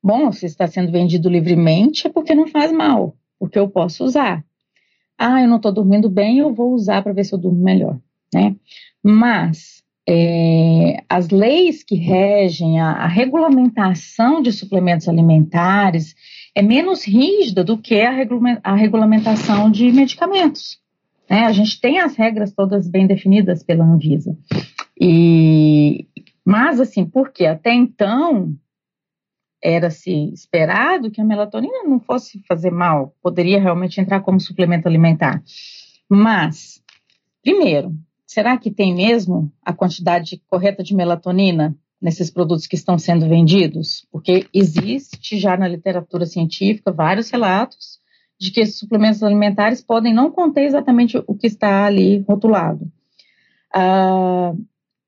bom, 0.00 0.30
se 0.30 0.46
está 0.46 0.68
sendo 0.68 0.92
vendido 0.92 1.28
livremente 1.28 2.06
é 2.06 2.10
porque 2.10 2.36
não 2.36 2.46
faz 2.46 2.70
mal, 2.70 3.16
porque 3.36 3.58
eu 3.58 3.68
posso 3.68 4.04
usar. 4.04 4.44
Ah, 5.18 5.42
eu 5.42 5.48
não 5.48 5.56
estou 5.56 5.72
dormindo 5.72 6.08
bem, 6.08 6.38
eu 6.38 6.54
vou 6.54 6.72
usar 6.72 7.02
para 7.02 7.12
ver 7.12 7.24
se 7.24 7.34
eu 7.34 7.38
durmo 7.38 7.60
melhor, 7.60 7.98
né? 8.32 8.54
Mas 9.02 9.75
é, 10.08 11.02
as 11.08 11.30
leis 11.30 11.82
que 11.82 11.96
regem 11.96 12.80
a, 12.80 12.92
a, 12.92 13.06
regulamentação 13.08 14.40
de 14.40 14.52
suplementos 14.52 15.08
alimentares 15.08 16.14
é 16.54 16.62
menos 16.62 17.04
rígida 17.04 17.64
do 17.64 17.76
que 17.76 18.00
a, 18.00 18.12
a 18.62 18.74
regulamentação 18.74 19.70
de 19.70 19.90
medicamentos. 19.90 20.80
Né? 21.28 21.40
A 21.40 21.52
gente 21.52 21.80
tem 21.80 21.98
as 21.98 22.14
regras 22.14 22.52
todas 22.52 22.88
bem 22.88 23.06
definidas 23.06 23.64
pela 23.64 23.84
Anvisa. 23.84 24.38
E, 24.98 26.06
mas, 26.44 26.80
assim, 26.80 27.04
porque 27.04 27.44
até 27.44 27.74
então 27.74 28.54
era-se 29.62 30.32
esperado 30.32 31.10
que 31.10 31.20
a 31.20 31.24
melatonina 31.24 31.82
não 31.82 31.98
fosse 31.98 32.40
fazer 32.46 32.70
mal, 32.70 33.12
poderia 33.20 33.60
realmente 33.60 34.00
entrar 34.00 34.20
como 34.20 34.38
suplemento 34.38 34.86
alimentar. 34.86 35.42
Mas, 36.08 36.80
primeiro, 37.42 37.92
será 38.26 38.58
que 38.58 38.70
tem 38.70 38.94
mesmo 38.94 39.52
a 39.64 39.72
quantidade 39.72 40.42
correta 40.48 40.82
de 40.82 40.94
melatonina 40.94 41.76
nesses 42.00 42.30
produtos 42.30 42.66
que 42.66 42.74
estão 42.74 42.98
sendo 42.98 43.28
vendidos? 43.28 44.06
Porque 44.10 44.46
existe 44.52 45.38
já 45.38 45.56
na 45.56 45.68
literatura 45.68 46.26
científica 46.26 46.92
vários 46.92 47.30
relatos 47.30 48.00
de 48.38 48.50
que 48.50 48.60
esses 48.60 48.78
suplementos 48.78 49.22
alimentares 49.22 49.80
podem 49.80 50.12
não 50.12 50.30
conter 50.30 50.64
exatamente 50.64 51.22
o 51.26 51.34
que 51.34 51.46
está 51.46 51.86
ali 51.86 52.24
rotulado. 52.28 52.90
Ah, 53.72 54.52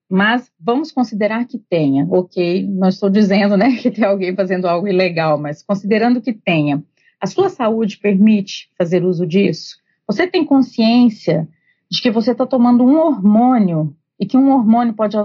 mas 0.08 0.50
vamos 0.58 0.90
considerar 0.90 1.44
que 1.44 1.58
tenha, 1.58 2.06
ok? 2.10 2.66
Não 2.66 2.88
estou 2.88 3.10
dizendo 3.10 3.56
né, 3.56 3.76
que 3.76 3.90
tem 3.90 4.04
alguém 4.04 4.34
fazendo 4.34 4.66
algo 4.66 4.88
ilegal, 4.88 5.38
mas 5.38 5.62
considerando 5.62 6.22
que 6.22 6.32
tenha, 6.32 6.82
a 7.20 7.26
sua 7.26 7.50
saúde 7.50 7.98
permite 7.98 8.70
fazer 8.78 9.04
uso 9.04 9.26
disso? 9.26 9.76
Você 10.06 10.26
tem 10.26 10.44
consciência 10.44 11.46
de 11.90 12.02
que 12.02 12.10
você 12.10 12.32
está 12.32 12.46
tomando 12.46 12.84
um 12.84 12.98
hormônio 12.98 13.96
e 14.20 14.26
que 14.26 14.36
um 14.36 14.50
hormônio 14.50 14.94
pode 14.94 15.16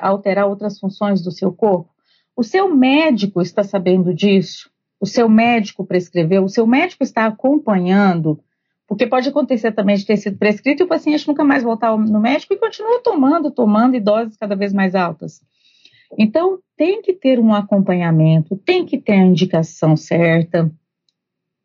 alterar 0.00 0.46
outras 0.46 0.78
funções 0.78 1.22
do 1.22 1.30
seu 1.30 1.52
corpo. 1.52 1.88
O 2.36 2.42
seu 2.42 2.74
médico 2.74 3.40
está 3.40 3.62
sabendo 3.62 4.14
disso, 4.14 4.70
o 5.00 5.06
seu 5.06 5.28
médico 5.28 5.84
prescreveu, 5.84 6.44
o 6.44 6.48
seu 6.48 6.66
médico 6.66 7.02
está 7.02 7.26
acompanhando, 7.26 8.40
porque 8.86 9.06
pode 9.06 9.28
acontecer 9.28 9.72
também 9.72 9.96
de 9.96 10.04
ter 10.04 10.16
sido 10.16 10.36
prescrito 10.36 10.82
e 10.82 10.84
o 10.84 10.88
paciente 10.88 11.26
nunca 11.26 11.44
mais 11.44 11.62
voltar 11.62 11.96
no 11.96 12.20
médico 12.20 12.52
e 12.52 12.58
continua 12.58 13.00
tomando, 13.02 13.50
tomando 13.50 13.94
em 13.94 14.02
doses 14.02 14.36
cada 14.36 14.56
vez 14.56 14.72
mais 14.72 14.94
altas. 14.94 15.40
Então, 16.18 16.58
tem 16.76 17.00
que 17.00 17.12
ter 17.12 17.38
um 17.38 17.54
acompanhamento, 17.54 18.56
tem 18.56 18.84
que 18.84 18.98
ter 18.98 19.12
a 19.12 19.24
indicação 19.24 19.96
certa. 19.96 20.70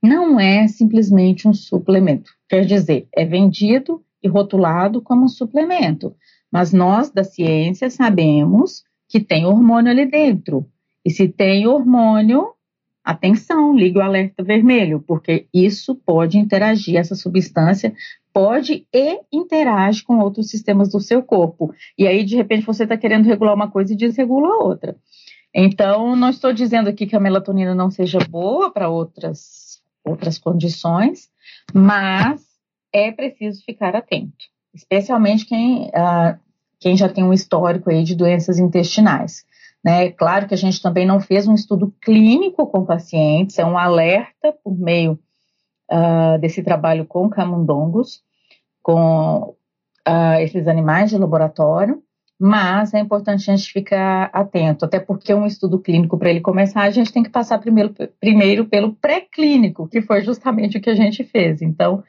Não 0.01 0.39
é 0.39 0.67
simplesmente 0.67 1.47
um 1.47 1.53
suplemento. 1.53 2.29
Quer 2.47 2.63
dizer, 2.63 3.07
é 3.11 3.25
vendido 3.25 4.03
rotulado 4.27 5.01
como 5.01 5.25
um 5.25 5.27
suplemento. 5.27 6.15
Mas 6.51 6.71
nós 6.71 7.11
da 7.11 7.23
ciência 7.23 7.89
sabemos 7.89 8.83
que 9.07 9.19
tem 9.19 9.45
hormônio 9.45 9.91
ali 9.91 10.05
dentro. 10.05 10.65
E 11.03 11.09
se 11.09 11.27
tem 11.27 11.67
hormônio, 11.67 12.53
atenção, 13.03 13.75
ligue 13.75 13.99
o 13.99 14.01
alerta 14.01 14.43
vermelho, 14.43 15.03
porque 15.05 15.47
isso 15.53 15.95
pode 15.95 16.39
interagir, 16.39 16.97
essa 16.97 17.15
substância 17.15 17.93
pode 18.33 18.85
e 18.93 19.21
interage 19.31 20.03
com 20.03 20.17
outros 20.19 20.49
sistemas 20.49 20.91
do 20.91 20.99
seu 20.99 21.23
corpo. 21.23 21.73
E 21.97 22.07
aí, 22.07 22.23
de 22.23 22.35
repente, 22.35 22.65
você 22.65 22.83
está 22.83 22.97
querendo 22.97 23.27
regular 23.27 23.53
uma 23.53 23.69
coisa 23.69 23.93
e 23.93 23.95
desregula 23.95 24.47
a 24.47 24.63
outra. 24.63 24.95
Então, 25.53 26.17
não 26.17 26.29
estou 26.29 26.51
dizendo 26.51 26.89
aqui 26.89 27.05
que 27.05 27.15
a 27.15 27.19
melatonina 27.19 27.73
não 27.73 27.89
seja 27.89 28.19
boa 28.29 28.73
para 28.73 28.89
outras, 28.89 29.81
outras 30.03 30.37
condições, 30.37 31.29
mas 31.73 32.43
é 32.95 33.11
preciso 33.11 33.61
ficar 33.65 33.93
atento, 33.93 34.45
especialmente 34.73 35.45
quem, 35.45 35.87
uh, 35.87 36.39
quem 36.79 36.95
já 36.95 37.09
tem 37.09 37.25
um 37.25 37.33
histórico 37.33 37.89
aí 37.89 38.03
de 38.03 38.15
doenças 38.15 38.57
intestinais. 38.57 39.43
Né? 39.83 40.11
Claro 40.11 40.47
que 40.47 40.53
a 40.53 40.57
gente 40.57 40.81
também 40.81 41.05
não 41.05 41.19
fez 41.19 41.45
um 41.45 41.53
estudo 41.53 41.93
clínico 42.01 42.65
com 42.67 42.85
pacientes, 42.85 43.59
é 43.59 43.65
um 43.65 43.77
alerta 43.77 44.53
por 44.63 44.79
meio 44.79 45.19
uh, 45.91 46.39
desse 46.39 46.63
trabalho 46.63 47.05
com 47.05 47.29
camundongos, 47.29 48.23
com 48.81 49.55
uh, 50.07 50.39
esses 50.39 50.65
animais 50.65 51.09
de 51.09 51.17
laboratório, 51.17 52.01
mas 52.39 52.93
é 52.93 52.99
importante 52.99 53.51
a 53.51 53.55
gente 53.55 53.71
ficar 53.73 54.29
atento, 54.31 54.85
até 54.85 54.99
porque 54.99 55.33
um 55.33 55.45
estudo 55.45 55.79
clínico, 55.79 56.17
para 56.17 56.29
ele 56.29 56.41
começar, 56.41 56.83
a 56.83 56.91
gente 56.91 57.11
tem 57.11 57.23
que 57.23 57.29
passar 57.29 57.59
primeiro, 57.59 57.93
primeiro 58.19 58.65
pelo 58.65 58.93
pré-clínico, 58.93 59.87
que 59.87 60.01
foi 60.01 60.21
justamente 60.21 60.77
o 60.77 60.81
que 60.81 60.89
a 60.89 60.95
gente 60.95 61.23
fez. 61.25 61.61
Então, 61.61 62.03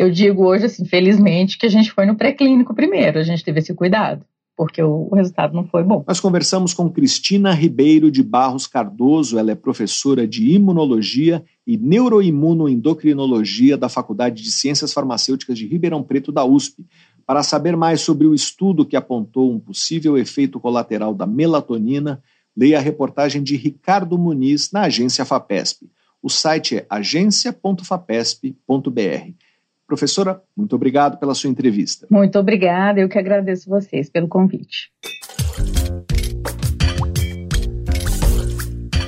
eu 0.00 0.10
digo 0.10 0.46
hoje, 0.46 0.64
assim, 0.64 0.86
felizmente, 0.86 1.58
que 1.58 1.66
a 1.66 1.68
gente 1.68 1.92
foi 1.92 2.06
no 2.06 2.16
pré-clínico 2.16 2.72
primeiro, 2.72 3.18
a 3.18 3.22
gente 3.22 3.44
teve 3.44 3.58
esse 3.58 3.74
cuidado, 3.74 4.24
porque 4.56 4.82
o, 4.82 5.10
resultado 5.14 5.52
não 5.52 5.66
foi 5.66 5.84
bom. 5.84 6.02
Nós 6.08 6.18
conversamos 6.18 6.72
com 6.72 6.88
Cristina 6.88 7.52
Ribeiro 7.52 8.10
de 8.10 8.22
Barros 8.22 8.66
Cardoso, 8.66 9.38
ela 9.38 9.50
é 9.50 9.54
professora 9.54 10.26
de 10.26 10.52
imunologia 10.52 11.44
e 11.66 11.76
neuroimunoendocrinologia 11.76 13.76
da 13.76 13.90
Faculdade 13.90 14.42
de 14.42 14.50
Ciências 14.50 14.90
Farmacêuticas 14.90 15.58
de 15.58 15.66
Ribeirão 15.66 16.02
Preto 16.02 16.32
da 16.32 16.46
USP. 16.46 16.82
Para 17.26 17.42
saber 17.42 17.76
mais 17.76 18.00
sobre 18.00 18.26
o 18.26 18.34
estudo 18.34 18.86
que 18.86 18.96
apontou 18.96 19.52
um 19.52 19.60
possível 19.60 20.16
efeito 20.16 20.58
colateral 20.58 21.12
da 21.12 21.26
melatonina, 21.26 22.22
leia 22.56 22.78
a 22.78 22.80
reportagem 22.80 23.42
de 23.42 23.54
Ricardo 23.54 24.16
Muniz 24.16 24.72
na 24.72 24.84
agência 24.84 25.26
FAPESP. 25.26 25.90
O 26.22 26.30
site 26.30 26.78
é 26.78 26.86
agência.fapesp.br. 26.88 29.49
Professora, 29.90 30.40
muito 30.56 30.76
obrigado 30.76 31.18
pela 31.18 31.34
sua 31.34 31.50
entrevista. 31.50 32.06
Muito 32.08 32.38
obrigada, 32.38 33.00
eu 33.00 33.08
que 33.08 33.18
agradeço 33.18 33.68
vocês 33.68 34.08
pelo 34.08 34.28
convite. 34.28 34.88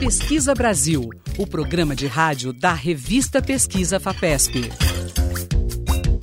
Pesquisa 0.01 0.53
Brasil, 0.57 1.09
o 1.39 1.47
programa 1.47 1.95
de 1.95 2.09
rádio 2.09 2.53
da 2.53 2.73
revista 2.73 3.41
Pesquisa 3.41 4.01
FAPESP. 4.01 4.73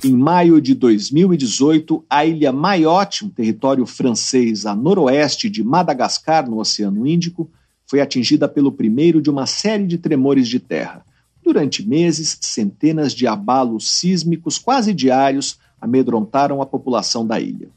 Em 0.04 0.14
maio 0.14 0.60
de 0.60 0.74
2018, 0.74 2.04
a 2.10 2.26
ilha 2.26 2.52
Mayotte, 2.52 3.24
um 3.24 3.30
território 3.30 3.86
francês 3.86 4.66
a 4.66 4.74
noroeste 4.76 5.48
de 5.48 5.64
Madagascar, 5.64 6.46
no 6.46 6.58
Oceano 6.58 7.06
Índico, 7.06 7.50
foi 7.86 8.02
atingida 8.02 8.46
pelo 8.46 8.70
primeiro 8.70 9.22
de 9.22 9.30
uma 9.30 9.46
série 9.46 9.86
de 9.86 9.96
tremores 9.96 10.46
de 10.46 10.60
terra. 10.60 11.02
Durante 11.50 11.84
meses, 11.84 12.38
centenas 12.40 13.12
de 13.12 13.26
abalos 13.26 13.90
sísmicos 13.90 14.56
quase 14.56 14.94
diários 14.94 15.58
amedrontaram 15.80 16.62
a 16.62 16.66
população 16.66 17.26
da 17.26 17.40
ilha. 17.40 17.68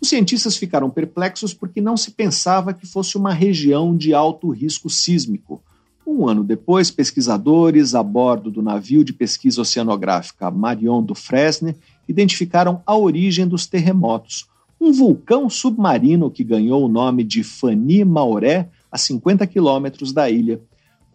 Os 0.00 0.08
cientistas 0.08 0.56
ficaram 0.56 0.88
perplexos 0.88 1.52
porque 1.52 1.82
não 1.82 1.98
se 1.98 2.12
pensava 2.12 2.72
que 2.72 2.86
fosse 2.86 3.18
uma 3.18 3.34
região 3.34 3.94
de 3.94 4.14
alto 4.14 4.48
risco 4.48 4.88
sísmico. 4.88 5.62
Um 6.06 6.26
ano 6.26 6.42
depois, 6.42 6.90
pesquisadores 6.90 7.94
a 7.94 8.02
bordo 8.02 8.50
do 8.50 8.62
navio 8.62 9.04
de 9.04 9.12
pesquisa 9.12 9.60
oceanográfica 9.60 10.50
Marion 10.50 11.02
do 11.02 11.14
Fresne 11.14 11.76
identificaram 12.08 12.80
a 12.86 12.96
origem 12.96 13.46
dos 13.46 13.66
terremotos. 13.66 14.48
Um 14.80 14.94
vulcão 14.94 15.50
submarino 15.50 16.30
que 16.30 16.42
ganhou 16.42 16.86
o 16.86 16.88
nome 16.88 17.22
de 17.22 17.44
Fani 17.44 18.02
Maoré, 18.02 18.70
a 18.90 18.96
50 18.96 19.46
quilômetros 19.46 20.10
da 20.10 20.30
ilha 20.30 20.58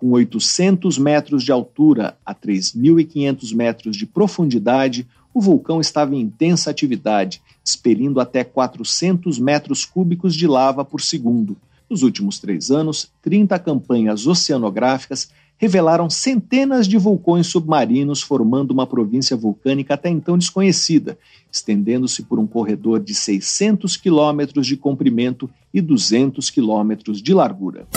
com 0.06 0.12
800 0.12 1.00
metros 1.00 1.44
de 1.44 1.52
altura 1.52 2.16
a 2.24 2.36
3.500 2.36 3.56
metros 3.56 3.98
de 3.98 4.06
profundidade, 4.06 5.08
o 5.34 5.42
vulcão 5.42 5.82
estava 5.82 6.14
em 6.14 6.22
intensa 6.22 6.70
atividade, 6.70 7.42
expelindo 7.64 8.20
até 8.20 8.44
400 8.44 9.40
metros 9.40 9.84
cúbicos 9.84 10.36
de 10.36 10.46
lava 10.46 10.86
por 10.86 11.02
segundo. 11.02 11.58
Nos 11.90 12.04
últimos 12.04 12.38
três 12.38 12.70
anos, 12.70 13.10
30 13.24 13.58
campanhas 13.58 14.28
oceanográficas 14.28 15.32
revelaram 15.58 16.08
centenas 16.08 16.88
de 16.88 17.00
vulcões 17.00 17.48
submarinos 17.48 18.22
formando 18.22 18.70
uma 18.70 18.86
província 18.86 19.36
vulcânica 19.36 19.96
até 19.96 20.10
então 20.10 20.38
desconhecida, 20.38 21.18
estendendo-se 21.52 22.22
por 22.22 22.38
um 22.38 22.46
corredor 22.46 23.00
de 23.00 23.16
600 23.16 23.98
quilômetros 23.98 24.68
de 24.68 24.78
comprimento 24.78 25.50
e 25.74 25.82
200 25.82 26.52
quilômetros 26.52 27.24
de 27.24 27.34
largura. 27.34 27.88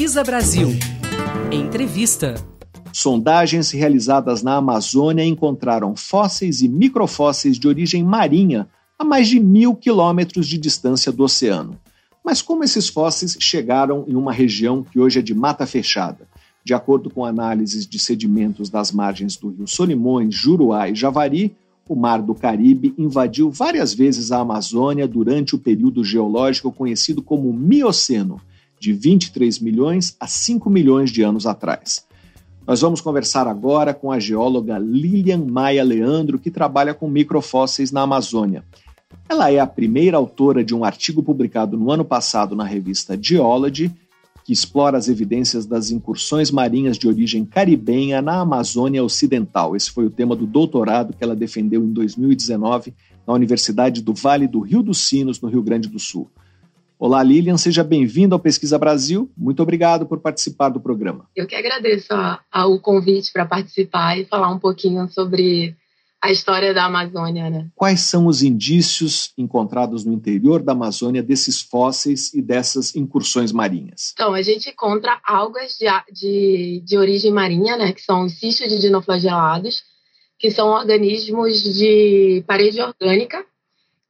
Pesquisa 0.00 0.24
Brasil. 0.24 0.68
Entrevista. 1.52 2.34
Sondagens 2.90 3.70
realizadas 3.70 4.42
na 4.42 4.56
Amazônia 4.56 5.22
encontraram 5.22 5.94
fósseis 5.94 6.62
e 6.62 6.68
microfósseis 6.68 7.58
de 7.58 7.68
origem 7.68 8.02
marinha 8.02 8.66
a 8.98 9.04
mais 9.04 9.28
de 9.28 9.38
mil 9.38 9.74
quilômetros 9.74 10.48
de 10.48 10.56
distância 10.56 11.12
do 11.12 11.22
oceano. 11.22 11.78
Mas 12.24 12.40
como 12.40 12.64
esses 12.64 12.88
fósseis 12.88 13.36
chegaram 13.38 14.06
em 14.08 14.14
uma 14.14 14.32
região 14.32 14.82
que 14.82 14.98
hoje 14.98 15.18
é 15.18 15.22
de 15.22 15.34
mata 15.34 15.66
fechada? 15.66 16.26
De 16.64 16.72
acordo 16.72 17.10
com 17.10 17.22
análises 17.22 17.86
de 17.86 17.98
sedimentos 17.98 18.70
das 18.70 18.90
margens 18.90 19.36
do 19.36 19.50
rio 19.50 19.68
Solimões, 19.68 20.34
Juruá 20.34 20.88
e 20.88 20.94
Javari, 20.94 21.54
o 21.86 21.94
Mar 21.94 22.22
do 22.22 22.34
Caribe 22.34 22.94
invadiu 22.96 23.50
várias 23.50 23.92
vezes 23.92 24.32
a 24.32 24.38
Amazônia 24.38 25.06
durante 25.06 25.54
o 25.54 25.58
período 25.58 26.02
geológico 26.02 26.72
conhecido 26.72 27.20
como 27.20 27.52
Mioceno, 27.52 28.40
de 28.80 28.94
23 28.94 29.58
milhões 29.58 30.16
a 30.18 30.26
5 30.26 30.70
milhões 30.70 31.10
de 31.10 31.22
anos 31.22 31.46
atrás. 31.46 32.06
Nós 32.66 32.80
vamos 32.80 33.00
conversar 33.00 33.46
agora 33.46 33.92
com 33.92 34.10
a 34.10 34.18
geóloga 34.18 34.78
Lilian 34.78 35.44
Maia 35.44 35.84
Leandro, 35.84 36.38
que 36.38 36.50
trabalha 36.50 36.94
com 36.94 37.08
microfósseis 37.08 37.92
na 37.92 38.02
Amazônia. 38.02 38.64
Ela 39.28 39.52
é 39.52 39.58
a 39.58 39.66
primeira 39.66 40.16
autora 40.16 40.64
de 40.64 40.74
um 40.74 40.84
artigo 40.84 41.22
publicado 41.22 41.76
no 41.76 41.90
ano 41.90 42.04
passado 42.04 42.56
na 42.56 42.64
revista 42.64 43.18
Geology, 43.20 43.92
que 44.44 44.52
explora 44.52 44.96
as 44.96 45.08
evidências 45.08 45.66
das 45.66 45.90
incursões 45.90 46.50
marinhas 46.50 46.96
de 46.96 47.06
origem 47.06 47.44
caribenha 47.44 48.22
na 48.22 48.40
Amazônia 48.40 49.04
Ocidental. 49.04 49.76
Esse 49.76 49.90
foi 49.90 50.06
o 50.06 50.10
tema 50.10 50.34
do 50.34 50.46
doutorado 50.46 51.12
que 51.12 51.22
ela 51.22 51.36
defendeu 51.36 51.84
em 51.84 51.92
2019 51.92 52.94
na 53.26 53.34
Universidade 53.34 54.00
do 54.00 54.14
Vale 54.14 54.46
do 54.46 54.60
Rio 54.60 54.82
dos 54.82 54.98
Sinos, 54.98 55.40
no 55.40 55.48
Rio 55.48 55.62
Grande 55.62 55.88
do 55.88 55.98
Sul. 55.98 56.30
Olá, 57.02 57.22
Lilian, 57.22 57.56
seja 57.56 57.82
bem-vindo 57.82 58.34
ao 58.34 58.38
Pesquisa 58.38 58.78
Brasil. 58.78 59.32
Muito 59.34 59.62
obrigado 59.62 60.04
por 60.04 60.20
participar 60.20 60.68
do 60.68 60.78
programa. 60.78 61.26
Eu 61.34 61.46
que 61.46 61.54
agradeço 61.54 62.12
a, 62.12 62.38
a, 62.52 62.66
o 62.66 62.78
convite 62.78 63.32
para 63.32 63.46
participar 63.46 64.18
e 64.18 64.26
falar 64.26 64.50
um 64.50 64.58
pouquinho 64.58 65.08
sobre 65.08 65.74
a 66.20 66.30
história 66.30 66.74
da 66.74 66.84
Amazônia. 66.84 67.48
Né? 67.48 67.68
Quais 67.74 68.00
são 68.00 68.26
os 68.26 68.42
indícios 68.42 69.32
encontrados 69.38 70.04
no 70.04 70.12
interior 70.12 70.62
da 70.62 70.72
Amazônia 70.72 71.22
desses 71.22 71.62
fósseis 71.62 72.34
e 72.34 72.42
dessas 72.42 72.94
incursões 72.94 73.50
marinhas? 73.50 74.12
Então, 74.12 74.34
a 74.34 74.42
gente 74.42 74.68
encontra 74.68 75.18
algas 75.26 75.78
de, 75.78 75.86
de, 76.12 76.82
de 76.84 76.98
origem 76.98 77.32
marinha, 77.32 77.78
né, 77.78 77.92
que 77.94 78.02
são 78.02 78.26
os 78.26 78.38
cistos 78.38 78.68
de 78.68 78.78
dinoflagelados, 78.78 79.82
que 80.38 80.50
são 80.50 80.68
organismos 80.68 81.62
de 81.62 82.44
parede 82.46 82.78
orgânica 82.78 83.42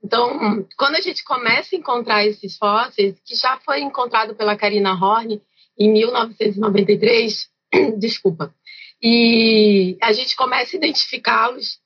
então, 0.03 0.67
quando 0.79 0.97
a 0.97 1.01
gente 1.01 1.23
começa 1.23 1.75
a 1.75 1.79
encontrar 1.79 2.27
esses 2.27 2.57
fósseis, 2.57 3.17
que 3.25 3.35
já 3.35 3.59
foi 3.59 3.81
encontrado 3.81 4.35
pela 4.35 4.57
Karina 4.57 4.93
Horn 4.95 5.41
em 5.79 5.93
1993, 5.93 7.49
desculpa, 7.99 8.55
e 9.03 9.97
a 10.03 10.13
gente 10.13 10.35
começa 10.37 10.75
a 10.75 10.79
identificá-los, 10.79 11.79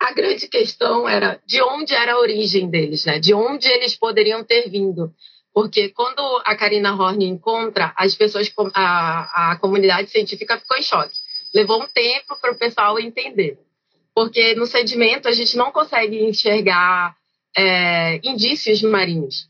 a 0.00 0.12
grande 0.12 0.48
questão 0.48 1.08
era 1.08 1.40
de 1.46 1.62
onde 1.62 1.94
era 1.94 2.14
a 2.14 2.18
origem 2.18 2.68
deles, 2.68 3.04
né? 3.04 3.20
De 3.20 3.32
onde 3.32 3.68
eles 3.68 3.96
poderiam 3.96 4.42
ter 4.42 4.68
vindo. 4.68 5.12
Porque 5.54 5.90
quando 5.90 6.20
a 6.44 6.56
Karina 6.56 6.94
Horn 6.94 7.24
encontra, 7.24 7.92
as 7.96 8.14
pessoas, 8.14 8.52
a, 8.74 9.52
a 9.52 9.56
comunidade 9.56 10.10
científica 10.10 10.58
ficou 10.58 10.76
em 10.76 10.82
choque. 10.82 11.14
Levou 11.54 11.80
um 11.80 11.86
tempo 11.86 12.36
para 12.40 12.52
o 12.52 12.58
pessoal 12.58 12.98
entender. 12.98 13.58
Porque 14.12 14.54
no 14.56 14.66
sedimento 14.66 15.28
a 15.28 15.32
gente 15.32 15.56
não 15.56 15.70
consegue 15.70 16.24
enxergar 16.24 17.14
é, 17.56 18.20
indícios 18.22 18.82
marinhos. 18.82 19.48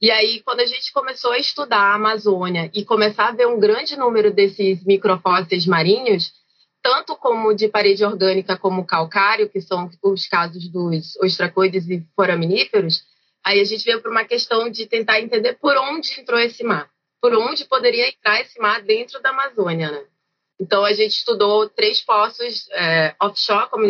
E 0.00 0.10
aí, 0.10 0.40
quando 0.42 0.60
a 0.60 0.66
gente 0.66 0.92
começou 0.92 1.32
a 1.32 1.38
estudar 1.38 1.78
a 1.78 1.94
Amazônia 1.94 2.70
e 2.72 2.84
começar 2.84 3.28
a 3.28 3.32
ver 3.32 3.46
um 3.46 3.60
grande 3.60 3.96
número 3.96 4.32
desses 4.32 4.82
microfósseis 4.84 5.66
marinhos, 5.66 6.32
tanto 6.82 7.14
como 7.16 7.54
de 7.54 7.68
parede 7.68 8.02
orgânica 8.02 8.56
como 8.56 8.86
calcário, 8.86 9.50
que 9.50 9.60
são 9.60 9.90
os 10.02 10.26
casos 10.26 10.68
dos 10.68 11.16
ostracoides 11.16 11.86
e 11.88 12.02
foraminíferos, 12.16 13.02
aí 13.44 13.60
a 13.60 13.64
gente 13.64 13.84
veio 13.84 14.00
para 14.00 14.10
uma 14.10 14.24
questão 14.24 14.70
de 14.70 14.86
tentar 14.86 15.20
entender 15.20 15.58
por 15.60 15.76
onde 15.76 16.18
entrou 16.18 16.40
esse 16.40 16.64
mar, 16.64 16.88
por 17.20 17.34
onde 17.34 17.66
poderia 17.66 18.08
entrar 18.08 18.40
esse 18.40 18.58
mar 18.58 18.82
dentro 18.82 19.20
da 19.20 19.30
Amazônia, 19.30 19.90
né? 19.90 20.02
Então, 20.58 20.84
a 20.84 20.92
gente 20.92 21.12
estudou 21.12 21.70
três 21.70 22.02
poços 22.02 22.68
é, 22.72 23.14
offshore, 23.20 23.70
como 23.70 23.86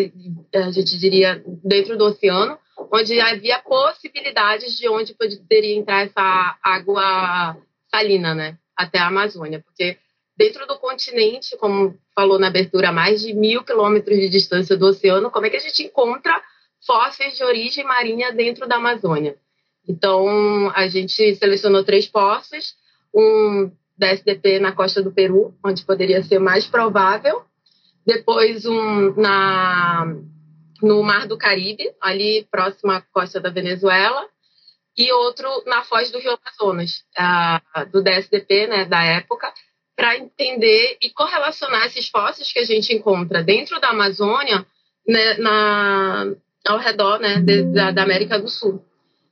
a 0.54 0.70
gente 0.70 0.96
diria, 0.98 1.42
dentro 1.64 1.98
do 1.98 2.04
oceano, 2.04 2.56
onde 2.90 3.20
havia 3.20 3.58
possibilidades 3.60 4.76
de 4.76 4.88
onde 4.88 5.14
poderia 5.14 5.76
entrar 5.76 6.06
essa 6.06 6.58
água 6.62 7.56
salina, 7.90 8.34
né, 8.34 8.58
até 8.76 8.98
a 8.98 9.08
Amazônia, 9.08 9.60
porque 9.60 9.98
dentro 10.36 10.66
do 10.66 10.78
continente, 10.78 11.56
como 11.58 11.98
falou 12.14 12.38
na 12.38 12.46
abertura, 12.46 12.92
mais 12.92 13.20
de 13.20 13.34
mil 13.34 13.62
quilômetros 13.62 14.18
de 14.18 14.28
distância 14.28 14.76
do 14.76 14.86
oceano, 14.86 15.30
como 15.30 15.46
é 15.46 15.50
que 15.50 15.56
a 15.56 15.60
gente 15.60 15.82
encontra 15.82 16.40
fósseis 16.86 17.36
de 17.36 17.44
origem 17.44 17.84
marinha 17.84 18.32
dentro 18.32 18.66
da 18.66 18.76
Amazônia? 18.76 19.36
Então, 19.86 20.70
a 20.74 20.88
gente 20.88 21.34
selecionou 21.34 21.84
três 21.84 22.06
poços, 22.06 22.74
um 23.14 23.70
da 23.98 24.08
SDP 24.08 24.58
na 24.58 24.72
costa 24.72 25.02
do 25.02 25.12
Peru, 25.12 25.54
onde 25.62 25.84
poderia 25.84 26.22
ser 26.22 26.38
mais 26.38 26.66
provável. 26.66 27.42
Depois 28.06 28.64
um 28.64 29.14
na 29.14 30.16
no 30.82 31.02
Mar 31.02 31.26
do 31.26 31.38
Caribe, 31.38 31.92
ali 32.00 32.46
próximo 32.50 32.92
à 32.92 33.00
costa 33.00 33.40
da 33.40 33.50
Venezuela, 33.50 34.26
e 34.96 35.10
outro 35.12 35.48
na 35.66 35.82
foz 35.82 36.10
do 36.10 36.18
Rio 36.18 36.36
Amazonas, 36.36 37.04
do 37.90 38.02
DSDP, 38.02 38.66
né, 38.66 38.84
da 38.84 39.02
época, 39.02 39.52
para 39.96 40.16
entender 40.16 40.98
e 41.02 41.10
correlacionar 41.10 41.86
esses 41.86 42.08
fósseis 42.08 42.52
que 42.52 42.58
a 42.58 42.64
gente 42.64 42.94
encontra 42.94 43.42
dentro 43.42 43.80
da 43.80 43.90
Amazônia 43.90 44.66
né, 45.06 45.34
na, 45.34 46.34
ao 46.66 46.78
redor 46.78 47.18
né, 47.18 47.40
de, 47.40 47.62
da, 47.64 47.90
da 47.90 48.02
América 48.02 48.38
do 48.38 48.48
Sul. 48.48 48.84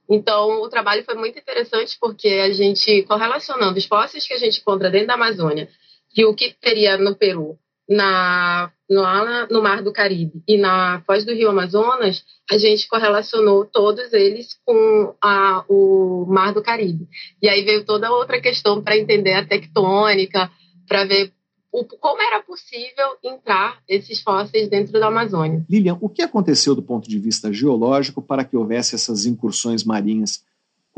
Então, 0.09 0.63
o 0.63 0.69
trabalho 0.69 1.05
foi 1.05 1.15
muito 1.15 1.39
interessante 1.39 1.97
porque 2.01 2.29
a 2.29 2.53
gente, 2.53 3.03
correlacionando 3.03 3.79
os 3.79 3.85
fósseis 3.85 4.27
que 4.27 4.33
a 4.33 4.39
gente 4.39 4.61
encontra 4.61 4.91
dentro 4.91 5.09
da 5.09 5.15
Amazônia 5.15 5.69
e 6.17 6.25
o 6.25 6.35
que 6.35 6.55
teria 6.61 6.97
no 6.97 7.15
Peru, 7.15 7.59
na, 7.89 8.71
lá 8.89 9.47
no 9.51 9.63
Mar 9.63 9.83
do 9.83 9.93
Caribe 9.93 10.43
e 10.47 10.59
na 10.59 11.03
foz 11.07 11.25
do 11.25 11.33
Rio 11.33 11.49
Amazonas, 11.49 12.23
a 12.51 12.59
gente 12.59 12.87
correlacionou 12.87 13.65
todos 13.65 14.13
eles 14.13 14.59
com 14.65 15.15
a, 15.23 15.65
o 15.69 16.27
Mar 16.29 16.53
do 16.53 16.63
Caribe. 16.63 17.09
E 17.43 17.49
aí 17.49 17.65
veio 17.65 17.85
toda 17.85 18.13
outra 18.13 18.41
questão 18.41 18.83
para 18.83 18.97
entender 18.97 19.33
a 19.33 19.47
tectônica, 19.47 20.51
para 20.87 21.05
ver 21.05 21.33
o, 21.73 21.85
como 21.85 22.21
era 22.23 22.43
possível 22.43 23.17
entrar 23.23 23.79
esses 23.89 24.21
fósseis 24.21 24.69
dentro 24.69 24.99
da 24.99 25.09
Amazônia. 25.09 25.65
Lilian, 25.69 25.99
o 26.01 26.09
que 26.09 26.23
aconteceu 26.23 26.75
do 26.75 26.83
ponto 26.83 27.09
de 27.09 27.19
vista 27.19 27.53
geológico 27.53 28.21
para 28.21 28.45
que 28.45 28.57
houvesse 28.57 28.95
essas 28.95 29.27
incursões 29.27 29.85
marinhas? 29.85 30.43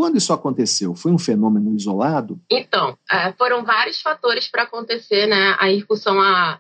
Quando 0.01 0.17
isso 0.17 0.33
aconteceu? 0.33 0.95
Foi 0.95 1.13
um 1.13 1.19
fenômeno 1.19 1.77
isolado? 1.77 2.41
Então, 2.51 2.97
é, 3.13 3.33
foram 3.33 3.63
vários 3.63 4.01
fatores 4.01 4.49
para 4.49 4.63
acontecer 4.63 5.27
né, 5.27 5.55
a 5.59 5.71
incursão 5.71 6.17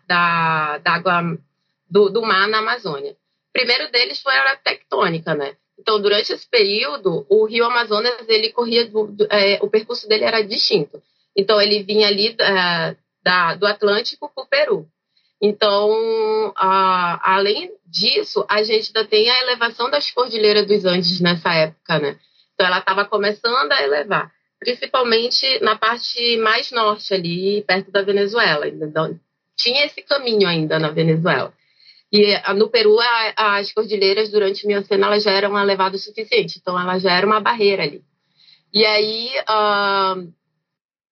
da, 0.06 0.76
da 0.76 0.92
água 0.92 1.38
do, 1.88 2.10
do 2.10 2.20
mar 2.20 2.46
na 2.48 2.58
Amazônia. 2.58 3.12
O 3.12 3.52
primeiro 3.54 3.90
deles 3.90 4.20
foi 4.20 4.36
a 4.36 4.56
tectônica, 4.56 5.34
né? 5.34 5.56
Então, 5.78 5.98
durante 6.02 6.30
esse 6.34 6.46
período, 6.50 7.24
o 7.30 7.46
rio 7.46 7.64
Amazonas 7.64 8.28
ele 8.28 8.52
corria, 8.52 8.86
do, 8.86 9.26
é, 9.30 9.58
o 9.62 9.70
percurso 9.70 10.06
dele 10.06 10.24
era 10.24 10.42
distinto. 10.42 11.02
Então, 11.34 11.58
ele 11.58 11.82
vinha 11.82 12.08
ali 12.08 12.36
é, 12.38 12.94
da, 13.22 13.54
do 13.54 13.66
Atlântico 13.66 14.30
para 14.34 14.44
o 14.44 14.46
Peru. 14.46 14.86
Então, 15.40 16.52
a, 16.58 17.36
além 17.36 17.72
disso, 17.86 18.44
a 18.46 18.62
gente 18.62 18.88
ainda 18.94 19.08
tem 19.08 19.30
a 19.30 19.42
elevação 19.44 19.90
das 19.90 20.10
cordilheiras 20.10 20.66
dos 20.66 20.84
Andes 20.84 21.18
nessa 21.20 21.54
época, 21.54 21.98
né? 21.98 22.18
Então, 22.60 22.68
ela 22.68 22.80
estava 22.80 23.06
começando 23.06 23.72
a 23.72 23.82
elevar, 23.82 24.30
principalmente 24.58 25.58
na 25.60 25.78
parte 25.78 26.36
mais 26.36 26.70
norte 26.70 27.14
ali, 27.14 27.64
perto 27.66 27.90
da 27.90 28.02
Venezuela. 28.02 28.68
Então, 28.68 29.18
tinha 29.56 29.86
esse 29.86 30.02
caminho 30.02 30.46
ainda 30.46 30.78
na 30.78 30.90
Venezuela. 30.90 31.54
E 32.12 32.36
no 32.52 32.68
Peru, 32.68 33.00
a, 33.00 33.56
as 33.56 33.72
cordilheiras 33.72 34.30
durante 34.30 34.66
o 34.66 34.68
Mioceno 34.68 35.06
elas 35.06 35.22
já 35.22 35.30
eram 35.30 35.58
elevado 35.58 35.94
o 35.94 35.98
suficiente, 35.98 36.58
então 36.58 36.78
ela 36.78 36.98
já 36.98 37.12
era 37.12 37.26
uma 37.26 37.40
barreira 37.40 37.82
ali. 37.82 38.04
E 38.74 38.84
aí 38.84 39.30
uh, 39.48 40.30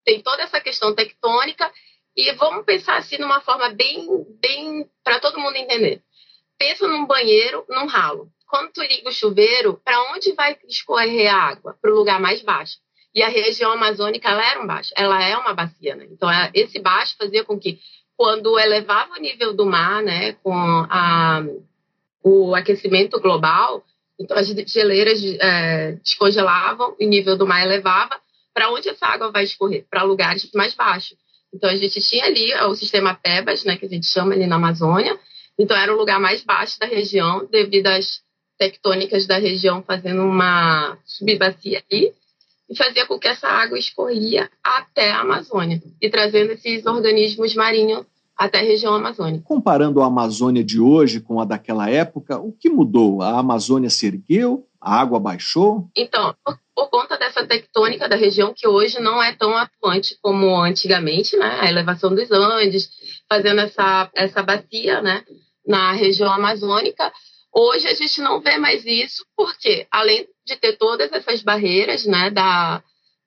tem 0.04 0.20
toda 0.20 0.42
essa 0.42 0.61
questão 0.61 0.94
tectônica 0.94 1.72
E 2.14 2.30
vamos 2.32 2.66
pensar 2.66 2.98
assim 2.98 3.16
numa 3.16 3.40
forma 3.40 3.70
bem, 3.70 4.06
bem 4.38 4.87
para 5.02 5.18
todo 5.18 5.40
mundo 5.40 5.56
entender. 5.56 6.02
Pensa 6.58 6.87
num 6.87 7.06
banheiro, 7.06 7.64
num 7.70 7.87
ralo. 7.87 8.28
Quando 8.48 8.72
tu 8.72 8.82
liga 8.82 9.11
o 9.11 9.12
chuveiro, 9.12 9.78
para 9.84 10.12
onde 10.14 10.32
vai 10.32 10.56
escorrer 10.66 11.32
a 11.32 11.37
água? 11.37 11.76
Para 11.80 11.92
o 11.92 11.94
lugar 11.94 12.18
mais 12.18 12.40
baixo. 12.40 12.78
E 13.14 13.22
a 13.22 13.28
região 13.28 13.72
amazônica 13.72 14.28
ela 14.28 14.50
era 14.50 14.62
um 14.62 14.66
baixo, 14.66 14.92
ela 14.96 15.22
é 15.22 15.37
uma 15.37 15.54
bacia, 15.54 15.94
né? 15.94 16.06
Então 16.11 16.28
esse 16.54 16.78
baixo 16.78 17.14
fazia 17.18 17.44
com 17.44 17.58
que 17.58 17.78
quando 18.16 18.58
elevava 18.58 19.14
o 19.14 19.20
nível 19.20 19.54
do 19.54 19.64
mar, 19.64 20.02
né, 20.02 20.32
com 20.42 20.52
a, 20.52 21.44
o 22.22 22.54
aquecimento 22.54 23.20
global, 23.20 23.84
então 24.18 24.37
as 24.37 24.48
geleiras 24.48 25.22
é, 25.40 25.92
descongelavam, 26.02 26.96
o 27.00 27.04
nível 27.04 27.37
do 27.37 27.46
mar 27.46 27.62
elevava. 27.64 28.20
Para 28.52 28.70
onde 28.70 28.88
essa 28.88 29.06
água 29.06 29.30
vai 29.30 29.44
escorrer? 29.44 29.87
Para 29.88 30.02
lugares 30.02 30.50
mais 30.52 30.74
baixos. 30.74 31.16
Então 31.54 31.70
a 31.70 31.76
gente 31.76 32.00
tinha 32.00 32.24
ali 32.24 32.52
o 32.64 32.74
sistema 32.74 33.14
Pebas, 33.14 33.64
né, 33.64 33.76
que 33.76 33.87
a 33.87 33.88
gente 33.88 34.06
chama 34.06 34.34
ali 34.34 34.46
na 34.46 34.56
Amazônia. 34.56 35.18
Então 35.58 35.76
era 35.76 35.94
o 35.94 35.96
lugar 35.96 36.18
mais 36.18 36.42
baixo 36.42 36.78
da 36.78 36.87
região, 36.87 37.46
devido 37.50 37.87
às 37.87 38.20
tectônicas 38.58 39.26
da 39.26 39.38
região 39.38 39.82
fazendo 39.82 40.22
uma 40.22 40.98
subbacia 41.06 41.82
ali 41.90 42.12
e 42.68 42.76
fazia 42.76 43.06
com 43.06 43.18
que 43.18 43.28
essa 43.28 43.48
água 43.48 43.78
escorria 43.78 44.50
até 44.62 45.10
a 45.10 45.20
Amazônia 45.20 45.82
e 46.02 46.10
trazendo 46.10 46.52
esses 46.52 46.84
organismos 46.84 47.54
marinhos 47.54 48.04
até 48.36 48.58
a 48.58 48.62
região 48.62 48.94
amazônica. 48.94 49.44
Comparando 49.44 50.00
a 50.00 50.06
Amazônia 50.06 50.62
de 50.62 50.78
hoje 50.80 51.20
com 51.20 51.40
a 51.40 51.44
daquela 51.44 51.90
época, 51.90 52.38
o 52.38 52.52
que 52.52 52.68
mudou? 52.68 53.20
A 53.20 53.38
Amazônia 53.40 53.90
se 53.90 54.06
ergueu? 54.06 54.64
A 54.80 55.00
água 55.00 55.18
baixou? 55.18 55.88
Então, 55.96 56.32
por, 56.44 56.56
por 56.72 56.88
conta 56.88 57.18
dessa 57.18 57.44
tectônica 57.44 58.08
da 58.08 58.14
região 58.14 58.54
que 58.54 58.68
hoje 58.68 59.00
não 59.00 59.20
é 59.20 59.34
tão 59.34 59.56
atuante 59.56 60.16
como 60.22 60.56
antigamente, 60.56 61.36
né? 61.36 61.58
A 61.60 61.68
elevação 61.68 62.14
dos 62.14 62.30
Andes, 62.30 62.88
fazendo 63.28 63.60
essa, 63.60 64.08
essa 64.14 64.40
bacia, 64.40 65.02
né? 65.02 65.24
Na 65.66 65.90
região 65.92 66.32
amazônica, 66.32 67.12
Hoje 67.52 67.88
a 67.88 67.94
gente 67.94 68.20
não 68.20 68.40
vê 68.40 68.58
mais 68.58 68.84
isso, 68.84 69.24
porque 69.37 69.87
além 69.90 70.26
de 70.46 70.56
ter 70.56 70.76
todas 70.76 71.11
essas 71.12 71.42
barreiras, 71.42 72.04
né, 72.06 72.30
da, 72.30 72.82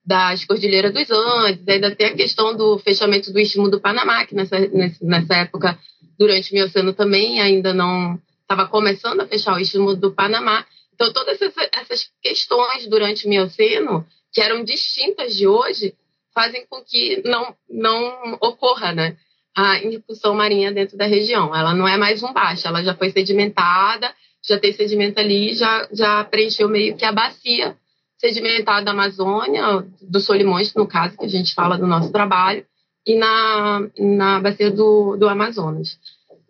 das 0.06 0.46
Cordilheiras 0.46 0.94
dos 0.94 1.10
Andes, 1.10 1.68
ainda 1.68 1.96
tem 1.96 2.08
a 2.08 2.16
questão 2.16 2.56
do 2.56 2.78
fechamento 2.80 3.32
do 3.32 3.40
Istmo 3.40 3.70
do 3.70 3.82
Panamá, 3.82 4.26
que 4.26 4.36
nessa, 4.36 4.58
nessa 5.02 5.36
época, 5.36 5.78
durante 6.18 6.52
o 6.52 6.56
Mioceno 6.56 6.94
também 6.94 7.42
ainda 7.42 7.74
não 7.74 8.20
estava 8.42 8.68
começando 8.68 9.22
a 9.22 9.28
fechar 9.28 9.56
o 9.56 9.60
Istmo 9.60 9.96
do 9.96 10.12
Panamá. 10.12 10.66
Então, 10.94 11.12
todas 11.14 11.42
essas, 11.42 11.70
essas 11.74 12.10
questões 12.22 12.88
durante 12.88 13.26
o 13.26 13.30
Mioceno, 13.30 14.06
que 14.32 14.42
eram 14.42 14.64
distintas 14.64 15.36
de 15.36 15.48
hoje, 15.48 15.96
fazem 16.34 16.66
com 16.68 16.82
que 16.84 17.22
não, 17.26 17.56
não 17.70 18.38
ocorra, 18.42 18.94
né? 18.94 19.18
A 19.56 19.80
incursão 19.80 20.34
marinha 20.34 20.72
dentro 20.72 20.98
da 20.98 21.06
região. 21.06 21.56
Ela 21.56 21.74
não 21.74 21.88
é 21.88 21.98
mais 21.98 22.24
um 22.24 22.34
baixo, 22.34 22.68
ela 22.68 22.84
já 22.84 22.96
foi 22.96 23.12
sedimentada, 23.12 24.14
já 24.48 24.60
tem 24.60 24.74
sedimento 24.74 25.20
ali, 25.20 25.54
já, 25.54 25.88
já 25.92 26.24
preencheu 26.24 26.68
meio 26.68 26.96
que 26.96 27.06
a 27.06 27.12
bacia 27.12 27.76
sedimentada 28.18 28.86
da 28.86 28.92
Amazônia, 28.92 29.86
do 30.02 30.20
Solimões, 30.20 30.74
no 30.76 30.88
caso, 30.88 31.18
que 31.18 31.26
a 31.26 31.30
gente 31.30 31.54
fala 31.54 31.78
do 31.78 31.88
nosso 31.88 32.12
trabalho, 32.12 32.66
e 33.06 33.16
na, 33.16 33.90
na 33.98 34.40
bacia 34.40 34.70
do, 34.70 35.18
do 35.18 35.28
Amazonas. 35.28 35.98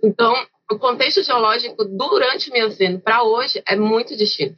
Então, 0.03 0.33
o 0.69 0.77
contexto 0.77 1.23
geológico 1.23 1.85
durante 1.85 2.49
o 2.49 2.53
Mioceno 2.53 2.99
para 2.99 3.23
hoje 3.23 3.61
é 3.65 3.75
muito 3.75 4.17
distinto. 4.17 4.57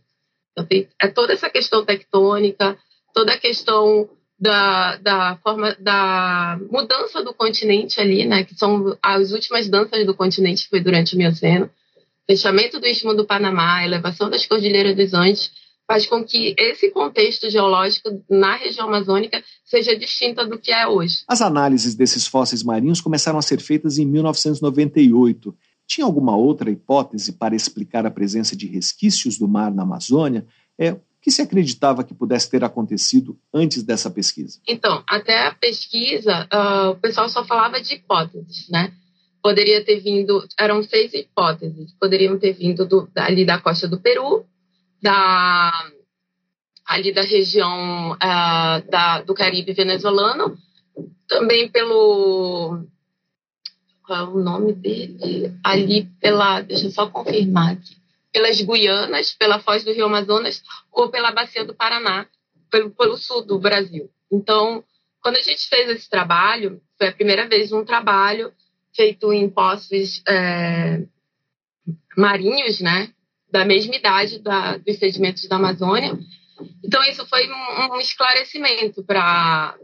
Então, 0.52 0.68
é 1.00 1.08
toda 1.08 1.34
essa 1.34 1.50
questão 1.50 1.86
tectônica, 1.86 2.78
toda 3.14 3.34
a 3.34 3.40
questão 3.40 4.10
da, 4.40 4.98
da 4.98 5.38
forma 5.44 5.76
da 5.80 6.60
mudança 6.70 7.24
do 7.24 7.34
continente 7.34 8.00
ali, 8.00 8.26
né, 8.26 8.44
que 8.44 8.56
são 8.56 8.98
as 9.02 9.32
últimas 9.32 9.70
danças 9.70 10.06
do 10.06 10.14
continente 10.14 10.68
foi 10.68 10.82
durante 10.82 11.16
o 11.16 11.18
Mioceno, 11.18 11.70
fechamento 12.28 12.80
do 12.80 12.88
Istmo 12.88 13.14
do 13.14 13.26
Panamá, 13.26 13.84
elevação 13.86 14.30
das 14.30 14.46
Cordilheiras 14.46 14.96
dos 14.96 15.14
Andes, 15.14 15.52
faz 15.88 16.06
com 16.06 16.24
que 16.24 16.56
esse 16.58 16.90
contexto 16.92 17.50
geológico 17.50 18.10
na 18.30 18.56
região 18.56 18.88
amazônica 18.88 19.44
seja 19.66 19.98
distinta 19.98 20.46
do 20.46 20.58
que 20.58 20.72
é 20.72 20.88
hoje. 20.88 21.24
As 21.28 21.42
análises 21.42 21.94
desses 21.94 22.26
fósseis 22.26 22.64
marinhos 22.64 23.02
começaram 23.02 23.38
a 23.38 23.42
ser 23.42 23.60
feitas 23.60 23.98
em 23.98 24.06
1998. 24.06 25.56
Tinha 25.86 26.06
alguma 26.06 26.36
outra 26.36 26.72
hipótese 26.72 27.34
para 27.34 27.56
explicar 27.56 28.06
a 28.06 28.12
presença 28.12 28.56
de 28.56 28.66
resquícios 28.66 29.38
do 29.38 29.48
mar 29.48 29.74
na 29.74 29.84
Amazônia? 29.84 30.46
É, 30.80 30.96
que 31.24 31.32
se 31.32 31.42
acreditava 31.42 32.04
que 32.04 32.14
pudesse 32.14 32.52
ter 32.52 32.66
acontecido 32.66 33.40
antes 33.54 33.82
dessa 33.82 34.12
pesquisa? 34.12 34.60
Então, 34.68 35.02
até 35.08 35.48
a 35.48 35.56
pesquisa, 35.56 36.50
uh, 36.54 36.90
o 36.90 36.96
pessoal 36.98 37.30
só 37.30 37.46
falava 37.46 37.80
de 37.80 37.96
hipóteses, 37.96 38.68
né? 38.70 38.92
Poderia 39.42 39.84
ter 39.86 40.02
vindo, 40.02 40.46
eram 40.60 40.84
seis 40.84 41.14
hipóteses, 41.14 41.94
poderiam 41.98 42.38
ter 42.38 42.52
vindo 42.52 42.86
do, 42.86 43.10
ali 43.16 43.46
da 43.46 43.58
costa 43.58 43.88
do 43.88 44.02
Peru, 44.02 44.46
da 45.02 45.72
ali 46.86 47.14
da 47.14 47.22
região 47.22 48.12
uh, 48.12 48.92
da, 48.92 49.22
do 49.22 49.34
Caribe 49.34 49.72
venezuelano, 49.72 50.58
também 51.26 51.70
pelo 51.70 52.84
qual 54.06 54.20
é 54.20 54.30
o 54.30 54.44
nome 54.44 54.74
dele? 54.74 55.58
Ali 55.64 56.10
pela, 56.20 56.60
deixa 56.60 56.88
eu 56.88 56.92
só 56.92 57.10
confirmar 57.10 57.72
aqui 57.72 58.03
pelas 58.34 58.60
Guianas, 58.60 59.34
pela 59.34 59.60
foz 59.60 59.84
do 59.84 59.94
Rio 59.94 60.08
Amazonas 60.08 60.64
ou 60.92 61.10
pela 61.10 61.32
bacia 61.32 61.64
do 61.64 61.76
Paraná, 61.76 62.26
pelo, 62.70 62.90
pelo 62.90 63.16
sul 63.16 63.46
do 63.46 63.60
Brasil. 63.60 64.10
Então, 64.32 64.84
quando 65.22 65.38
a 65.38 65.42
gente 65.42 65.70
fez 65.70 65.88
esse 65.90 66.10
trabalho, 66.10 66.82
foi 66.98 67.08
a 67.08 67.14
primeira 67.14 67.48
vez 67.48 67.72
um 67.72 67.86
trabalho 67.86 68.52
feito 68.96 69.32
em 69.32 69.48
poços 69.50 70.22
é, 70.28 71.04
marinhos, 72.18 72.82
né, 72.82 73.14
da 73.52 73.64
mesma 73.64 73.96
idade 73.96 74.40
da, 74.40 74.78
dos 74.78 74.98
sedimentos 74.98 75.48
da 75.48 75.58
Amazônia. 75.58 76.18
Então, 76.84 77.04
isso 77.04 77.26
foi 77.28 77.48
um, 77.48 77.94
um 77.94 78.00
esclarecimento 78.00 79.04
para 79.04 79.78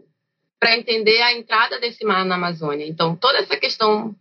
entender 0.76 1.22
a 1.22 1.34
entrada 1.34 1.80
desse 1.80 2.04
mar 2.04 2.26
na 2.26 2.36
Amazônia. 2.36 2.88
Então, 2.88 3.16
toda 3.16 3.38
essa 3.40 3.58
questão 3.58 4.16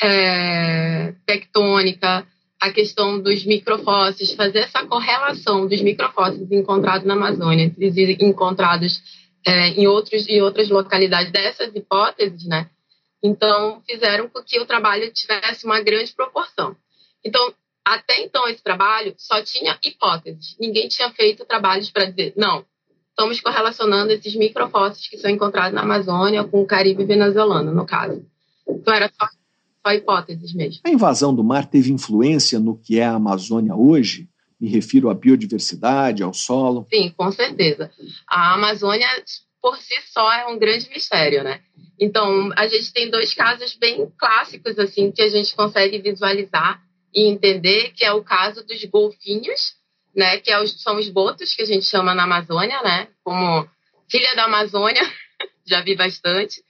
é, 0.00 1.14
tectônica, 1.26 2.26
a 2.62 2.70
questão 2.70 3.20
dos 3.20 3.44
microfósseis, 3.44 4.34
fazer 4.34 4.60
essa 4.60 4.86
correlação 4.86 5.66
dos 5.66 5.82
microfósseis 5.82 6.48
encontrados 6.52 7.04
na 7.04 7.14
Amazônia 7.14 7.74
e 7.76 8.16
encontrados 8.24 9.02
é, 9.44 9.70
em, 9.70 9.88
outros, 9.88 10.28
em 10.28 10.40
outras 10.40 10.68
localidades 10.68 11.32
dessas 11.32 11.74
hipóteses, 11.74 12.46
né? 12.46 12.70
Então, 13.20 13.82
fizeram 13.84 14.28
com 14.28 14.40
que 14.44 14.60
o 14.60 14.64
trabalho 14.64 15.12
tivesse 15.12 15.66
uma 15.66 15.80
grande 15.80 16.12
proporção. 16.12 16.76
Então, 17.24 17.52
até 17.84 18.22
então, 18.22 18.46
esse 18.46 18.62
trabalho 18.62 19.12
só 19.18 19.42
tinha 19.42 19.76
hipóteses. 19.84 20.56
Ninguém 20.60 20.86
tinha 20.86 21.10
feito 21.10 21.44
trabalhos 21.44 21.90
para 21.90 22.04
dizer, 22.04 22.32
não, 22.36 22.64
estamos 23.08 23.40
correlacionando 23.40 24.12
esses 24.12 24.36
microfósseis 24.36 25.08
que 25.08 25.18
são 25.18 25.28
encontrados 25.28 25.74
na 25.74 25.82
Amazônia 25.82 26.44
com 26.44 26.62
o 26.62 26.66
Caribe 26.66 27.04
venezuelano, 27.04 27.74
no 27.74 27.84
caso. 27.84 28.24
Então, 28.68 28.94
era 28.94 29.10
só 29.18 29.26
só 29.84 29.92
hipóteses 29.92 30.54
mesmo. 30.54 30.80
A 30.84 30.90
invasão 30.90 31.34
do 31.34 31.42
mar 31.42 31.66
teve 31.66 31.92
influência 31.92 32.58
no 32.58 32.78
que 32.78 32.98
é 32.98 33.04
a 33.04 33.14
Amazônia 33.14 33.74
hoje? 33.74 34.28
Me 34.60 34.68
refiro 34.68 35.10
à 35.10 35.14
biodiversidade, 35.14 36.22
ao 36.22 36.32
solo. 36.32 36.86
Sim, 36.92 37.12
com 37.16 37.32
certeza. 37.32 37.90
A 38.28 38.54
Amazônia, 38.54 39.08
por 39.60 39.76
si 39.76 39.94
só, 40.12 40.32
é 40.32 40.46
um 40.46 40.58
grande 40.58 40.88
mistério, 40.88 41.42
né? 41.42 41.60
Então, 41.98 42.50
a 42.56 42.68
gente 42.68 42.92
tem 42.92 43.10
dois 43.10 43.34
casos 43.34 43.76
bem 43.76 44.10
clássicos, 44.16 44.78
assim, 44.78 45.10
que 45.10 45.22
a 45.22 45.28
gente 45.28 45.54
consegue 45.54 45.98
visualizar 45.98 46.80
e 47.14 47.28
entender, 47.28 47.92
que 47.92 48.04
é 48.04 48.12
o 48.12 48.22
caso 48.22 48.64
dos 48.64 48.84
golfinhos, 48.84 49.74
né? 50.14 50.38
Que 50.38 50.52
é 50.52 50.66
são 50.66 50.96
os 50.96 51.08
botos, 51.08 51.54
que 51.54 51.62
a 51.62 51.66
gente 51.66 51.84
chama 51.84 52.14
na 52.14 52.24
Amazônia, 52.24 52.80
né? 52.82 53.08
Como 53.24 53.68
filha 54.08 54.34
da 54.36 54.44
Amazônia, 54.44 55.02
já 55.66 55.80
vi 55.80 55.96
bastante. 55.96 56.62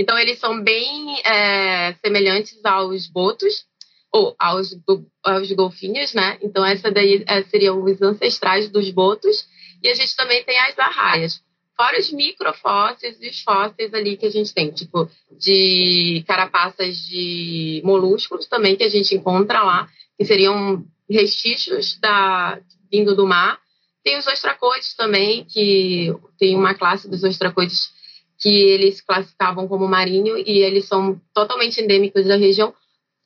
Então, 0.00 0.18
eles 0.18 0.38
são 0.38 0.62
bem 0.62 1.20
é, 1.26 1.92
semelhantes 2.02 2.58
aos 2.64 3.06
botos, 3.06 3.66
ou 4.10 4.34
aos, 4.38 4.74
aos 5.22 5.52
golfinhos, 5.52 6.14
né? 6.14 6.38
Então, 6.40 6.64
essa 6.64 6.90
daí 6.90 7.22
é, 7.26 7.42
seriam 7.42 7.84
os 7.84 8.00
ancestrais 8.00 8.70
dos 8.70 8.88
botos. 8.88 9.44
E 9.82 9.88
a 9.90 9.94
gente 9.94 10.16
também 10.16 10.42
tem 10.42 10.58
as 10.58 10.78
arraias. 10.78 11.42
Fora 11.76 11.98
os 11.98 12.10
microfósseis 12.10 13.18
e 13.20 13.28
os 13.28 13.42
fósseis 13.42 13.92
ali 13.92 14.16
que 14.16 14.24
a 14.24 14.30
gente 14.30 14.54
tem, 14.54 14.70
tipo, 14.70 15.06
de 15.38 16.24
carapaças 16.26 16.96
de 16.96 17.82
moluscos 17.84 18.46
também 18.46 18.76
que 18.76 18.84
a 18.84 18.88
gente 18.88 19.14
encontra 19.14 19.62
lá, 19.62 19.86
que 20.18 20.24
seriam 20.24 20.82
restícios 21.10 21.98
da, 22.00 22.58
vindo 22.90 23.14
do 23.14 23.26
mar. 23.26 23.58
Tem 24.02 24.16
os 24.16 24.26
ostracoides 24.26 24.94
também, 24.94 25.44
que 25.44 26.10
tem 26.38 26.56
uma 26.56 26.72
classe 26.72 27.06
dos 27.06 27.22
ostracoides 27.22 27.99
que 28.40 28.48
eles 28.48 29.00
classificavam 29.02 29.68
como 29.68 29.86
marinho 29.86 30.38
e 30.38 30.60
eles 30.62 30.86
são 30.86 31.20
totalmente 31.34 31.80
endêmicos 31.80 32.26
da 32.26 32.36
região, 32.36 32.74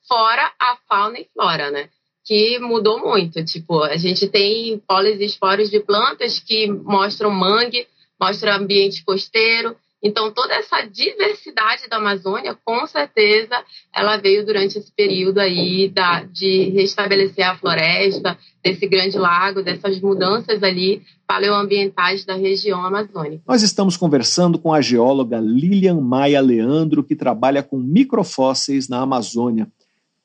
fora 0.08 0.52
a 0.60 0.76
fauna 0.88 1.18
e 1.18 1.28
flora, 1.32 1.70
né? 1.70 1.88
Que 2.24 2.58
mudou 2.58 2.98
muito. 2.98 3.44
Tipo, 3.44 3.82
a 3.82 3.96
gente 3.96 4.26
tem 4.28 4.78
pólis 4.86 5.20
e 5.20 5.24
esporos 5.24 5.70
de 5.70 5.80
plantas 5.80 6.40
que 6.40 6.66
mostram 6.66 7.30
mangue, 7.30 7.86
mostram 8.20 8.54
ambiente 8.54 9.04
costeiro. 9.04 9.76
Então, 10.06 10.30
toda 10.30 10.52
essa 10.52 10.82
diversidade 10.82 11.88
da 11.88 11.96
Amazônia, 11.96 12.54
com 12.62 12.86
certeza, 12.86 13.64
ela 13.90 14.18
veio 14.18 14.44
durante 14.44 14.76
esse 14.76 14.92
período 14.92 15.38
aí 15.38 15.88
da, 15.88 16.24
de 16.24 16.68
restabelecer 16.68 17.48
a 17.48 17.56
floresta, 17.56 18.38
desse 18.62 18.86
grande 18.86 19.18
lago, 19.18 19.62
dessas 19.62 19.98
mudanças 20.02 20.62
ali 20.62 21.02
paleoambientais 21.26 22.22
da 22.26 22.34
região 22.34 22.84
amazônica. 22.84 23.42
Nós 23.46 23.62
estamos 23.62 23.96
conversando 23.96 24.58
com 24.58 24.74
a 24.74 24.82
geóloga 24.82 25.40
Lilian 25.40 26.00
Maia 26.02 26.40
Leandro, 26.42 27.02
que 27.02 27.16
trabalha 27.16 27.62
com 27.62 27.78
microfósseis 27.78 28.90
na 28.90 29.00
Amazônia. 29.00 29.66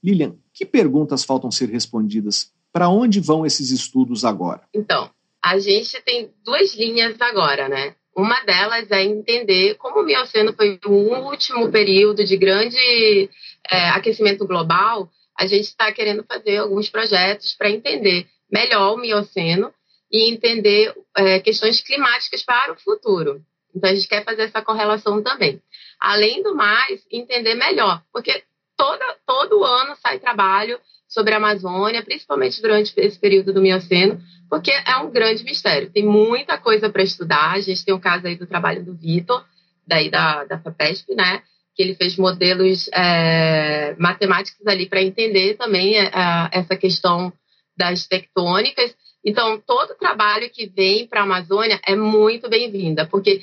Lilian, 0.04 0.36
que 0.54 0.66
perguntas 0.66 1.24
faltam 1.24 1.50
ser 1.50 1.70
respondidas? 1.70 2.52
Para 2.72 2.90
onde 2.90 3.22
vão 3.22 3.46
esses 3.46 3.72
estudos 3.72 4.26
agora? 4.26 4.62
Então, 4.74 5.10
a 5.42 5.58
gente 5.58 6.02
tem 6.02 6.30
duas 6.44 6.76
linhas 6.76 7.16
agora, 7.22 7.70
né? 7.70 7.96
Uma 8.20 8.41
delas 8.41 8.91
é 8.91 9.01
entender 9.01 9.76
como 9.76 10.01
o 10.01 10.03
Mioceno 10.03 10.51
foi 10.53 10.78
o 10.86 10.91
último 10.91 11.72
período 11.72 12.26
de 12.26 12.36
grande 12.36 13.30
é, 13.72 13.89
aquecimento 13.91 14.45
global. 14.45 15.09
A 15.39 15.47
gente 15.47 15.67
está 15.67 15.89
querendo 15.93 16.26
fazer 16.26 16.57
alguns 16.57 16.89
projetos 16.89 17.55
para 17.55 17.70
entender 17.70 18.28
melhor 18.51 18.93
o 18.93 18.97
Mioceno 18.97 19.74
e 20.11 20.30
entender 20.30 20.93
é, 21.15 21.39
questões 21.39 21.82
climáticas 21.82 22.43
para 22.43 22.74
o 22.74 22.76
futuro. 22.76 23.41
Então, 23.74 23.89
a 23.89 23.95
gente 23.95 24.09
quer 24.09 24.26
fazer 24.26 24.41
essa 24.41 24.61
correlação 24.61 25.24
também. 25.24 25.61
Além 25.97 26.43
do 26.43 26.53
mais, 26.53 27.01
entender 27.09 27.55
melhor, 27.55 28.03
porque 28.11 28.43
toda, 28.76 29.15
todo 29.26 29.63
ano 29.63 29.95
sai 29.95 30.20
trabalho 30.20 30.78
sobre 31.10 31.34
a 31.34 31.38
Amazônia, 31.38 32.03
principalmente 32.03 32.62
durante 32.62 32.93
esse 32.95 33.20
período 33.20 33.51
do 33.51 33.62
Mioceno, 33.62 34.22
porque 34.47 34.72
é 34.72 34.95
um 34.97 35.10
grande 35.10 35.43
mistério. 35.43 35.89
Tem 35.89 36.05
muita 36.05 36.57
coisa 36.57 36.88
para 36.89 37.01
estudar. 37.01 37.53
A 37.53 37.60
gente 37.60 37.84
tem 37.84 37.93
o 37.93 37.99
caso 37.99 38.28
aí 38.28 38.36
do 38.36 38.45
trabalho 38.45 38.86
do 38.86 38.93
Vitor, 38.93 39.43
daí 39.88 40.10
da, 40.10 40.45
da 40.45 40.60
FAPESP, 40.60 41.16
né? 41.16 41.41
Que 41.76 41.82
ele 41.82 41.95
fez 41.95 42.16
modelos 42.16 42.88
é, 42.93 43.95
matemáticos 43.97 44.66
ali 44.68 44.86
para 44.86 45.01
entender 45.01 45.55
também 45.55 45.97
é, 45.97 46.12
essa 46.51 46.78
questão 46.78 47.34
das 47.76 48.05
tectônicas. 48.05 48.95
Então, 49.26 49.60
todo 49.66 49.97
trabalho 49.97 50.49
que 50.51 50.68
vem 50.68 51.07
para 51.07 51.22
a 51.22 51.24
Amazônia 51.24 51.80
é 51.86 51.95
muito 51.95 52.47
bem-vinda, 52.49 53.05
porque 53.05 53.41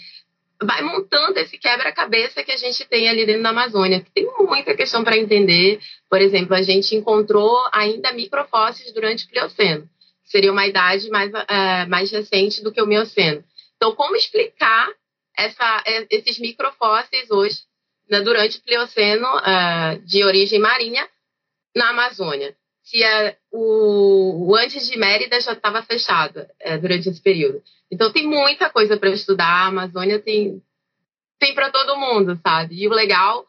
vai 0.62 0.82
montando 0.82 1.38
esse 1.38 1.58
quebra-cabeça 1.58 2.42
que 2.42 2.52
a 2.52 2.56
gente 2.56 2.84
tem 2.86 3.08
ali 3.08 3.26
dentro 3.26 3.42
da 3.42 3.50
Amazônia. 3.50 4.04
Tem 4.14 4.26
muita 4.38 4.74
questão 4.74 5.04
para 5.04 5.18
entender. 5.18 5.80
Por 6.08 6.20
exemplo, 6.20 6.54
a 6.54 6.62
gente 6.62 6.94
encontrou 6.94 7.58
ainda 7.72 8.12
microfósseis 8.12 8.92
durante 8.92 9.24
o 9.24 9.28
Plioceno 9.28 9.88
seria 10.26 10.52
uma 10.52 10.66
idade 10.66 11.08
mais, 11.08 11.32
é, 11.48 11.86
mais 11.86 12.10
recente 12.10 12.62
do 12.62 12.72
que 12.72 12.82
o 12.82 12.86
Mioceno. 12.86 13.42
Então, 13.76 13.94
como 13.94 14.16
explicar 14.16 14.88
essa, 15.36 15.82
é, 15.86 16.06
esses 16.10 16.38
microfósseis 16.38 17.30
hoje, 17.30 17.60
né, 18.08 18.20
durante 18.20 18.58
o 18.58 18.62
Plioceno, 18.62 19.26
é, 19.38 19.98
de 20.04 20.24
origem 20.24 20.58
marinha, 20.58 21.08
na 21.74 21.90
Amazônia? 21.90 22.56
Se 22.82 23.02
é, 23.02 23.36
o, 23.56 24.50
o, 24.50 24.56
antes 24.56 24.86
de 24.86 24.98
Mérida 24.98 25.40
já 25.40 25.52
estava 25.52 25.82
fechado 25.82 26.46
é, 26.60 26.76
durante 26.76 27.08
esse 27.08 27.22
período. 27.22 27.62
Então, 27.90 28.12
tem 28.12 28.28
muita 28.28 28.68
coisa 28.68 28.98
para 28.98 29.08
estudar. 29.08 29.46
A 29.46 29.66
Amazônia 29.68 30.18
tem, 30.18 30.62
tem 31.38 31.54
para 31.54 31.70
todo 31.70 31.98
mundo, 31.98 32.38
sabe? 32.42 32.76
E 32.76 32.86
o 32.86 32.92
legal 32.92 33.40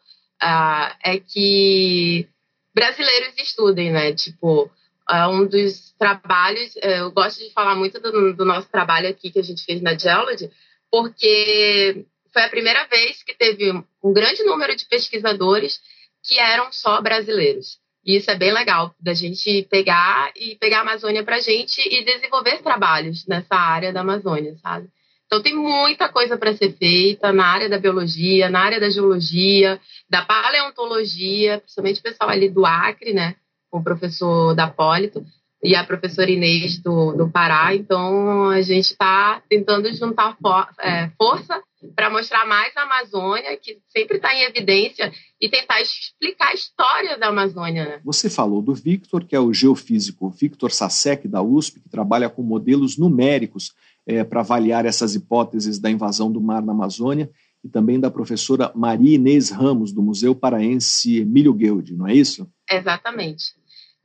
uh, 0.42 0.96
é 1.04 1.20
que 1.20 2.26
brasileiros 2.74 3.34
estudem, 3.38 3.92
né? 3.92 4.14
Tipo, 4.14 4.70
é 5.10 5.26
um 5.26 5.46
dos 5.46 5.92
trabalhos, 5.98 6.74
é, 6.78 7.00
eu 7.00 7.10
gosto 7.10 7.40
de 7.40 7.52
falar 7.52 7.74
muito 7.74 8.00
do, 8.00 8.32
do, 8.34 8.44
nosso 8.46 8.68
trabalho 8.70 9.10
aqui 9.10 9.30
que 9.30 9.38
a 9.38 9.42
gente 9.42 9.64
fez 9.64 9.82
na 9.82 9.96
Geology, 9.96 10.50
porque 10.90 12.06
foi 12.32 12.42
a 12.42 12.48
primeira 12.48 12.86
vez 12.86 13.22
que 13.22 13.34
teve 13.36 13.72
um 14.02 14.12
grande 14.12 14.42
número 14.44 14.74
de 14.74 14.86
pesquisadores 14.86 15.80
que 16.22 16.38
eram 16.38 16.72
só 16.72 17.00
brasileiros. 17.02 17.78
E 18.08 18.16
isso 18.16 18.30
é 18.30 18.36
bem 18.36 18.52
legal, 18.52 18.94
da 18.98 19.12
gente 19.12 19.68
pegar 19.70 20.32
e 20.34 20.56
pegar 20.56 20.78
a 20.78 20.80
Amazônia 20.80 21.22
para 21.22 21.36
a 21.36 21.40
gente 21.40 21.78
e 21.78 22.02
desenvolver 22.02 22.62
trabalhos 22.62 23.26
nessa 23.26 23.54
área 23.54 23.92
da 23.92 24.00
Amazônia, 24.00 24.56
sabe? 24.62 24.88
Então 25.26 25.42
tem 25.42 25.54
muita 25.54 26.08
coisa 26.08 26.38
para 26.38 26.56
ser 26.56 26.72
feita 26.72 27.30
na 27.34 27.44
área 27.46 27.68
da 27.68 27.78
biologia, 27.78 28.48
na 28.48 28.60
área 28.60 28.80
da 28.80 28.88
geologia, 28.88 29.78
da 30.08 30.22
paleontologia, 30.22 31.58
principalmente 31.58 32.00
o 32.00 32.02
pessoal 32.02 32.30
ali 32.30 32.48
do 32.48 32.64
Acre, 32.64 33.12
né? 33.12 33.36
o 33.70 33.82
professor 33.82 34.54
Dapólito 34.54 35.24
e 35.62 35.74
a 35.74 35.84
professora 35.84 36.30
Inês 36.30 36.78
do, 36.78 37.12
do 37.12 37.30
Pará. 37.30 37.74
Então, 37.74 38.48
a 38.50 38.62
gente 38.62 38.92
está 38.92 39.42
tentando 39.48 39.92
juntar 39.92 40.36
for, 40.40 40.68
é, 40.80 41.10
força 41.16 41.60
para 41.94 42.10
mostrar 42.10 42.46
mais 42.46 42.76
a 42.76 42.82
Amazônia, 42.82 43.56
que 43.56 43.78
sempre 43.88 44.16
está 44.16 44.34
em 44.34 44.42
evidência, 44.42 45.12
e 45.40 45.48
tentar 45.48 45.80
explicar 45.80 46.48
a 46.48 46.54
história 46.54 47.18
da 47.18 47.28
Amazônia. 47.28 47.84
Né? 47.84 48.00
Você 48.04 48.28
falou 48.28 48.60
do 48.60 48.74
Victor, 48.74 49.24
que 49.24 49.34
é 49.34 49.40
o 49.40 49.52
geofísico 49.52 50.30
Victor 50.30 50.72
Sasek, 50.72 51.28
da 51.28 51.42
USP, 51.42 51.80
que 51.80 51.88
trabalha 51.88 52.28
com 52.28 52.42
modelos 52.42 52.98
numéricos 52.98 53.72
é, 54.06 54.24
para 54.24 54.40
avaliar 54.40 54.86
essas 54.86 55.14
hipóteses 55.14 55.78
da 55.78 55.90
invasão 55.90 56.32
do 56.32 56.40
mar 56.40 56.62
na 56.62 56.72
Amazônia, 56.72 57.30
e 57.62 57.68
também 57.68 57.98
da 57.98 58.10
professora 58.10 58.70
Maria 58.74 59.16
Inês 59.16 59.50
Ramos, 59.50 59.92
do 59.92 60.02
Museu 60.02 60.34
Paraense 60.34 61.18
Emílio 61.18 61.52
Guilde, 61.52 61.96
não 61.96 62.06
é 62.06 62.14
isso? 62.14 62.48
Exatamente. 62.70 63.58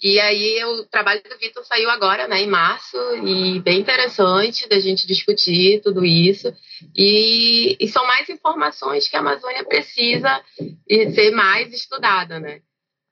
E 0.04 0.20
aí 0.20 0.62
o 0.66 0.84
trabalho 0.84 1.24
do 1.24 1.38
Vitor 1.38 1.64
saiu 1.66 1.89
agora, 1.89 2.28
né, 2.28 2.41
em 2.41 2.47
março, 2.47 2.97
e 3.26 3.62
bem 3.62 3.80
interessante 3.80 4.68
da 4.68 4.78
gente 4.78 5.08
discutir 5.08 5.82
tudo 5.82 6.04
isso. 6.04 6.54
E, 6.93 7.78
e 7.80 7.88
são 7.88 8.06
mais 8.06 8.28
informações 8.28 9.08
que 9.08 9.16
a 9.16 9.22
Amazônia 9.22 9.64
precisa 9.64 10.43
ser 10.89 11.32
mais 11.32 11.74
estudada, 11.74 12.38
né? 12.38 12.60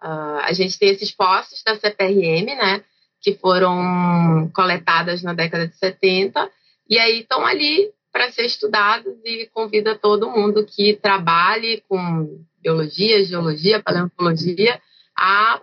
Uh, 0.03 0.41
a 0.41 0.51
gente 0.51 0.77
tem 0.77 0.89
esses 0.89 1.11
postos 1.11 1.63
da 1.63 1.77
CPRM, 1.77 2.55
né, 2.55 2.83
que 3.21 3.35
foram 3.35 4.51
coletadas 4.53 5.23
na 5.23 5.33
década 5.33 5.69
de 5.69 5.77
70, 5.77 6.51
e 6.89 6.99
aí 6.99 7.21
estão 7.21 7.45
ali 7.45 7.89
para 8.11 8.29
ser 8.31 8.45
estudados 8.45 9.13
e 9.23 9.49
convida 9.53 9.97
todo 9.97 10.29
mundo 10.29 10.65
que 10.65 10.95
trabalhe 10.95 11.81
com 11.87 12.43
biologia, 12.61 13.23
geologia, 13.23 13.81
paleontologia 13.81 14.81
a 15.15 15.61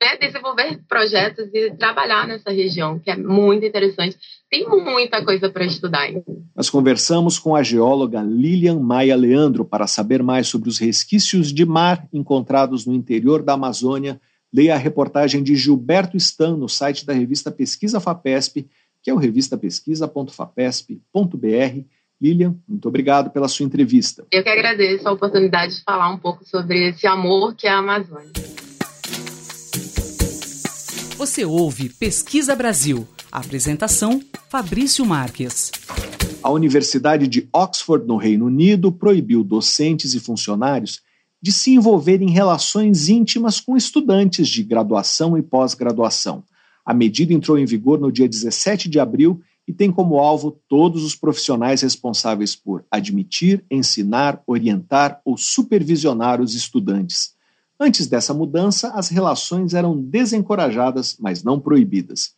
né, 0.00 0.16
desenvolver 0.20 0.80
projetos 0.88 1.48
e 1.52 1.70
trabalhar 1.72 2.26
nessa 2.26 2.50
região, 2.50 2.98
que 2.98 3.10
é 3.10 3.16
muito 3.16 3.64
interessante. 3.64 4.16
Tem 4.50 4.68
muita 4.68 5.24
coisa 5.24 5.48
para 5.50 5.64
estudar 5.64 6.00
ainda. 6.00 6.22
Nós 6.54 6.68
conversamos 6.70 7.38
com 7.38 7.56
a 7.56 7.62
geóloga 7.62 8.22
Lilian 8.22 8.78
Maia 8.78 9.16
Leandro 9.16 9.64
para 9.64 9.86
saber 9.86 10.22
mais 10.22 10.48
sobre 10.48 10.68
os 10.68 10.78
resquícios 10.78 11.52
de 11.52 11.64
mar 11.64 12.06
encontrados 12.12 12.84
no 12.86 12.94
interior 12.94 13.42
da 13.42 13.54
Amazônia. 13.54 14.20
Leia 14.52 14.74
a 14.74 14.78
reportagem 14.78 15.42
de 15.42 15.56
Gilberto 15.56 16.16
Stan 16.16 16.56
no 16.56 16.68
site 16.68 17.04
da 17.04 17.12
revista 17.12 17.50
Pesquisa 17.50 17.98
FAPESP, 17.98 18.68
que 19.02 19.10
é 19.10 19.14
o 19.14 19.18
revistapesquisa.fapesp.br. 19.18 21.84
Lilian, 22.20 22.54
muito 22.66 22.88
obrigado 22.88 23.30
pela 23.30 23.48
sua 23.48 23.66
entrevista. 23.66 24.24
Eu 24.30 24.42
que 24.42 24.48
agradeço 24.48 25.06
a 25.06 25.12
oportunidade 25.12 25.76
de 25.76 25.82
falar 25.82 26.10
um 26.10 26.18
pouco 26.18 26.46
sobre 26.46 26.88
esse 26.88 27.06
amor 27.06 27.54
que 27.54 27.66
é 27.66 27.70
a 27.70 27.78
Amazônia. 27.78 28.55
Você 31.16 31.46
ouve 31.46 31.88
Pesquisa 31.88 32.54
Brasil. 32.54 33.08
Apresentação: 33.32 34.20
Fabrício 34.50 35.02
Marques. 35.06 35.72
A 36.42 36.50
Universidade 36.50 37.26
de 37.26 37.48
Oxford, 37.50 38.06
no 38.06 38.18
Reino 38.18 38.44
Unido, 38.44 38.92
proibiu 38.92 39.42
docentes 39.42 40.12
e 40.12 40.20
funcionários 40.20 41.00
de 41.40 41.52
se 41.52 41.70
envolver 41.70 42.20
em 42.20 42.28
relações 42.28 43.08
íntimas 43.08 43.58
com 43.60 43.78
estudantes 43.78 44.46
de 44.46 44.62
graduação 44.62 45.38
e 45.38 45.42
pós-graduação. 45.42 46.44
A 46.84 46.92
medida 46.92 47.32
entrou 47.32 47.58
em 47.58 47.64
vigor 47.64 47.98
no 47.98 48.12
dia 48.12 48.28
17 48.28 48.86
de 48.86 49.00
abril 49.00 49.40
e 49.66 49.72
tem 49.72 49.90
como 49.90 50.18
alvo 50.18 50.60
todos 50.68 51.02
os 51.02 51.14
profissionais 51.14 51.80
responsáveis 51.80 52.54
por 52.54 52.84
admitir, 52.90 53.64
ensinar, 53.70 54.42
orientar 54.46 55.22
ou 55.24 55.38
supervisionar 55.38 56.42
os 56.42 56.54
estudantes. 56.54 57.35
Antes 57.78 58.06
dessa 58.06 58.32
mudança, 58.32 58.88
as 58.94 59.08
relações 59.08 59.74
eram 59.74 60.00
desencorajadas, 60.00 61.16
mas 61.20 61.44
não 61.44 61.60
proibidas. 61.60 62.34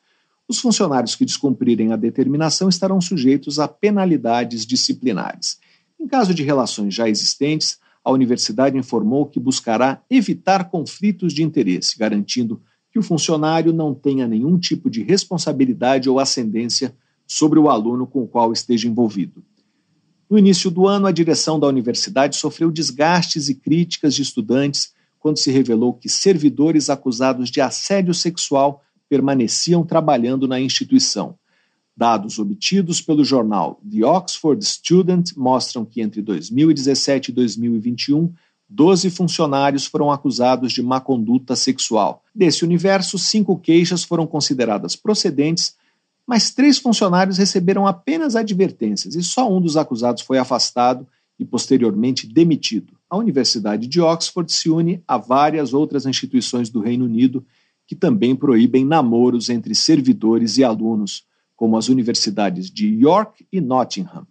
Os 0.49 0.59
funcionários 0.59 1.14
que 1.14 1.24
descumprirem 1.24 1.93
a 1.93 1.97
determinação 1.97 2.68
estarão 2.68 3.01
sujeitos 3.01 3.59
a 3.59 3.68
penalidades 3.68 4.66
disciplinares. 4.66 5.59
Em 6.01 6.09
caso 6.09 6.34
de 6.34 6.43
relações 6.43 6.95
já 6.95 7.09
existentes, 7.09 7.78
a 8.05 8.11
universidade 8.11 8.76
informou 8.76 9.26
que 9.26 9.39
buscará 9.39 10.03
evitar 10.09 10.70
conflitos 10.70 11.32
de 11.32 11.43
interesse, 11.43 11.99
garantindo 11.99 12.61
que 12.91 12.99
o 12.99 13.03
funcionário 13.03 13.72
não 13.72 13.95
tenha 13.95 14.26
nenhum 14.26 14.59
tipo 14.59 14.89
de 14.89 15.03
responsabilidade 15.03 16.09
ou 16.09 16.18
ascendência 16.18 16.97
sobre 17.26 17.59
o 17.59 17.68
aluno 17.68 18.07
com 18.07 18.22
o 18.22 18.26
qual 18.26 18.53
esteja 18.53 18.89
envolvido. 18.89 19.45
No 20.28 20.39
início 20.39 20.70
do 20.70 20.86
ano, 20.86 21.07
a 21.07 21.12
direção 21.12 21.61
da 21.61 21.66
universidade 21.66 22.36
sofreu 22.36 22.70
desgastes 22.70 23.49
e 23.49 23.55
críticas 23.55 24.14
de 24.14 24.22
estudantes 24.22 24.93
quando 25.19 25.39
se 25.39 25.51
revelou 25.51 25.93
que 25.93 26.09
servidores 26.09 26.89
acusados 26.91 27.51
de 27.51 27.61
assédio 27.61 28.14
sexual 28.14 28.83
permaneciam 29.09 29.85
trabalhando 29.85 30.47
na 30.47 30.61
instituição. 30.61 31.35
Dados 31.97 32.39
obtidos 32.39 33.01
pelo 33.01 33.25
jornal 33.25 33.81
The 33.91 34.05
Oxford 34.05 34.64
Student 34.64 35.33
mostram 35.37 35.85
que 35.85 36.01
entre 36.01 36.23
2017 36.23 37.31
e 37.31 37.35
2021, 37.35 38.33
12 38.69 39.11
funcionários 39.11 39.87
foram 39.87 40.12
acusados 40.12 40.73
de 40.73 40.83
má 40.83 41.01
conduta 41.01 41.57
sexual. 41.57 42.23
Desse 42.35 42.64
universo, 42.64 43.19
cinco 43.19 43.59
queixas 43.59 44.05
foram 44.05 44.27
consideradas 44.27 44.95
procedentes, 44.95 45.75
mas 46.27 46.51
três 46.51 46.79
funcionários 46.79 47.39
receberam 47.39 47.87
apenas 47.87 48.37
advertências 48.37 49.14
e 49.14 49.23
só 49.23 49.51
um 49.51 49.61
dos 49.61 49.77
acusados 49.77 50.23
foi 50.23 50.39
afastado 50.39 51.07
e 51.39 51.45
posteriormente 51.45 52.27
demitido. 52.27 52.98
A 53.11 53.17
Universidade 53.17 53.87
de 53.87 54.03
Oxford 54.03 54.53
se 54.53 54.69
une 54.69 55.03
a 55.09 55.17
várias 55.17 55.73
outras 55.73 56.05
instituições 56.05 56.69
do 56.69 56.81
Reino 56.81 57.07
Unido 57.07 57.43
que 57.87 57.97
também 57.97 58.37
proíbem 58.37 58.85
namoros 58.85 59.49
entre 59.49 59.75
servidores 59.75 60.59
e 60.59 60.65
alunos 60.65 61.25
como 61.57 61.79
as 61.79 61.89
universidades 61.89 62.71
de 62.71 62.87
York 62.87 63.47
e 63.51 63.63
Nottingham. 63.63 64.27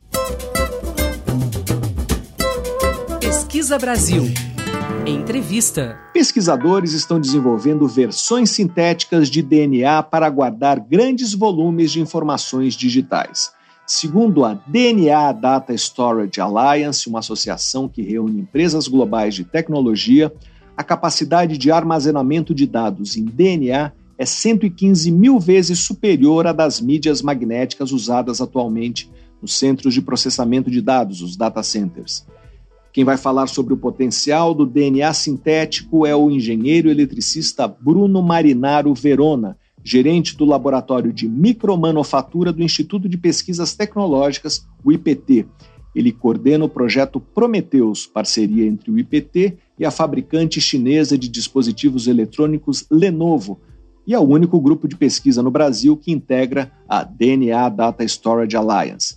Pesquisa 3.20 3.80
Brasil. 3.80 4.26
Entrevista. 5.08 5.98
Pesquisadores 6.14 6.94
estão 6.94 7.20
desenvolvendo 7.20 7.88
versões 7.88 8.52
sintéticas 8.52 9.28
de 9.28 9.42
DNA 9.42 10.04
para 10.04 10.30
guardar 10.30 10.80
grandes 10.80 11.34
volumes 11.34 11.92
de 11.92 12.00
informações 12.00 12.76
digitais. 12.76 13.57
Segundo 13.90 14.44
a 14.44 14.54
DNA 14.54 15.32
Data 15.32 15.74
Storage 15.74 16.42
Alliance, 16.42 17.08
uma 17.08 17.20
associação 17.20 17.88
que 17.88 18.02
reúne 18.02 18.42
empresas 18.42 18.86
globais 18.86 19.34
de 19.34 19.46
tecnologia, 19.46 20.30
a 20.76 20.84
capacidade 20.84 21.58
de 21.58 21.72
armazenamento 21.72 22.54
de 22.54 22.68
dados 22.68 23.16
em 23.16 23.24
DNA 23.24 23.94
é 24.18 24.26
115 24.26 25.10
mil 25.10 25.40
vezes 25.40 25.80
superior 25.80 26.48
à 26.48 26.52
das 26.52 26.82
mídias 26.82 27.22
magnéticas 27.22 27.94
usadas 27.94 28.42
atualmente 28.42 29.10
nos 29.42 29.58
centros 29.58 29.94
de 29.94 30.02
processamento 30.02 30.70
de 30.70 30.82
dados, 30.82 31.22
os 31.22 31.38
data 31.38 31.64
centers. 31.64 32.28
Quem 32.92 33.06
vai 33.06 33.16
falar 33.16 33.48
sobre 33.48 33.74
o 33.74 33.78
potencial 33.78 34.54
do 34.54 34.66
DNA 34.66 35.14
sintético 35.14 36.06
é 36.06 36.14
o 36.14 36.30
engenheiro 36.30 36.90
eletricista 36.90 37.70
Bruno 37.70 38.22
Marinaro 38.22 38.94
Verona, 38.94 39.58
gerente 39.88 40.36
do 40.36 40.44
Laboratório 40.44 41.14
de 41.14 41.30
Micromanufatura 41.30 42.52
do 42.52 42.62
Instituto 42.62 43.08
de 43.08 43.18
Pesquisas 43.18 43.74
Tecnológicas, 43.74 44.68
o 44.84 44.92
IPT. 44.92 45.46
Ele 45.96 46.12
coordena 46.12 46.66
o 46.66 46.70
projeto 46.70 47.22
Prometheus, 47.22 48.06
parceria 48.06 48.68
entre 48.68 48.92
o 48.92 49.00
IPT 49.00 49.58
e 49.80 49.86
a 49.86 49.92
fabricante 49.92 50.60
chinesa 50.60 51.18
de 51.18 51.30
dispositivos 51.30 52.06
eletrônicos 52.06 52.86
Lenovo, 52.92 53.62
e 54.06 54.14
é 54.14 54.20
o 54.20 54.24
único 54.24 54.60
grupo 54.60 54.90
de 54.90 54.98
pesquisa 54.98 55.42
no 55.42 55.50
Brasil 55.50 55.96
que 55.96 56.12
integra 56.12 56.70
a 56.88 57.06
DNA 57.06 57.70
Data 57.70 58.04
Storage 58.04 58.58
Alliance. 58.58 59.17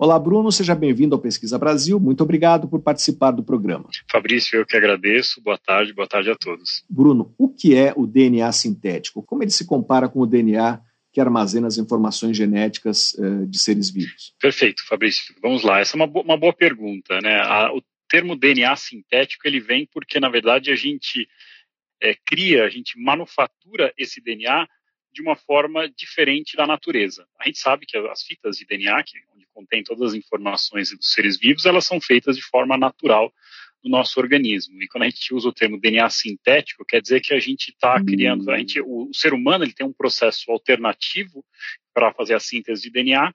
Olá, 0.00 0.16
Bruno, 0.16 0.52
seja 0.52 0.76
bem-vindo 0.76 1.16
ao 1.16 1.20
Pesquisa 1.20 1.58
Brasil. 1.58 1.98
Muito 1.98 2.22
obrigado 2.22 2.68
por 2.68 2.80
participar 2.80 3.32
do 3.32 3.42
programa. 3.42 3.88
Fabrício, 4.08 4.56
eu 4.56 4.64
que 4.64 4.76
agradeço. 4.76 5.42
Boa 5.42 5.58
tarde, 5.58 5.92
boa 5.92 6.06
tarde 6.06 6.30
a 6.30 6.36
todos. 6.36 6.84
Bruno, 6.88 7.34
o 7.36 7.48
que 7.48 7.74
é 7.74 7.92
o 7.96 8.06
DNA 8.06 8.52
sintético? 8.52 9.24
Como 9.24 9.42
ele 9.42 9.50
se 9.50 9.66
compara 9.66 10.08
com 10.08 10.20
o 10.20 10.26
DNA 10.26 10.80
que 11.12 11.20
armazena 11.20 11.66
as 11.66 11.78
informações 11.78 12.36
genéticas 12.36 13.12
uh, 13.14 13.44
de 13.44 13.58
seres 13.58 13.90
vivos? 13.90 14.32
Perfeito, 14.40 14.86
Fabrício. 14.86 15.34
Vamos 15.42 15.64
lá. 15.64 15.80
Essa 15.80 15.96
é 15.96 15.98
uma, 15.98 16.06
bo 16.06 16.20
uma 16.20 16.36
boa 16.36 16.52
pergunta. 16.52 17.20
Né? 17.20 17.34
A, 17.40 17.72
o 17.74 17.82
termo 18.08 18.36
DNA 18.36 18.76
sintético 18.76 19.48
ele 19.48 19.58
vem 19.58 19.84
porque, 19.92 20.20
na 20.20 20.28
verdade, 20.28 20.70
a 20.70 20.76
gente 20.76 21.28
é, 22.00 22.14
cria, 22.24 22.64
a 22.64 22.70
gente 22.70 22.96
manufatura 22.96 23.92
esse 23.98 24.20
DNA 24.20 24.64
de 25.12 25.22
uma 25.22 25.36
forma 25.36 25.88
diferente 25.88 26.56
da 26.56 26.66
natureza. 26.66 27.26
A 27.38 27.46
gente 27.46 27.58
sabe 27.58 27.86
que 27.86 27.96
as 27.96 28.22
fitas 28.22 28.56
de 28.56 28.66
DNA, 28.66 29.02
que, 29.02 29.18
onde 29.34 29.46
contém 29.52 29.82
todas 29.82 30.10
as 30.10 30.14
informações 30.14 30.90
dos 30.90 31.12
seres 31.12 31.38
vivos, 31.38 31.66
elas 31.66 31.84
são 31.84 32.00
feitas 32.00 32.36
de 32.36 32.42
forma 32.42 32.76
natural 32.76 33.32
no 33.82 33.90
nosso 33.90 34.18
organismo. 34.20 34.80
E 34.82 34.88
quando 34.88 35.04
a 35.04 35.08
gente 35.08 35.34
usa 35.34 35.48
o 35.48 35.52
termo 35.52 35.80
DNA 35.80 36.08
sintético, 36.10 36.84
quer 36.84 37.00
dizer 37.00 37.20
que 37.20 37.34
a 37.34 37.40
gente 37.40 37.70
está 37.70 37.96
hum. 37.96 38.04
criando, 38.04 38.50
a 38.50 38.58
gente, 38.58 38.80
o, 38.80 39.08
o, 39.08 39.14
ser 39.14 39.32
humano 39.32 39.64
ele 39.64 39.72
tem 39.72 39.86
um 39.86 39.92
processo 39.92 40.50
alternativo 40.50 41.44
para 41.92 42.12
fazer 42.12 42.34
a 42.34 42.40
síntese 42.40 42.82
de 42.82 42.90
DNA 42.90 43.32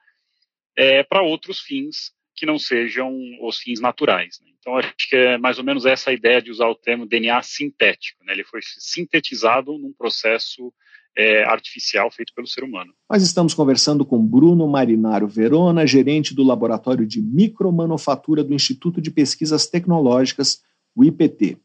é, 0.76 1.04
para 1.04 1.22
outros 1.22 1.60
fins 1.60 2.14
que 2.36 2.46
não 2.46 2.58
sejam 2.58 3.14
os 3.42 3.58
fins 3.58 3.80
naturais. 3.80 4.40
Né? 4.42 4.52
Então, 4.60 4.78
acho 4.78 4.94
que 5.10 5.16
é 5.16 5.38
mais 5.38 5.58
ou 5.58 5.64
menos 5.64 5.86
essa 5.86 6.10
a 6.10 6.14
ideia 6.14 6.42
de 6.42 6.52
usar 6.52 6.68
o 6.68 6.76
termo 6.76 7.06
DNA 7.06 7.42
sintético. 7.42 8.24
Né? 8.26 8.34
Ele 8.34 8.44
foi 8.44 8.62
sintetizado 8.64 9.78
num 9.78 9.94
processo 9.94 10.74
é, 11.16 11.44
artificial 11.44 12.10
feito 12.12 12.34
pelo 12.34 12.48
ser 12.48 12.64
humano. 12.64 12.94
Nós 13.10 13.22
estamos 13.22 13.54
conversando 13.54 14.06
com 14.06 14.26
Bruno 14.26 14.68
Marinaro 14.68 15.28
Verona, 15.28 15.86
gerente 15.86 16.34
do 16.34 16.44
Laboratório 16.44 17.06
de 17.06 17.22
Micromanufatura 17.22 18.44
do 18.44 18.54
Instituto 18.54 19.02
de 19.02 19.12
Pesquisas 19.12 19.68
Tecnológicas, 19.68 20.62
o 20.96 21.04
IPT. 21.04 21.58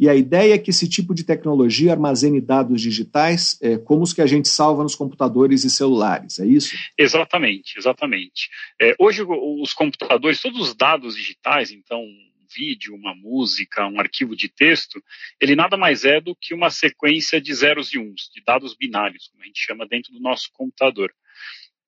E 0.00 0.08
a 0.08 0.14
ideia 0.14 0.54
é 0.54 0.58
que 0.58 0.70
esse 0.70 0.88
tipo 0.88 1.14
de 1.14 1.24
tecnologia 1.24 1.92
armazene 1.92 2.40
dados 2.40 2.80
digitais 2.80 3.58
é, 3.60 3.76
como 3.76 4.02
os 4.02 4.14
que 4.14 4.22
a 4.22 4.26
gente 4.26 4.48
salva 4.48 4.82
nos 4.82 4.94
computadores 4.94 5.62
e 5.62 5.68
celulares, 5.68 6.38
é 6.38 6.46
isso? 6.46 6.74
Exatamente, 6.96 7.78
exatamente. 7.78 8.48
É, 8.80 8.96
hoje 8.98 9.22
os 9.22 9.74
computadores, 9.74 10.40
todos 10.40 10.58
os 10.58 10.74
dados 10.74 11.14
digitais, 11.16 11.70
então 11.70 12.02
um 12.02 12.30
vídeo, 12.50 12.94
uma 12.94 13.14
música, 13.14 13.86
um 13.86 14.00
arquivo 14.00 14.34
de 14.34 14.48
texto, 14.48 15.04
ele 15.38 15.54
nada 15.54 15.76
mais 15.76 16.06
é 16.06 16.18
do 16.18 16.34
que 16.34 16.54
uma 16.54 16.70
sequência 16.70 17.38
de 17.38 17.52
zeros 17.52 17.92
e 17.92 17.98
uns, 17.98 18.30
de 18.34 18.42
dados 18.42 18.74
binários, 18.74 19.28
como 19.28 19.42
a 19.42 19.46
gente 19.46 19.60
chama 19.60 19.86
dentro 19.86 20.14
do 20.14 20.20
nosso 20.20 20.50
computador. 20.54 21.12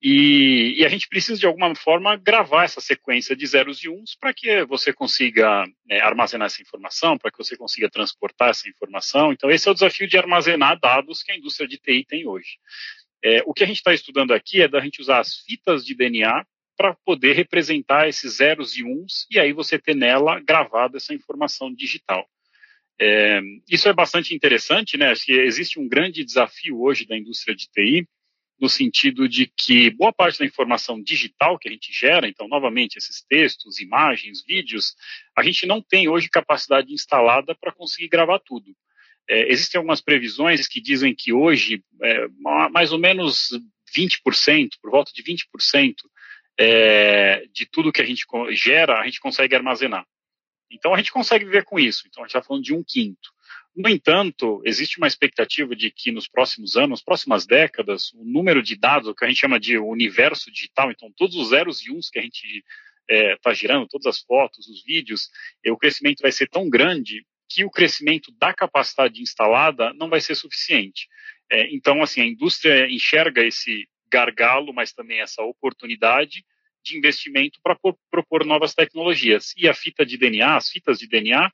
E, 0.04 0.74
e, 0.78 0.84
a 0.84 0.88
gente 0.88 1.08
precisa, 1.08 1.38
de 1.38 1.46
alguma 1.46 1.72
forma, 1.76 2.16
gravar 2.16 2.64
essa 2.64 2.80
sequência 2.80 3.36
de 3.36 3.46
zeros 3.46 3.84
e 3.84 3.88
uns 3.88 4.16
para 4.16 4.34
que 4.34 4.64
você 4.64 4.92
consiga 4.92 5.64
né, 5.86 6.00
armazenar 6.00 6.46
essa 6.46 6.60
informação, 6.60 7.16
para 7.16 7.30
que 7.30 7.38
você 7.38 7.56
consiga 7.56 7.88
transportar 7.88 8.50
essa 8.50 8.68
informação. 8.68 9.32
Então, 9.32 9.48
esse 9.48 9.68
é 9.68 9.70
o 9.70 9.74
desafio 9.74 10.08
de 10.08 10.18
armazenar 10.18 10.76
dados 10.80 11.22
que 11.22 11.30
a 11.30 11.36
indústria 11.36 11.68
de 11.68 11.78
TI 11.78 12.04
tem 12.04 12.26
hoje. 12.26 12.58
É, 13.22 13.44
o 13.46 13.54
que 13.54 13.62
a 13.62 13.66
gente 13.66 13.76
está 13.76 13.94
estudando 13.94 14.32
aqui 14.32 14.60
é 14.60 14.66
da 14.66 14.80
gente 14.80 15.00
usar 15.00 15.20
as 15.20 15.36
fitas 15.36 15.84
de 15.84 15.94
DNA 15.94 16.44
para 16.76 16.96
poder 17.04 17.34
representar 17.34 18.08
esses 18.08 18.38
zeros 18.38 18.76
e 18.76 18.82
uns, 18.82 19.28
e 19.30 19.38
aí 19.38 19.52
você 19.52 19.78
ter 19.78 19.94
nela 19.94 20.40
gravada 20.40 20.96
essa 20.96 21.14
informação 21.14 21.72
digital. 21.72 22.26
É, 23.00 23.40
isso 23.70 23.88
é 23.88 23.92
bastante 23.92 24.34
interessante, 24.34 24.96
né? 24.96 25.10
Acho 25.12 25.26
que 25.26 25.32
existe 25.32 25.78
um 25.78 25.88
grande 25.88 26.24
desafio 26.24 26.80
hoje 26.80 27.06
da 27.06 27.16
indústria 27.16 27.54
de 27.54 27.68
TI, 27.68 28.08
no 28.62 28.68
sentido 28.68 29.28
de 29.28 29.52
que 29.56 29.90
boa 29.90 30.12
parte 30.12 30.38
da 30.38 30.46
informação 30.46 31.02
digital 31.02 31.58
que 31.58 31.68
a 31.68 31.72
gente 31.72 31.92
gera, 31.92 32.28
então, 32.28 32.46
novamente, 32.46 32.96
esses 32.96 33.20
textos, 33.28 33.80
imagens, 33.80 34.40
vídeos, 34.46 34.94
a 35.36 35.42
gente 35.42 35.66
não 35.66 35.82
tem 35.82 36.08
hoje 36.08 36.30
capacidade 36.30 36.92
instalada 36.94 37.56
para 37.56 37.72
conseguir 37.72 38.06
gravar 38.06 38.38
tudo. 38.38 38.72
É, 39.28 39.50
existem 39.50 39.80
algumas 39.80 40.00
previsões 40.00 40.68
que 40.68 40.80
dizem 40.80 41.12
que 41.12 41.32
hoje, 41.32 41.82
é, 42.00 42.28
mais 42.70 42.92
ou 42.92 43.00
menos 43.00 43.48
20%, 43.96 44.68
por 44.80 44.92
volta 44.92 45.10
de 45.12 45.24
20%, 45.24 45.94
é, 46.56 47.44
de 47.52 47.66
tudo 47.66 47.90
que 47.90 48.00
a 48.00 48.06
gente 48.06 48.24
gera, 48.50 49.00
a 49.00 49.04
gente 49.06 49.18
consegue 49.18 49.56
armazenar. 49.56 50.06
Então, 50.70 50.94
a 50.94 50.98
gente 50.98 51.10
consegue 51.10 51.44
viver 51.44 51.64
com 51.64 51.80
isso. 51.80 52.04
Então, 52.06 52.22
a 52.22 52.26
gente 52.28 52.36
está 52.36 52.46
falando 52.46 52.62
de 52.62 52.72
um 52.72 52.84
quinto. 52.86 53.31
No 53.74 53.88
entanto, 53.88 54.60
existe 54.64 54.98
uma 54.98 55.06
expectativa 55.06 55.74
de 55.74 55.90
que 55.90 56.12
nos 56.12 56.28
próximos 56.28 56.76
anos, 56.76 57.02
próximas 57.02 57.46
décadas, 57.46 58.12
o 58.12 58.24
número 58.24 58.62
de 58.62 58.76
dados, 58.76 59.08
o 59.08 59.14
que 59.14 59.24
a 59.24 59.28
gente 59.28 59.40
chama 59.40 59.58
de 59.58 59.78
universo 59.78 60.50
digital, 60.50 60.90
então 60.90 61.10
todos 61.16 61.36
os 61.36 61.48
zeros 61.48 61.84
e 61.84 61.90
uns 61.90 62.10
que 62.10 62.18
a 62.18 62.22
gente 62.22 62.44
está 62.46 62.64
é, 63.08 63.36
tá 63.36 63.54
girando, 63.54 63.88
todas 63.88 64.06
as 64.06 64.20
fotos, 64.20 64.68
os 64.68 64.84
vídeos, 64.84 65.30
o 65.66 65.76
crescimento 65.76 66.20
vai 66.20 66.30
ser 66.30 66.48
tão 66.48 66.68
grande 66.68 67.24
que 67.48 67.64
o 67.64 67.70
crescimento 67.70 68.32
da 68.38 68.52
capacidade 68.52 69.20
instalada 69.20 69.92
não 69.94 70.08
vai 70.08 70.20
ser 70.20 70.34
suficiente. 70.34 71.08
É, 71.50 71.74
então, 71.74 72.02
assim, 72.02 72.20
a 72.20 72.26
indústria 72.26 72.86
enxerga 72.90 73.44
esse 73.44 73.86
gargalo, 74.10 74.72
mas 74.72 74.92
também 74.92 75.20
essa 75.20 75.42
oportunidade 75.42 76.44
de 76.84 76.96
investimento 76.96 77.58
para 77.62 77.78
propor 78.10 78.44
novas 78.44 78.74
tecnologias. 78.74 79.54
E 79.56 79.68
a 79.68 79.74
fita 79.74 80.04
de 80.04 80.16
DNA, 80.16 80.56
as 80.56 80.68
fitas 80.68 80.98
de 80.98 81.06
DNA, 81.06 81.50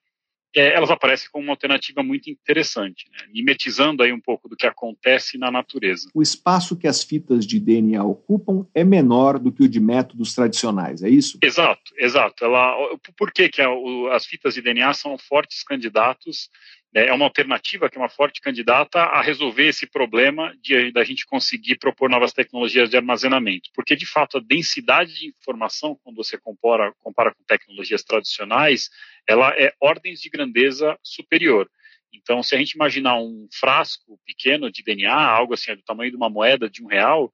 é, 0.59 0.75
elas 0.75 0.91
aparecem 0.91 1.29
como 1.31 1.45
uma 1.45 1.53
alternativa 1.53 2.03
muito 2.03 2.31
interessante, 2.31 3.07
né? 3.11 3.27
mimetizando 3.33 4.03
aí 4.03 4.13
um 4.13 4.21
pouco 4.21 4.49
do 4.49 4.57
que 4.57 4.67
acontece 4.67 5.39
na 5.39 5.51
natureza. 5.51 6.11
O 6.15 6.23
espaço 6.23 6.77
que 6.77 6.87
as 6.87 7.03
fitas 7.03 7.47
de 7.47 7.61
DNA 7.61 8.03
ocupam 8.03 8.67
é 8.75 8.83
menor 8.83 9.39
do 9.39 9.53
que 9.53 9.63
o 9.63 9.69
de 9.69 9.81
métodos 9.81 10.35
tradicionais, 10.35 11.03
é 11.03 11.09
isso? 11.09 11.39
Exato, 11.43 11.93
exato. 11.97 12.45
Ela, 12.45 12.75
por 13.17 13.33
que, 13.33 13.49
que 13.49 13.63
as 14.13 14.27
fitas 14.27 14.55
de 14.55 14.63
DNA 14.63 14.93
são 14.95 15.17
fortes 15.19 15.63
candidatos? 15.63 16.51
É 16.95 17.13
uma 17.13 17.27
alternativa 17.27 17.89
que 17.89 17.99
é 17.99 18.01
uma 18.01 18.09
forte 18.09 18.41
candidata 18.41 19.01
a 19.01 19.21
resolver 19.21 19.67
esse 19.67 19.87
problema 19.87 20.55
de 20.63 20.91
da 20.91 21.05
gente 21.05 21.27
conseguir 21.27 21.77
propor 21.77 22.09
novas 22.09 22.33
tecnologias 22.33 22.89
de 22.89 22.97
armazenamento, 22.97 23.71
porque 23.75 23.95
de 23.95 24.07
fato 24.07 24.39
a 24.39 24.41
densidade 24.41 25.15
de 25.15 25.29
informação 25.29 25.99
quando 26.03 26.17
você 26.17 26.39
compara, 26.39 26.93
compara 26.99 27.35
com 27.35 27.45
tecnologias 27.45 28.03
tradicionais, 28.03 28.89
ela 29.29 29.55
é 29.59 29.73
ordens 29.81 30.21
de 30.21 30.31
grandeza 30.31 30.99
superior. 31.03 31.69
Então, 32.13 32.43
se 32.43 32.55
a 32.55 32.59
gente 32.59 32.73
imaginar 32.73 33.19
um 33.19 33.47
frasco 33.53 34.19
pequeno 34.25 34.71
de 34.71 34.83
DNA, 34.83 35.13
algo 35.15 35.53
assim 35.53 35.75
do 35.75 35.83
tamanho 35.83 36.11
de 36.11 36.17
uma 36.17 36.31
moeda 36.31 36.69
de 36.71 36.83
um 36.83 36.87
real, 36.87 37.33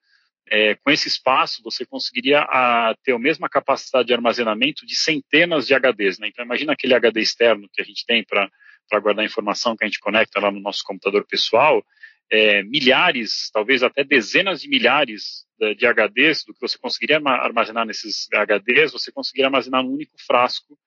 é, 0.48 0.74
com 0.74 0.90
esse 0.90 1.08
espaço, 1.08 1.62
você 1.62 1.86
conseguiria 1.86 2.40
a, 2.40 2.94
ter 3.02 3.12
a 3.12 3.18
mesma 3.18 3.48
capacidade 3.48 4.08
de 4.08 4.14
armazenamento 4.14 4.84
de 4.84 4.94
centenas 4.94 5.66
de 5.66 5.74
HDs. 5.74 6.18
Né? 6.18 6.28
Então, 6.28 6.44
imagina 6.44 6.72
aquele 6.72 6.94
HD 6.94 7.20
externo 7.20 7.68
que 7.72 7.80
a 7.80 7.84
gente 7.84 8.04
tem 8.04 8.24
para 8.24 8.50
guardar 8.92 9.24
informação 9.24 9.76
que 9.76 9.84
a 9.84 9.86
gente 9.86 10.00
conecta 10.00 10.40
lá 10.40 10.50
no 10.50 10.60
nosso 10.60 10.82
computador 10.84 11.26
pessoal, 11.26 11.84
é, 12.30 12.62
milhares, 12.62 13.50
talvez 13.52 13.82
até 13.82 14.02
dezenas 14.02 14.62
de 14.62 14.68
milhares 14.68 15.46
de, 15.58 15.74
de 15.74 15.86
HDs 15.86 16.44
do 16.44 16.54
que 16.54 16.60
você 16.60 16.78
conseguiria 16.78 17.18
armazenar 17.18 17.86
nesses 17.86 18.28
HDs, 18.32 18.92
você 18.92 19.12
conseguiria 19.12 19.46
armazenar 19.46 19.82
num 19.82 19.92
único 19.92 20.14
frasco 20.26 20.78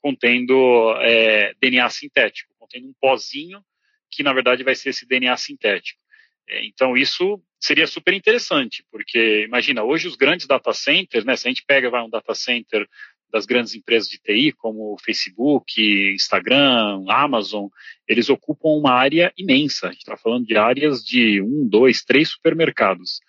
contendo 0.00 0.94
é, 1.00 1.54
DNA 1.60 1.88
sintético, 1.88 2.54
contendo 2.58 2.88
um 2.88 2.94
pozinho 3.00 3.64
que 4.10 4.22
na 4.22 4.32
verdade 4.32 4.62
vai 4.62 4.74
ser 4.74 4.90
esse 4.90 5.06
DNA 5.06 5.36
sintético. 5.36 6.00
É, 6.48 6.64
então 6.66 6.96
isso 6.96 7.42
seria 7.58 7.86
super 7.86 8.12
interessante, 8.12 8.84
porque 8.90 9.44
imagina, 9.46 9.82
hoje 9.82 10.06
os 10.06 10.16
grandes 10.16 10.46
data 10.46 10.72
centers, 10.72 11.24
né, 11.24 11.34
se 11.36 11.48
a 11.48 11.50
gente 11.50 11.64
pega 11.66 11.90
vai, 11.90 12.02
um 12.02 12.10
data 12.10 12.34
center 12.34 12.86
das 13.32 13.46
grandes 13.46 13.74
empresas 13.74 14.08
de 14.08 14.18
TI, 14.18 14.52
como 14.52 14.96
Facebook, 15.04 15.80
Instagram, 16.14 17.04
Amazon, 17.08 17.66
eles 18.06 18.28
ocupam 18.28 18.70
uma 18.70 18.92
área 18.92 19.32
imensa. 19.36 19.88
A 19.88 19.90
gente 19.90 20.00
está 20.00 20.16
falando 20.16 20.46
de 20.46 20.56
áreas 20.56 21.04
de 21.04 21.40
um, 21.42 21.66
dois, 21.68 22.02
três 22.04 22.30
supermercados. 22.30 23.20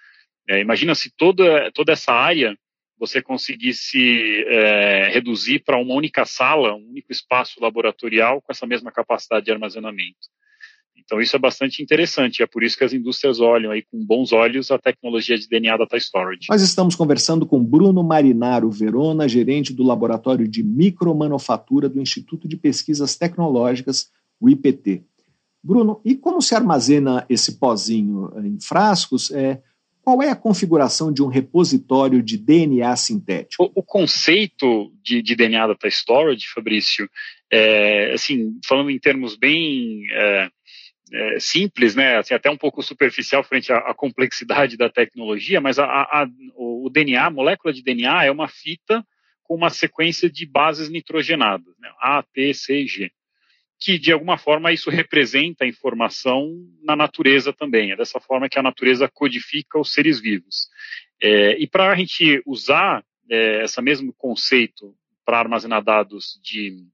É, 0.47 0.59
imagina 0.59 0.93
se 0.93 1.11
toda, 1.15 1.71
toda 1.71 1.93
essa 1.93 2.13
área 2.13 2.55
você 2.97 3.21
conseguisse 3.21 4.45
é, 4.47 5.09
reduzir 5.09 5.59
para 5.59 5.77
uma 5.77 5.93
única 5.93 6.25
sala, 6.25 6.75
um 6.75 6.89
único 6.89 7.11
espaço 7.11 7.61
laboratorial 7.61 8.41
com 8.41 8.51
essa 8.51 8.65
mesma 8.65 8.91
capacidade 8.91 9.45
de 9.45 9.51
armazenamento. 9.51 10.29
Então 11.05 11.21
isso 11.21 11.35
é 11.35 11.39
bastante 11.39 11.83
interessante, 11.83 12.41
é 12.41 12.47
por 12.47 12.63
isso 12.63 12.77
que 12.77 12.83
as 12.83 12.91
indústrias 12.91 13.39
olham 13.39 13.71
aí 13.71 13.83
com 13.83 14.03
bons 14.03 14.33
olhos 14.33 14.71
a 14.71 14.79
tecnologia 14.79 15.37
de 15.37 15.47
DNA 15.47 15.77
Data 15.77 15.97
Storage. 15.97 16.47
Nós 16.49 16.63
estamos 16.63 16.95
conversando 16.95 17.45
com 17.45 17.63
Bruno 17.63 18.03
Marinaro 18.03 18.71
Verona, 18.71 19.29
gerente 19.29 19.71
do 19.71 19.83
Laboratório 19.83 20.47
de 20.47 20.63
Micromanufatura 20.63 21.87
do 21.87 22.01
Instituto 22.01 22.47
de 22.47 22.57
Pesquisas 22.57 23.15
Tecnológicas, 23.15 24.09
o 24.39 24.49
IPT. 24.49 25.03
Bruno, 25.63 26.01
e 26.03 26.15
como 26.15 26.41
se 26.41 26.55
armazena 26.55 27.25
esse 27.29 27.59
pozinho 27.59 28.31
em 28.43 28.59
frascos? 28.59 29.31
É, 29.31 29.61
qual 30.03 30.21
é 30.21 30.29
a 30.29 30.35
configuração 30.35 31.11
de 31.11 31.23
um 31.23 31.27
repositório 31.27 32.21
de 32.21 32.37
DNA 32.37 32.95
sintético? 32.95 33.63
O, 33.63 33.79
o 33.79 33.83
conceito 33.83 34.91
de, 35.01 35.23
de, 35.23 35.35
DNA 35.35 35.65
Data 35.65 35.87
Storage, 35.87 36.45
Fabrício, 36.53 37.09
é, 37.51 38.11
assim, 38.13 38.59
falando 38.63 38.91
em 38.91 38.99
termos 38.99 39.35
bem 39.35 40.03
é, 40.11 40.49
é, 41.11 41.39
simples, 41.39 41.95
né, 41.95 42.17
assim, 42.17 42.33
até 42.33 42.49
um 42.49 42.57
pouco 42.57 42.81
superficial 42.81 43.43
frente 43.43 43.71
à, 43.71 43.77
à 43.77 43.93
complexidade 43.93 44.77
da 44.77 44.89
tecnologia, 44.89 45.61
mas 45.61 45.77
a, 45.77 45.85
a, 45.85 46.27
o 46.55 46.89
DNA, 46.89 47.25
a 47.25 47.29
molécula 47.29 47.73
de 47.73 47.83
DNA 47.83 48.25
é 48.25 48.31
uma 48.31 48.47
fita 48.47 49.05
com 49.43 49.55
uma 49.55 49.69
sequência 49.69 50.29
de 50.29 50.45
bases 50.45 50.89
nitrogenadas, 50.89 51.73
né, 51.79 51.91
A, 51.99 52.23
T, 52.23 52.53
C 52.53 52.81
e 52.81 52.87
G, 52.87 53.11
que 53.79 53.99
de 53.99 54.11
alguma 54.11 54.37
forma 54.37 54.71
isso 54.71 54.89
representa 54.89 55.63
a 55.63 55.67
informação 55.67 56.51
na 56.81 56.95
natureza 56.95 57.53
também. 57.53 57.91
É 57.91 57.95
dessa 57.95 58.19
forma 58.19 58.49
que 58.49 58.57
a 58.57 58.63
natureza 58.63 59.07
codifica 59.07 59.79
os 59.79 59.91
seres 59.91 60.19
vivos. 60.19 60.69
É, 61.21 61.57
e 61.59 61.67
para 61.67 61.91
a 61.91 61.95
gente 61.95 62.41
usar 62.45 63.03
é, 63.29 63.63
esse 63.63 63.81
mesmo 63.81 64.13
conceito 64.13 64.95
para 65.25 65.39
armazenar 65.39 65.83
dados 65.83 66.39
de 66.41 66.85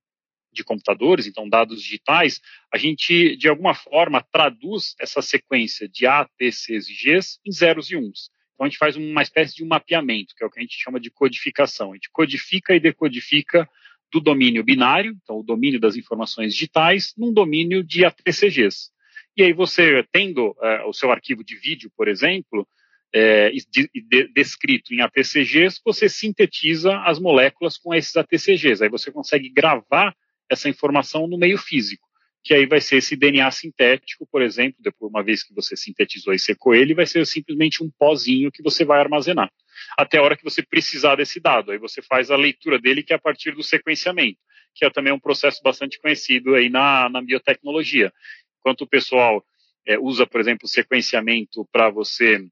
de 0.51 0.63
computadores, 0.63 1.27
então 1.27 1.47
dados 1.47 1.81
digitais, 1.81 2.41
a 2.73 2.77
gente, 2.77 3.35
de 3.35 3.47
alguma 3.47 3.73
forma, 3.73 4.25
traduz 4.31 4.95
essa 4.99 5.21
sequência 5.21 5.87
de 5.87 6.05
A, 6.05 6.27
T, 6.37 6.51
Cs 6.51 6.89
e 6.89 6.93
Gs 6.93 7.39
em 7.45 7.51
zeros 7.51 7.89
e 7.91 7.95
uns. 7.95 8.29
Então 8.53 8.65
a 8.65 8.69
gente 8.69 8.77
faz 8.77 8.95
uma 8.95 9.21
espécie 9.21 9.55
de 9.55 9.63
um 9.63 9.67
mapeamento, 9.67 10.35
que 10.35 10.43
é 10.43 10.47
o 10.47 10.49
que 10.49 10.59
a 10.59 10.61
gente 10.61 10.77
chama 10.79 10.99
de 10.99 11.09
codificação. 11.09 11.91
A 11.91 11.95
gente 11.95 12.09
codifica 12.11 12.75
e 12.75 12.79
decodifica 12.79 13.67
do 14.11 14.19
domínio 14.19 14.63
binário, 14.63 15.17
então 15.23 15.39
o 15.39 15.43
domínio 15.43 15.79
das 15.79 15.95
informações 15.95 16.53
digitais, 16.53 17.13
num 17.17 17.33
domínio 17.33 17.83
de 17.83 18.05
ATCGs. 18.05 18.91
E 19.35 19.43
aí 19.43 19.53
você, 19.53 20.05
tendo 20.11 20.55
é, 20.61 20.83
o 20.83 20.93
seu 20.93 21.11
arquivo 21.11 21.43
de 21.43 21.55
vídeo, 21.55 21.89
por 21.95 22.07
exemplo, 22.07 22.67
é, 23.13 23.49
de, 23.49 23.89
de, 23.93 24.27
descrito 24.33 24.93
em 24.93 25.01
ATCGs, 25.01 25.81
você 25.83 26.07
sintetiza 26.07 26.97
as 26.99 27.19
moléculas 27.19 27.77
com 27.77 27.93
esses 27.93 28.15
ATCGs. 28.15 28.83
Aí 28.83 28.89
você 28.89 29.11
consegue 29.11 29.49
gravar 29.49 30.15
essa 30.51 30.67
informação 30.67 31.27
no 31.27 31.37
meio 31.37 31.57
físico, 31.57 32.05
que 32.43 32.53
aí 32.53 32.65
vai 32.65 32.81
ser 32.81 32.97
esse 32.97 33.15
DNA 33.15 33.49
sintético, 33.51 34.27
por 34.29 34.41
exemplo, 34.41 34.75
depois 34.79 35.09
uma 35.09 35.23
vez 35.23 35.43
que 35.43 35.53
você 35.53 35.77
sintetizou 35.77 36.33
e 36.33 36.39
secou 36.39 36.75
ele, 36.75 36.93
vai 36.93 37.05
ser 37.05 37.25
simplesmente 37.25 37.81
um 37.81 37.89
pozinho 37.97 38.51
que 38.51 38.61
você 38.61 38.83
vai 38.83 38.99
armazenar, 38.99 39.49
até 39.97 40.17
a 40.17 40.23
hora 40.23 40.35
que 40.35 40.43
você 40.43 40.61
precisar 40.61 41.15
desse 41.15 41.39
dado. 41.39 41.71
Aí 41.71 41.77
você 41.77 42.01
faz 42.01 42.29
a 42.29 42.35
leitura 42.35 42.77
dele, 42.77 43.03
que 43.03 43.13
é 43.13 43.15
a 43.15 43.19
partir 43.19 43.51
do 43.55 43.63
sequenciamento, 43.63 44.39
que 44.75 44.83
é 44.83 44.89
também 44.89 45.13
um 45.13 45.19
processo 45.19 45.61
bastante 45.63 45.99
conhecido 45.99 46.55
aí 46.55 46.69
na, 46.69 47.07
na 47.09 47.21
biotecnologia. 47.21 48.11
Enquanto 48.59 48.81
o 48.81 48.87
pessoal 48.87 49.45
é, 49.85 49.97
usa, 49.97 50.27
por 50.27 50.41
exemplo, 50.41 50.65
o 50.65 50.69
sequenciamento 50.69 51.65
para 51.71 51.89
você 51.89 52.43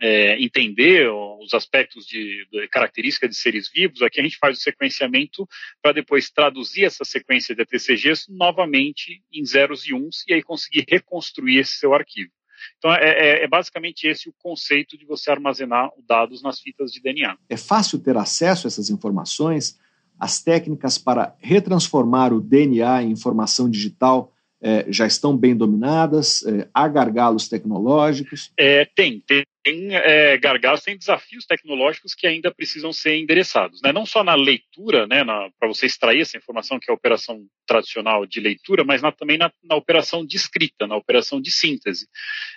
é, 0.00 0.42
entender 0.42 1.08
os 1.08 1.54
aspectos 1.54 2.06
de, 2.06 2.46
de 2.50 2.68
característica 2.68 3.28
de 3.28 3.34
seres 3.34 3.70
vivos, 3.70 4.02
aqui 4.02 4.20
a 4.20 4.22
gente 4.22 4.38
faz 4.38 4.58
o 4.58 4.60
sequenciamento 4.60 5.48
para 5.82 5.92
depois 5.92 6.30
traduzir 6.30 6.84
essa 6.84 7.04
sequência 7.04 7.54
de 7.54 7.62
ATCGs 7.62 8.26
novamente 8.28 9.22
em 9.32 9.44
zeros 9.44 9.86
e 9.86 9.94
uns 9.94 10.24
e 10.28 10.34
aí 10.34 10.42
conseguir 10.42 10.84
reconstruir 10.88 11.58
esse 11.58 11.76
seu 11.76 11.94
arquivo. 11.94 12.30
Então, 12.78 12.92
é, 12.92 13.04
é, 13.04 13.44
é, 13.44 13.48
basicamente 13.48 14.06
esse 14.06 14.28
o 14.28 14.34
conceito 14.42 14.96
de 14.98 15.04
você 15.04 15.30
armazenar 15.30 15.90
dados 16.06 16.42
nas 16.42 16.60
fitas 16.60 16.90
de 16.90 17.00
DNA. 17.00 17.36
É 17.48 17.56
fácil 17.56 17.98
ter 17.98 18.16
acesso 18.16 18.66
a 18.66 18.68
essas 18.68 18.90
informações? 18.90 19.78
As 20.18 20.42
técnicas 20.42 20.96
para 20.96 21.34
retransformar 21.38 22.32
o 22.32 22.40
DNA 22.40 23.02
em 23.02 23.10
informação 23.10 23.68
digital 23.70 24.32
é, 24.60 24.86
já 24.90 25.06
estão 25.06 25.36
bem 25.36 25.54
dominadas? 25.54 26.42
É, 26.46 26.68
há 26.72 26.88
gargalos 26.88 27.48
tecnológicos? 27.48 28.50
É, 28.56 28.86
tem, 28.96 29.20
tem 29.20 29.44
tem 29.66 29.96
é, 29.96 30.38
gargalos, 30.38 30.84
tem 30.84 30.96
desafios 30.96 31.44
tecnológicos 31.44 32.14
que 32.14 32.24
ainda 32.24 32.54
precisam 32.54 32.92
ser 32.92 33.16
endereçados. 33.16 33.82
Né? 33.82 33.92
Não 33.92 34.06
só 34.06 34.22
na 34.22 34.36
leitura, 34.36 35.08
né, 35.08 35.24
para 35.58 35.66
você 35.66 35.86
extrair 35.86 36.20
essa 36.20 36.36
informação, 36.36 36.78
que 36.78 36.88
é 36.88 36.92
a 36.92 36.94
operação 36.94 37.44
tradicional 37.66 38.24
de 38.24 38.38
leitura, 38.38 38.84
mas 38.84 39.02
na, 39.02 39.10
também 39.10 39.36
na, 39.36 39.52
na, 39.64 39.74
operação 39.74 40.24
de 40.24 40.36
escrita, 40.36 40.86
na 40.86 40.94
operação 40.94 41.40
de 41.40 41.50
síntese. 41.50 42.06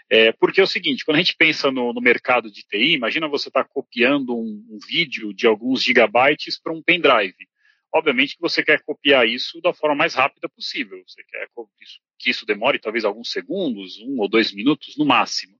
É, 0.07 0.31
porque 0.33 0.61
é 0.61 0.63
o 0.63 0.67
seguinte, 0.67 1.03
quando 1.03 1.15
a 1.15 1.19
gente 1.19 1.35
pensa 1.35 1.71
no, 1.71 1.91
no 1.93 1.99
mercado 1.99 2.51
de 2.51 2.61
TI, 2.61 2.93
imagina 2.93 3.27
você 3.27 3.49
estar 3.49 3.63
tá 3.63 3.69
copiando 3.73 4.37
um, 4.37 4.63
um 4.69 4.77
vídeo 4.87 5.33
de 5.33 5.47
alguns 5.47 5.81
gigabytes 5.81 6.61
para 6.61 6.73
um 6.73 6.83
pendrive. 6.83 7.49
Obviamente 7.91 8.35
que 8.35 8.41
você 8.41 8.63
quer 8.63 8.83
copiar 8.83 9.27
isso 9.27 9.59
da 9.61 9.73
forma 9.73 9.95
mais 9.95 10.13
rápida 10.13 10.47
possível. 10.47 11.01
Você 11.07 11.23
quer 11.23 11.47
que 12.19 12.29
isso 12.29 12.45
demore 12.45 12.77
talvez 12.77 13.03
alguns 13.03 13.31
segundos, 13.31 13.99
um 13.99 14.19
ou 14.19 14.29
dois 14.29 14.53
minutos 14.53 14.95
no 14.95 15.05
máximo. 15.05 15.58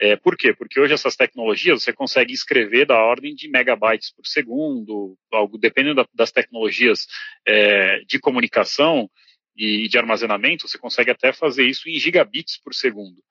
É, 0.00 0.16
por 0.16 0.36
quê? 0.36 0.54
Porque 0.54 0.80
hoje 0.80 0.94
essas 0.94 1.16
tecnologias 1.16 1.82
você 1.82 1.92
consegue 1.92 2.32
escrever 2.32 2.86
da 2.86 2.98
ordem 2.98 3.34
de 3.34 3.48
megabytes 3.48 4.12
por 4.12 4.26
segundo, 4.26 5.16
algo 5.32 5.58
dependendo 5.58 6.06
das 6.14 6.32
tecnologias 6.32 7.06
é, 7.46 8.00
de 8.00 8.18
comunicação 8.18 9.10
e 9.56 9.88
de 9.88 9.98
armazenamento, 9.98 10.66
você 10.66 10.78
consegue 10.78 11.10
até 11.10 11.32
fazer 11.32 11.66
isso 11.66 11.88
em 11.88 11.98
gigabits 11.98 12.58
por 12.62 12.74
segundo. 12.74 13.22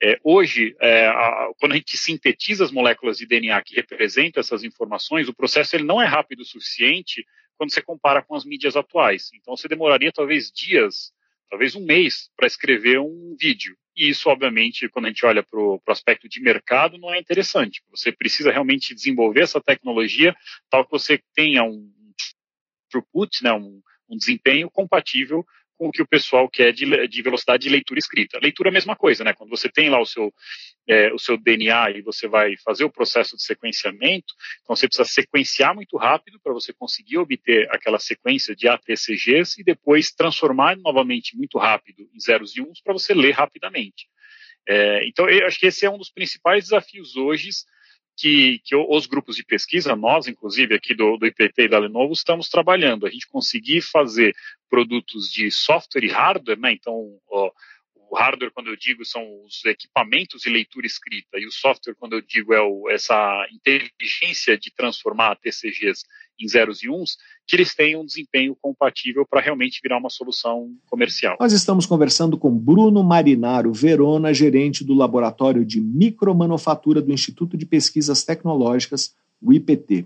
É, 0.00 0.18
hoje, 0.22 0.76
é, 0.80 1.08
a, 1.08 1.50
quando 1.58 1.72
a 1.72 1.76
gente 1.76 1.96
sintetiza 1.96 2.64
as 2.64 2.70
moléculas 2.70 3.18
de 3.18 3.26
DNA 3.26 3.60
que 3.62 3.74
representam 3.74 4.40
essas 4.40 4.62
informações, 4.62 5.28
o 5.28 5.34
processo 5.34 5.74
ele 5.74 5.84
não 5.84 6.00
é 6.00 6.06
rápido 6.06 6.40
o 6.40 6.44
suficiente 6.44 7.24
quando 7.56 7.72
você 7.72 7.82
compara 7.82 8.22
com 8.22 8.36
as 8.36 8.44
mídias 8.44 8.76
atuais. 8.76 9.30
Então, 9.34 9.56
você 9.56 9.66
demoraria 9.66 10.12
talvez 10.12 10.52
dias, 10.52 11.12
talvez 11.50 11.74
um 11.74 11.84
mês, 11.84 12.30
para 12.36 12.46
escrever 12.46 13.00
um 13.00 13.36
vídeo. 13.38 13.76
E 13.96 14.08
isso, 14.08 14.28
obviamente, 14.28 14.88
quando 14.88 15.06
a 15.06 15.08
gente 15.08 15.26
olha 15.26 15.42
para 15.42 15.58
o 15.58 15.80
aspecto 15.88 16.28
de 16.28 16.40
mercado, 16.40 16.98
não 16.98 17.12
é 17.12 17.18
interessante. 17.18 17.82
Você 17.90 18.12
precisa 18.12 18.52
realmente 18.52 18.94
desenvolver 18.94 19.42
essa 19.42 19.60
tecnologia 19.60 20.36
tal 20.70 20.84
que 20.84 20.92
você 20.92 21.20
tenha 21.34 21.64
um 21.64 21.90
throughput, 22.90 23.42
né, 23.42 23.52
um, 23.52 23.82
um 24.08 24.16
desempenho 24.16 24.70
compatível 24.70 25.44
com 25.78 25.88
o 25.88 25.92
que 25.92 26.02
o 26.02 26.06
pessoal 26.06 26.48
quer 26.48 26.72
de, 26.72 27.06
de, 27.06 27.22
velocidade 27.22 27.62
de 27.62 27.68
leitura 27.68 27.98
escrita. 27.98 28.38
Leitura 28.42 28.68
é 28.68 28.70
a 28.70 28.72
mesma 28.72 28.96
coisa, 28.96 29.22
né? 29.22 29.32
Quando 29.32 29.50
você 29.50 29.68
tem 29.68 29.88
lá 29.88 30.00
o 30.00 30.04
seu, 30.04 30.34
é, 30.88 31.12
o 31.12 31.18
seu 31.18 31.38
DNA 31.38 31.92
e 31.92 32.02
você 32.02 32.26
vai 32.26 32.56
fazer 32.58 32.84
o 32.84 32.90
processo 32.90 33.36
de 33.36 33.42
sequenciamento, 33.42 34.34
então 34.62 34.74
você 34.74 34.88
precisa 34.88 35.08
sequenciar 35.08 35.74
muito 35.74 35.96
rápido 35.96 36.40
para 36.42 36.52
você 36.52 36.72
conseguir 36.72 37.18
obter 37.18 37.68
aquela 37.70 38.00
sequência 38.00 38.56
de 38.56 38.66
ATCGs 38.68 39.60
e 39.60 39.64
depois 39.64 40.10
transformar 40.10 40.76
novamente 40.76 41.36
muito 41.36 41.56
rápido 41.58 42.08
em 42.12 42.20
zeros 42.20 42.56
e 42.56 42.60
uns 42.60 42.80
para 42.80 42.92
você 42.92 43.14
ler 43.14 43.32
rapidamente. 43.32 44.08
É, 44.68 45.06
então, 45.06 45.28
eu 45.30 45.46
acho 45.46 45.58
que 45.58 45.66
esse 45.66 45.86
é 45.86 45.90
um 45.90 45.96
dos 45.96 46.10
principais 46.10 46.64
desafios 46.64 47.16
hoje 47.16 47.48
que, 48.18 48.60
que, 48.64 48.74
os 48.74 49.06
grupos 49.06 49.36
de 49.36 49.44
pesquisa, 49.44 49.94
nós, 49.94 50.26
inclusive, 50.26 50.74
aqui 50.74 50.92
do, 50.92 51.16
do 51.16 51.26
IPT 51.26 51.62
e 51.62 51.68
da 51.68 51.78
Lenovo, 51.78 52.12
estamos 52.12 52.48
trabalhando. 52.48 53.06
A 53.06 53.10
gente 53.10 53.28
conseguir 53.28 53.80
fazer 53.80 54.34
produtos 54.68 55.30
de 55.30 55.48
software 55.52 56.04
e 56.04 56.08
hardware, 56.08 56.58
né? 56.58 56.72
Então, 56.72 57.16
ó, 57.30 57.52
o 58.10 58.16
hardware, 58.16 58.50
quando 58.50 58.70
eu 58.70 58.76
digo, 58.76 59.04
são 59.04 59.22
os 59.44 59.64
equipamentos 59.64 60.42
de 60.42 60.50
leitura 60.50 60.86
escrita, 60.86 61.38
e 61.38 61.46
o 61.46 61.52
software, 61.52 61.94
quando 61.94 62.14
eu 62.14 62.20
digo, 62.20 62.52
é 62.52 62.60
o, 62.60 62.90
essa 62.90 63.46
inteligência 63.52 64.58
de 64.58 64.72
transformar 64.72 65.36
TCGs 65.36 66.04
em 66.40 66.48
zeros 66.48 66.82
e 66.82 66.88
uns, 66.88 67.16
que 67.48 67.56
eles 67.56 67.74
tenham 67.74 68.02
um 68.02 68.04
desempenho 68.04 68.54
compatível 68.60 69.26
para 69.26 69.40
realmente 69.40 69.80
virar 69.82 69.96
uma 69.96 70.10
solução 70.10 70.70
comercial. 70.86 71.38
Nós 71.40 71.54
estamos 71.54 71.86
conversando 71.86 72.36
com 72.36 72.50
Bruno 72.50 73.02
Marinaro 73.02 73.72
Verona, 73.72 74.34
gerente 74.34 74.84
do 74.84 74.92
Laboratório 74.92 75.64
de 75.64 75.80
Micromanufatura 75.80 77.00
do 77.00 77.10
Instituto 77.10 77.56
de 77.56 77.64
Pesquisas 77.64 78.22
Tecnológicas, 78.22 79.14
o 79.40 79.50
IPT. 79.50 80.04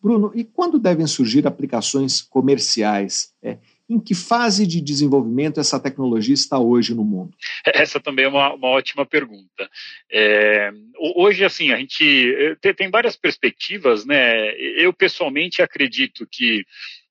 Bruno, 0.00 0.30
e 0.32 0.44
quando 0.44 0.78
devem 0.78 1.06
surgir 1.08 1.44
aplicações 1.44 2.22
comerciais? 2.22 3.34
É, 3.42 3.58
em 3.90 3.98
que 3.98 4.14
fase 4.14 4.66
de 4.66 4.80
desenvolvimento 4.80 5.58
essa 5.58 5.80
tecnologia 5.80 6.32
está 6.32 6.58
hoje 6.58 6.94
no 6.94 7.04
mundo? 7.04 7.36
Essa 7.66 7.98
também 7.98 8.24
é 8.24 8.28
uma, 8.28 8.54
uma 8.54 8.68
ótima 8.68 9.04
pergunta. 9.04 9.68
É, 10.08 10.70
hoje, 11.16 11.44
assim, 11.44 11.72
a 11.72 11.76
gente 11.76 12.56
tem, 12.60 12.72
tem 12.72 12.90
várias 12.90 13.16
perspectivas, 13.16 14.06
né? 14.06 14.54
Eu 14.78 14.92
pessoalmente 14.92 15.60
acredito 15.60 16.24
que 16.30 16.64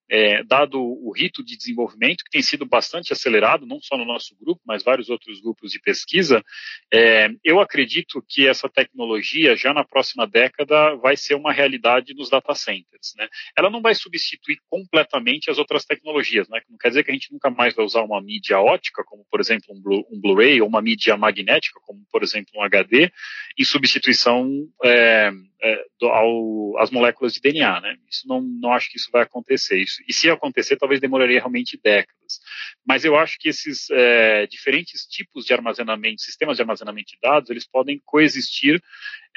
é, 0.09 0.43
dado 0.43 0.79
o 0.81 1.11
rito 1.11 1.43
de 1.43 1.55
desenvolvimento, 1.55 2.23
que 2.23 2.31
tem 2.31 2.41
sido 2.41 2.65
bastante 2.65 3.13
acelerado, 3.13 3.65
não 3.65 3.79
só 3.79 3.97
no 3.97 4.05
nosso 4.05 4.35
grupo, 4.39 4.61
mas 4.65 4.83
vários 4.83 5.09
outros 5.09 5.39
grupos 5.39 5.71
de 5.71 5.79
pesquisa, 5.79 6.43
é, 6.91 7.29
eu 7.43 7.59
acredito 7.59 8.23
que 8.27 8.47
essa 8.47 8.67
tecnologia, 8.67 9.55
já 9.55 9.73
na 9.73 9.83
próxima 9.83 10.25
década, 10.25 10.95
vai 10.95 11.15
ser 11.15 11.35
uma 11.35 11.53
realidade 11.53 12.13
nos 12.13 12.29
data 12.29 12.55
centers. 12.55 13.13
Né? 13.17 13.27
Ela 13.57 13.69
não 13.69 13.81
vai 13.81 13.93
substituir 13.93 14.57
completamente 14.67 15.51
as 15.51 15.57
outras 15.57 15.85
tecnologias, 15.85 16.49
né? 16.49 16.59
não 16.69 16.77
quer 16.77 16.89
dizer 16.89 17.03
que 17.03 17.11
a 17.11 17.13
gente 17.13 17.31
nunca 17.31 17.49
mais 17.49 17.75
vai 17.75 17.85
usar 17.85 18.01
uma 18.01 18.21
mídia 18.21 18.59
ótica, 18.59 19.03
como, 19.05 19.25
por 19.29 19.39
exemplo, 19.39 19.75
um, 19.75 19.81
Blu 19.81 20.07
um 20.11 20.19
Blu-ray, 20.19 20.61
ou 20.61 20.67
uma 20.67 20.81
mídia 20.81 21.15
magnética, 21.15 21.79
como, 21.85 22.01
por 22.11 22.23
exemplo, 22.23 22.51
um 22.55 22.63
HD, 22.63 23.11
em 23.57 23.63
substituição 23.63 24.49
é, 24.83 25.31
é, 25.61 25.85
do, 25.99 26.07
ao, 26.07 26.89
moléculas 26.91 27.33
de 27.33 27.41
DNA. 27.41 27.81
Né? 27.81 27.97
Isso 28.09 28.27
não, 28.27 28.41
não 28.41 28.71
acho 28.73 28.89
que 28.89 28.97
isso 28.97 29.09
vai 29.11 29.23
acontecer. 29.23 29.77
Isso, 29.77 30.01
e 30.07 30.13
se 30.13 30.29
acontecer, 30.29 30.77
talvez 30.77 30.99
demoraria 30.99 31.39
realmente 31.39 31.79
décadas. 31.81 32.39
Mas 32.85 33.05
eu 33.05 33.15
acho 33.15 33.37
que 33.39 33.49
esses 33.49 33.89
é, 33.91 34.47
diferentes 34.47 35.05
tipos 35.05 35.45
de 35.45 35.53
armazenamento, 35.53 36.21
sistemas 36.21 36.57
de 36.57 36.63
armazenamento 36.63 37.11
de 37.11 37.17
dados, 37.21 37.49
eles 37.49 37.67
podem 37.67 38.01
coexistir 38.05 38.81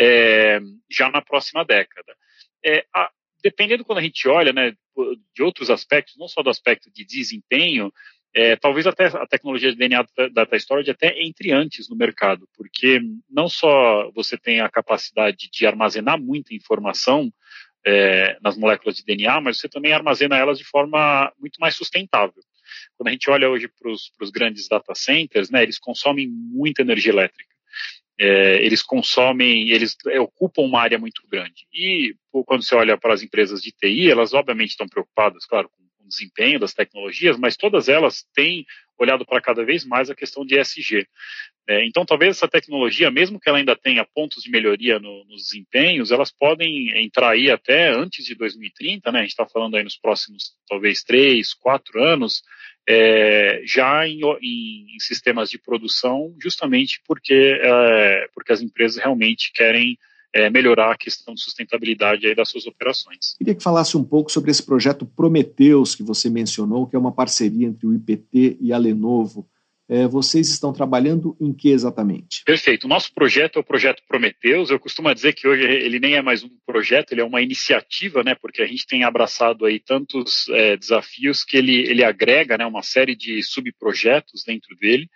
é, 0.01 0.61
já 0.91 1.11
na 1.11 1.23
próxima 1.23 1.65
década. 1.65 2.15
É, 2.65 2.85
a, 2.95 3.11
dependendo 3.43 3.85
quando 3.85 3.99
a 3.99 4.03
gente 4.03 4.29
olha 4.29 4.53
né, 4.53 4.73
de 5.35 5.43
outros 5.43 5.71
aspectos, 5.71 6.17
não 6.17 6.29
só 6.29 6.43
do 6.43 6.51
aspecto 6.51 6.91
de 6.91 7.05
desempenho, 7.05 7.93
é, 8.35 8.57
talvez 8.57 8.87
até 8.87 9.07
a 9.07 9.27
tecnologia 9.27 9.71
de 9.71 9.77
DNA 9.77 10.07
Data 10.33 10.57
Storage 10.57 10.91
até 10.91 11.21
entre 11.23 11.53
antes 11.53 11.89
no 11.89 11.97
mercado, 11.97 12.49
porque 12.57 13.01
não 13.29 13.49
só 13.49 14.11
você 14.13 14.39
tem 14.39 14.61
a 14.61 14.71
capacidade 14.71 15.51
de 15.51 15.67
armazenar 15.67 16.21
muita 16.21 16.55
informação 16.55 17.31
é, 17.85 18.39
nas 18.41 18.57
moléculas 18.57 18.97
de 18.97 19.05
DNA, 19.05 19.41
mas 19.41 19.59
você 19.59 19.69
também 19.69 19.93
armazena 19.93 20.37
elas 20.37 20.59
de 20.59 20.65
forma 20.65 21.31
muito 21.39 21.59
mais 21.59 21.77
sustentável. 21.77 22.43
Quando 22.97 23.09
a 23.09 23.13
gente 23.13 23.29
olha 23.29 23.51
hoje 23.51 23.69
para 23.69 23.91
os 23.91 24.31
grandes 24.31 24.67
data 24.69 24.95
centers, 24.95 25.51
né, 25.51 25.63
eles 25.63 25.79
consomem 25.79 26.29
muita 26.29 26.83
energia 26.83 27.13
elétrica. 27.13 27.53
É, 28.19 28.65
eles 28.65 28.83
consomem, 28.83 29.71
eles 29.71 29.97
ocupam 30.21 30.63
uma 30.63 30.81
área 30.81 30.99
muito 30.99 31.23
grande. 31.29 31.67
E 31.73 32.15
quando 32.47 32.63
você 32.63 32.75
olha 32.75 32.97
para 32.97 33.13
as 33.13 33.23
empresas 33.23 33.61
de 33.63 33.73
TI, 33.73 34.11
elas 34.11 34.33
obviamente 34.33 34.71
estão 34.71 34.87
preocupadas, 34.87 35.45
claro, 35.45 35.69
com 35.69 35.83
o 36.05 36.09
desempenho 36.09 36.59
das 36.59 36.75
tecnologias, 36.75 37.39
mas 37.39 37.57
todas 37.57 37.89
elas 37.89 38.25
têm 38.35 38.67
olhado 38.99 39.25
para 39.25 39.41
cada 39.41 39.65
vez 39.65 39.85
mais 39.85 40.11
a 40.11 40.15
questão 40.15 40.45
de 40.45 40.59
ESG. 40.59 41.07
É, 41.69 41.85
então, 41.87 42.05
talvez 42.05 42.37
essa 42.37 42.49
tecnologia, 42.49 43.11
mesmo 43.11 43.39
que 43.39 43.49
ela 43.49 43.59
ainda 43.59 43.77
tenha 43.77 44.05
pontos 44.05 44.43
de 44.43 44.51
melhoria 44.51 44.99
no, 44.99 45.25
nos 45.27 45.45
desempenhos, 45.45 46.11
elas 46.11 46.33
podem 46.33 46.91
entrar 47.03 47.31
aí 47.31 47.51
até 47.51 47.89
antes 47.91 48.25
de 48.25 48.35
2030, 48.35 49.13
né? 49.13 49.21
A 49.21 49.23
gente 49.23 49.31
está 49.31 49.47
falando 49.47 49.77
aí 49.77 49.85
nos 49.85 49.97
próximos, 49.97 50.55
talvez, 50.69 51.03
três, 51.05 51.55
quatro 51.55 52.03
anos, 52.03 52.43
é, 52.89 53.63
já 53.65 54.07
em, 54.09 54.21
em, 54.41 54.97
em, 54.97 54.99
sistemas 54.99 55.49
de 55.49 55.59
produção, 55.59 56.35
justamente 56.43 57.01
porque, 57.07 57.61
é, 57.63 58.29
porque 58.35 58.53
as 58.53 58.61
empresas 58.61 58.97
realmente 58.97 59.53
querem 59.53 59.97
é, 60.35 60.49
melhorar 60.49 60.93
a 60.93 60.97
questão 60.97 61.35
de 61.35 61.43
sustentabilidade 61.43 62.27
aí 62.27 62.35
das 62.35 62.49
suas 62.49 62.67
operações. 62.67 63.35
Queria 63.37 63.55
que 63.55 63.63
falasse 63.63 63.97
um 63.97 64.05
pouco 64.05 64.33
sobre 64.33 64.51
esse 64.51 64.63
projeto 64.63 65.05
Prometeus 65.05 65.95
que 65.95 66.03
você 66.03 66.31
mencionou, 66.31 66.87
que 66.87 66.97
é 66.97 66.99
uma 66.99 67.13
parceria 67.13 67.67
entre 67.67 67.87
o 67.87 67.95
IPT 67.95 68.57
e 68.61 68.73
a 68.73 68.79
Lenovo. 68.79 69.47
É, 69.93 70.09
vocês 70.09 70.49
estão 70.49 70.73
trabalhando 70.73 71.37
em 71.39 71.53
que 71.53 71.69
exatamente? 71.69 72.43
Perfeito. 72.47 72.85
O 72.85 72.89
nosso 72.89 73.13
projeto 73.13 73.57
é 73.57 73.61
o 73.61 73.65
projeto 73.65 74.03
Prometeus. 74.09 74.71
Eu 74.71 74.81
costumo 74.81 75.13
dizer 75.13 75.35
que 75.35 75.47
hoje 75.47 75.65
ele 75.65 76.01
nem 76.01 76.15
é 76.15 76.23
mais 76.23 76.43
um 76.43 76.49
projeto, 76.65 77.13
ele 77.13 77.21
é 77.21 77.25
uma 77.25 77.43
iniciativa, 77.43 78.25
né? 78.25 78.35
Porque 78.35 78.63
a 78.63 78.67
gente 78.67 78.87
tem 78.87 79.05
abraçado 79.05 79.67
aí 79.67 79.79
tantos 79.79 80.49
é, 80.49 80.79
desafios 80.79 81.45
que 81.45 81.59
ele, 81.59 81.75
ele 81.75 82.03
agrega, 82.03 82.57
né? 82.57 82.65
Uma 82.65 82.83
série 82.83 83.15
de 83.15 83.43
subprojetos 83.43 84.43
dentro 84.47 84.75
dele. 84.77 85.11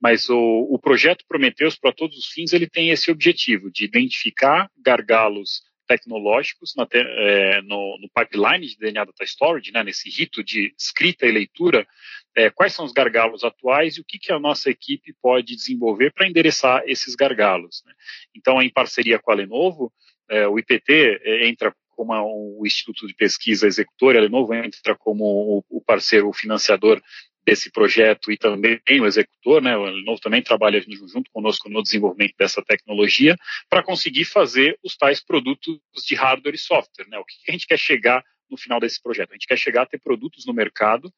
Mas 0.00 0.30
o, 0.30 0.66
o 0.70 0.78
projeto 0.78 1.26
Prometeus, 1.28 1.76
para 1.76 1.92
todos 1.92 2.16
os 2.16 2.28
fins, 2.28 2.54
ele 2.54 2.66
tem 2.66 2.88
esse 2.88 3.10
objetivo 3.10 3.70
de 3.70 3.84
identificar 3.84 4.70
gargalos 4.82 5.60
tecnológicos 5.86 6.74
na, 6.76 6.86
é, 6.92 7.62
no, 7.62 7.98
no, 7.98 8.08
pipeline 8.08 8.66
de 8.66 8.78
DNA 8.78 9.04
Data 9.04 9.24
Storage, 9.24 9.72
né, 9.72 9.82
nesse 9.82 10.08
rito 10.08 10.42
de 10.42 10.74
escrita 10.78 11.26
e 11.26 11.32
leitura, 11.32 11.86
é, 12.34 12.50
quais 12.50 12.72
são 12.72 12.84
os 12.84 12.92
gargalos 12.92 13.44
atuais 13.44 13.96
e 13.96 14.00
o 14.00 14.04
que, 14.04 14.18
que 14.18 14.32
a 14.32 14.38
nossa 14.38 14.70
equipe 14.70 15.14
pode 15.20 15.54
desenvolver 15.54 16.12
para 16.12 16.28
endereçar 16.28 16.82
esses 16.86 17.14
gargalos. 17.14 17.82
Né? 17.86 17.92
Então, 18.34 18.60
em 18.62 18.70
parceria 18.70 19.18
com 19.18 19.30
a 19.30 19.34
Lenovo, 19.34 19.92
é, 20.28 20.46
o 20.46 20.58
IPT 20.58 21.20
entra 21.42 21.74
como 21.94 22.58
o 22.58 22.66
Instituto 22.66 23.06
de 23.06 23.14
Pesquisa 23.14 23.66
Executor, 23.66 24.16
a 24.16 24.20
Lenovo 24.20 24.54
entra 24.54 24.96
como 24.96 25.64
o 25.68 25.80
parceiro 25.80 26.28
o 26.28 26.32
financiador 26.32 27.00
desse 27.44 27.70
projeto 27.70 28.30
e 28.30 28.36
também 28.36 28.80
o 29.00 29.06
executor, 29.06 29.60
né, 29.60 29.76
o 29.76 29.84
Lenovo 29.84 30.20
também 30.20 30.42
trabalha 30.42 30.80
junto 30.80 31.30
conosco 31.32 31.68
no 31.68 31.82
desenvolvimento 31.82 32.34
dessa 32.38 32.62
tecnologia 32.62 33.36
para 33.68 33.82
conseguir 33.82 34.24
fazer 34.24 34.78
os 34.82 34.96
tais 34.96 35.20
produtos 35.22 35.80
de 36.06 36.14
hardware 36.14 36.54
e 36.54 36.58
software. 36.58 37.08
Né? 37.08 37.18
O 37.18 37.24
que 37.24 37.34
a 37.48 37.52
gente 37.52 37.66
quer 37.66 37.78
chegar 37.78 38.24
no 38.48 38.56
final 38.56 38.78
desse 38.78 39.02
projeto? 39.02 39.30
A 39.30 39.34
gente 39.34 39.46
quer 39.46 39.58
chegar 39.58 39.82
a 39.82 39.86
ter 39.86 39.98
produtos 39.98 40.46
no 40.46 40.52
mercado 40.52 41.12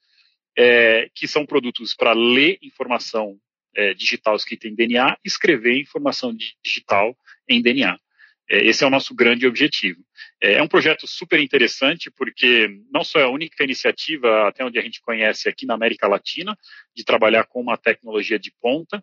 é, 0.57 1.11
que 1.14 1.29
são 1.29 1.45
produtos 1.45 1.95
para 1.95 2.12
ler 2.12 2.59
informação 2.62 3.39
é, 3.77 3.93
digital 3.93 4.37
escrita 4.37 4.68
em 4.68 4.75
DNA 4.75 5.18
escrever 5.25 5.81
informação 5.81 6.35
digital 6.62 7.16
em 7.49 7.61
DNA. 7.61 7.99
É, 8.49 8.64
esse 8.64 8.84
é 8.84 8.86
o 8.86 8.90
nosso 8.90 9.14
grande 9.14 9.47
objetivo. 9.47 10.01
É, 10.42 10.55
é 10.55 10.62
um 10.62 10.68
projeto 10.68 11.07
super 11.07 11.40
interessante 11.40 12.11
porque 12.11 12.68
não 12.92 13.03
só 13.03 13.18
é 13.18 13.24
a 13.24 13.28
única 13.28 13.64
iniciativa, 13.64 14.49
até 14.49 14.64
onde 14.64 14.78
a 14.78 14.82
gente 14.82 15.01
conhece 15.01 15.49
aqui 15.49 15.64
na 15.64 15.74
América 15.74 16.07
Latina, 16.07 16.57
de 16.95 17.05
trabalhar 17.05 17.45
com 17.45 17.61
uma 17.61 17.76
tecnologia 17.76 18.38
de 18.38 18.53
ponta, 18.61 19.03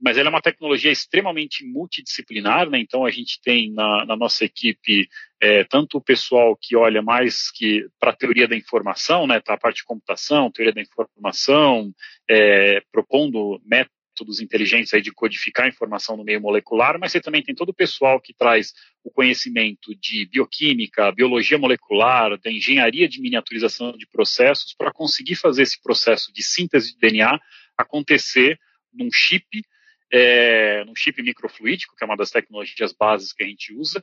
mas 0.00 0.18
ela 0.18 0.28
é 0.28 0.30
uma 0.30 0.42
tecnologia 0.42 0.90
extremamente 0.90 1.64
multidisciplinar, 1.64 2.68
né? 2.68 2.78
então 2.78 3.04
a 3.04 3.10
gente 3.10 3.40
tem 3.40 3.72
na, 3.72 4.04
na 4.04 4.16
nossa 4.16 4.44
equipe 4.44 5.08
é, 5.40 5.64
tanto 5.64 5.98
o 5.98 6.00
pessoal 6.00 6.56
que 6.56 6.76
olha 6.76 7.02
mais 7.02 7.50
que 7.50 7.88
para 7.98 8.10
a 8.10 8.16
teoria 8.16 8.46
da 8.46 8.54
informação, 8.54 9.26
né, 9.26 9.40
tá 9.40 9.54
a 9.54 9.58
parte 9.58 9.78
de 9.78 9.84
computação, 9.84 10.52
teoria 10.52 10.72
da 10.72 10.80
informação, 10.80 11.92
é, 12.30 12.80
propondo 12.92 13.60
métodos 13.64 14.01
métodos 14.22 14.40
inteligentes 14.40 14.94
aí 14.94 15.02
de 15.02 15.10
codificar 15.10 15.68
informação 15.68 16.16
no 16.16 16.24
meio 16.24 16.40
molecular, 16.40 16.98
mas 16.98 17.12
você 17.12 17.20
também 17.20 17.42
tem 17.42 17.54
todo 17.54 17.70
o 17.70 17.74
pessoal 17.74 18.20
que 18.20 18.32
traz 18.32 18.72
o 19.02 19.10
conhecimento 19.10 19.94
de 19.96 20.26
bioquímica, 20.26 21.12
biologia 21.12 21.58
molecular, 21.58 22.38
da 22.38 22.50
engenharia 22.50 23.08
de 23.08 23.20
miniaturização 23.20 23.92
de 23.92 24.06
processos 24.06 24.74
para 24.74 24.92
conseguir 24.92 25.34
fazer 25.34 25.62
esse 25.62 25.80
processo 25.82 26.32
de 26.32 26.42
síntese 26.42 26.94
de 26.94 27.00
DNA 27.00 27.38
acontecer 27.76 28.58
num 28.92 29.08
chip, 29.12 29.62
é, 30.10 30.84
num 30.84 30.94
chip 30.94 31.20
microfluídico, 31.22 31.96
que 31.96 32.04
é 32.04 32.06
uma 32.06 32.16
das 32.16 32.30
tecnologias 32.30 32.92
bases 32.92 33.32
que 33.32 33.42
a 33.42 33.46
gente 33.46 33.74
usa, 33.74 34.02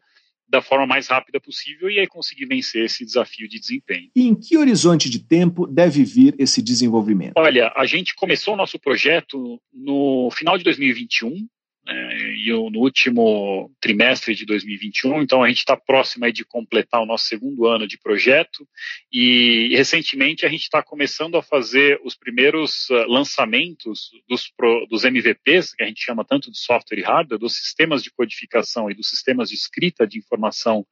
da 0.49 0.61
forma 0.61 0.85
mais 0.85 1.07
rápida 1.07 1.39
possível 1.39 1.89
e 1.89 1.99
aí 1.99 2.07
conseguir 2.07 2.45
vencer 2.45 2.85
esse 2.85 3.05
desafio 3.05 3.47
de 3.47 3.59
desempenho. 3.59 4.09
E 4.15 4.27
em 4.27 4.35
que 4.35 4.57
horizonte 4.57 5.09
de 5.09 5.19
tempo 5.19 5.67
deve 5.67 6.03
vir 6.03 6.35
esse 6.39 6.61
desenvolvimento? 6.61 7.33
Olha, 7.37 7.71
a 7.75 7.85
gente 7.85 8.15
começou 8.15 8.55
o 8.55 8.57
nosso 8.57 8.79
projeto 8.79 9.61
no 9.71 10.29
final 10.31 10.57
de 10.57 10.63
2021, 10.63 11.47
né, 11.89 12.33
e 12.35 12.51
no 12.51 12.79
último 12.79 13.71
trimestre 13.81 14.35
de 14.35 14.45
2021, 14.45 15.23
então 15.23 15.41
a 15.41 15.47
gente 15.47 15.57
está 15.57 15.75
próximo 15.75 16.31
de 16.31 16.45
completar 16.45 17.01
o 17.01 17.05
nosso 17.05 17.25
segundo 17.25 17.65
ano 17.65 17.87
de 17.87 17.97
projeto 17.97 18.67
e 19.11 19.75
recentemente 19.75 20.45
a 20.45 20.49
gente 20.49 20.61
está 20.61 20.83
começando 20.83 21.35
a 21.35 21.41
fazer 21.41 21.99
os 22.03 22.15
primeiros 22.15 22.87
uh, 22.91 23.07
lançamentos 23.07 24.11
dos, 24.27 24.51
dos 24.87 25.03
MVPs, 25.03 25.73
que 25.73 25.83
a 25.83 25.87
gente 25.87 26.03
chama 26.03 26.23
tanto 26.23 26.51
de 26.51 26.59
software 26.59 26.99
e 26.99 27.03
hardware, 27.03 27.39
dos 27.39 27.55
sistemas 27.55 28.03
de 28.03 28.11
codificação 28.11 28.91
e 28.91 28.93
dos 28.93 29.09
sistemas 29.09 29.49
de 29.49 29.55
escrita 29.55 30.05
de 30.05 30.19
informação 30.19 30.85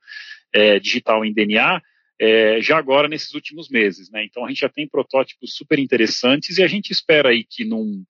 é, 0.51 0.79
digital 0.79 1.23
em 1.23 1.31
DNA, 1.33 1.79
é, 2.19 2.59
já 2.59 2.77
agora 2.77 3.07
nesses 3.07 3.35
últimos 3.35 3.69
meses. 3.69 4.09
Né? 4.09 4.25
Então 4.25 4.43
a 4.43 4.47
gente 4.47 4.61
já 4.61 4.69
tem 4.69 4.87
protótipos 4.87 5.53
super 5.53 5.77
interessantes 5.77 6.57
e 6.57 6.63
a 6.63 6.67
gente 6.67 6.91
espera 6.91 7.29
aí 7.29 7.43
que 7.43 7.63
num 7.63 8.03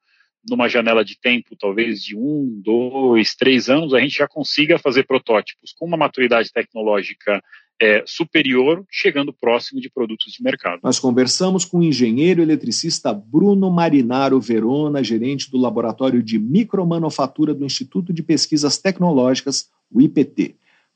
numa 0.49 0.67
janela 0.67 1.03
de 1.03 1.19
tempo, 1.19 1.55
talvez 1.59 2.01
de 2.01 2.15
um, 2.15 2.61
dois, 2.63 3.35
três 3.35 3.69
anos, 3.69 3.93
a 3.93 3.99
gente 3.99 4.17
já 4.17 4.27
consiga 4.27 4.79
fazer 4.79 5.03
protótipos 5.03 5.73
com 5.73 5.85
uma 5.85 5.97
maturidade 5.97 6.51
tecnológica 6.51 7.41
é, 7.79 8.03
superior, 8.05 8.83
chegando 8.89 9.31
próximo 9.31 9.79
de 9.79 9.89
produtos 9.89 10.33
de 10.33 10.43
mercado. 10.43 10.79
Nós 10.83 10.99
conversamos 10.99 11.63
com 11.63 11.79
o 11.79 11.83
engenheiro 11.83 12.41
eletricista 12.41 13.13
Bruno 13.13 13.69
Marinaro 13.69 14.39
Verona, 14.39 15.03
gerente 15.03 15.51
do 15.51 15.57
Laboratório 15.57 16.23
de 16.23 16.39
Micromanufatura 16.39 17.53
do 17.53 17.65
Instituto 17.65 18.11
de 18.11 18.23
Pesquisas 18.23 18.77
Tecnológicas, 18.77 19.69
o 19.91 20.01
IPT. 20.01 20.55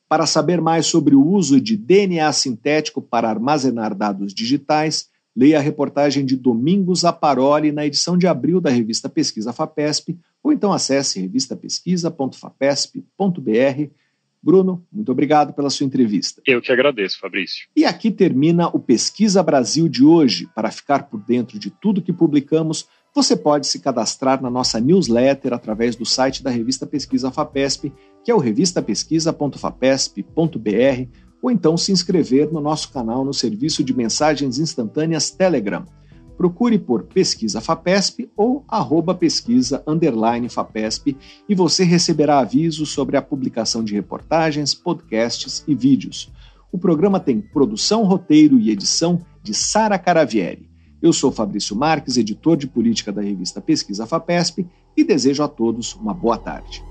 Para 0.09 0.25
saber 0.25 0.59
mais 0.59 0.87
sobre 0.87 1.15
o 1.15 1.25
uso 1.25 1.61
de 1.61 1.77
DNA 1.77 2.31
sintético 2.33 3.01
para 3.01 3.29
armazenar 3.29 3.95
dados 3.95 4.33
digitais, 4.33 5.10
leia 5.35 5.57
a 5.57 5.61
reportagem 5.61 6.23
de 6.25 6.35
Domingos 6.35 7.03
Aparoli 7.05 7.71
na 7.71 7.85
edição 7.85 8.17
de 8.17 8.27
abril 8.27 8.59
da 8.59 8.69
revista 8.69 9.07
Pesquisa 9.09 9.53
FAPESP, 9.53 10.19
ou 10.43 10.51
então 10.51 10.73
acesse 10.73 11.19
revistapesquisa.fapesp.br 11.19 13.91
Bruno, 14.43 14.83
muito 14.91 15.11
obrigado 15.11 15.53
pela 15.53 15.69
sua 15.69 15.85
entrevista. 15.85 16.41
Eu 16.47 16.59
que 16.59 16.71
agradeço, 16.71 17.19
Fabrício. 17.19 17.67
E 17.75 17.85
aqui 17.85 18.09
termina 18.09 18.69
o 18.69 18.79
Pesquisa 18.79 19.43
Brasil 19.43 19.87
de 19.87 20.03
hoje. 20.03 20.49
Para 20.55 20.71
ficar 20.71 21.03
por 21.03 21.21
dentro 21.21 21.59
de 21.59 21.69
tudo 21.69 22.01
que 22.01 22.11
publicamos, 22.11 22.87
você 23.13 23.37
pode 23.37 23.67
se 23.67 23.79
cadastrar 23.79 24.41
na 24.41 24.49
nossa 24.49 24.79
newsletter 24.79 25.53
através 25.53 25.95
do 25.95 26.05
site 26.05 26.41
da 26.41 26.49
revista 26.49 26.87
Pesquisa 26.87 27.29
FAPESP, 27.29 27.93
que 28.23 28.31
é 28.31 28.35
o 28.35 28.39
revistapesquisa.fapesp.br, 28.39 31.07
ou 31.41 31.49
então 31.49 31.75
se 31.75 31.91
inscrever 31.91 32.51
no 32.51 32.61
nosso 32.61 32.91
canal 32.91 33.25
no 33.25 33.33
serviço 33.33 33.83
de 33.83 33.93
mensagens 33.93 34.59
instantâneas 34.59 35.31
Telegram 35.31 35.85
procure 36.41 36.79
por 36.79 37.03
Pesquisa 37.03 37.61
FAPESP 37.61 38.31
ou 38.35 38.65
arroba 38.67 39.13
pesquisa 39.13 39.83
FAPESP 40.49 41.15
e 41.47 41.53
você 41.53 41.83
receberá 41.83 42.39
avisos 42.39 42.89
sobre 42.89 43.15
a 43.15 43.21
publicação 43.21 43.83
de 43.83 43.93
reportagens, 43.93 44.73
podcasts 44.73 45.63
e 45.67 45.75
vídeos. 45.75 46.31
O 46.71 46.79
programa 46.79 47.19
tem 47.19 47.39
produção, 47.39 48.05
roteiro 48.05 48.59
e 48.59 48.71
edição 48.71 49.21
de 49.43 49.53
Sara 49.53 49.99
Caravieri. 49.99 50.67
Eu 50.99 51.13
sou 51.13 51.31
Fabrício 51.31 51.75
Marques, 51.75 52.17
editor 52.17 52.57
de 52.57 52.65
política 52.65 53.11
da 53.11 53.21
revista 53.21 53.61
Pesquisa 53.61 54.07
FAPESP 54.07 54.67
e 54.97 55.03
desejo 55.03 55.43
a 55.43 55.47
todos 55.47 55.93
uma 55.93 56.11
boa 56.11 56.39
tarde. 56.39 56.90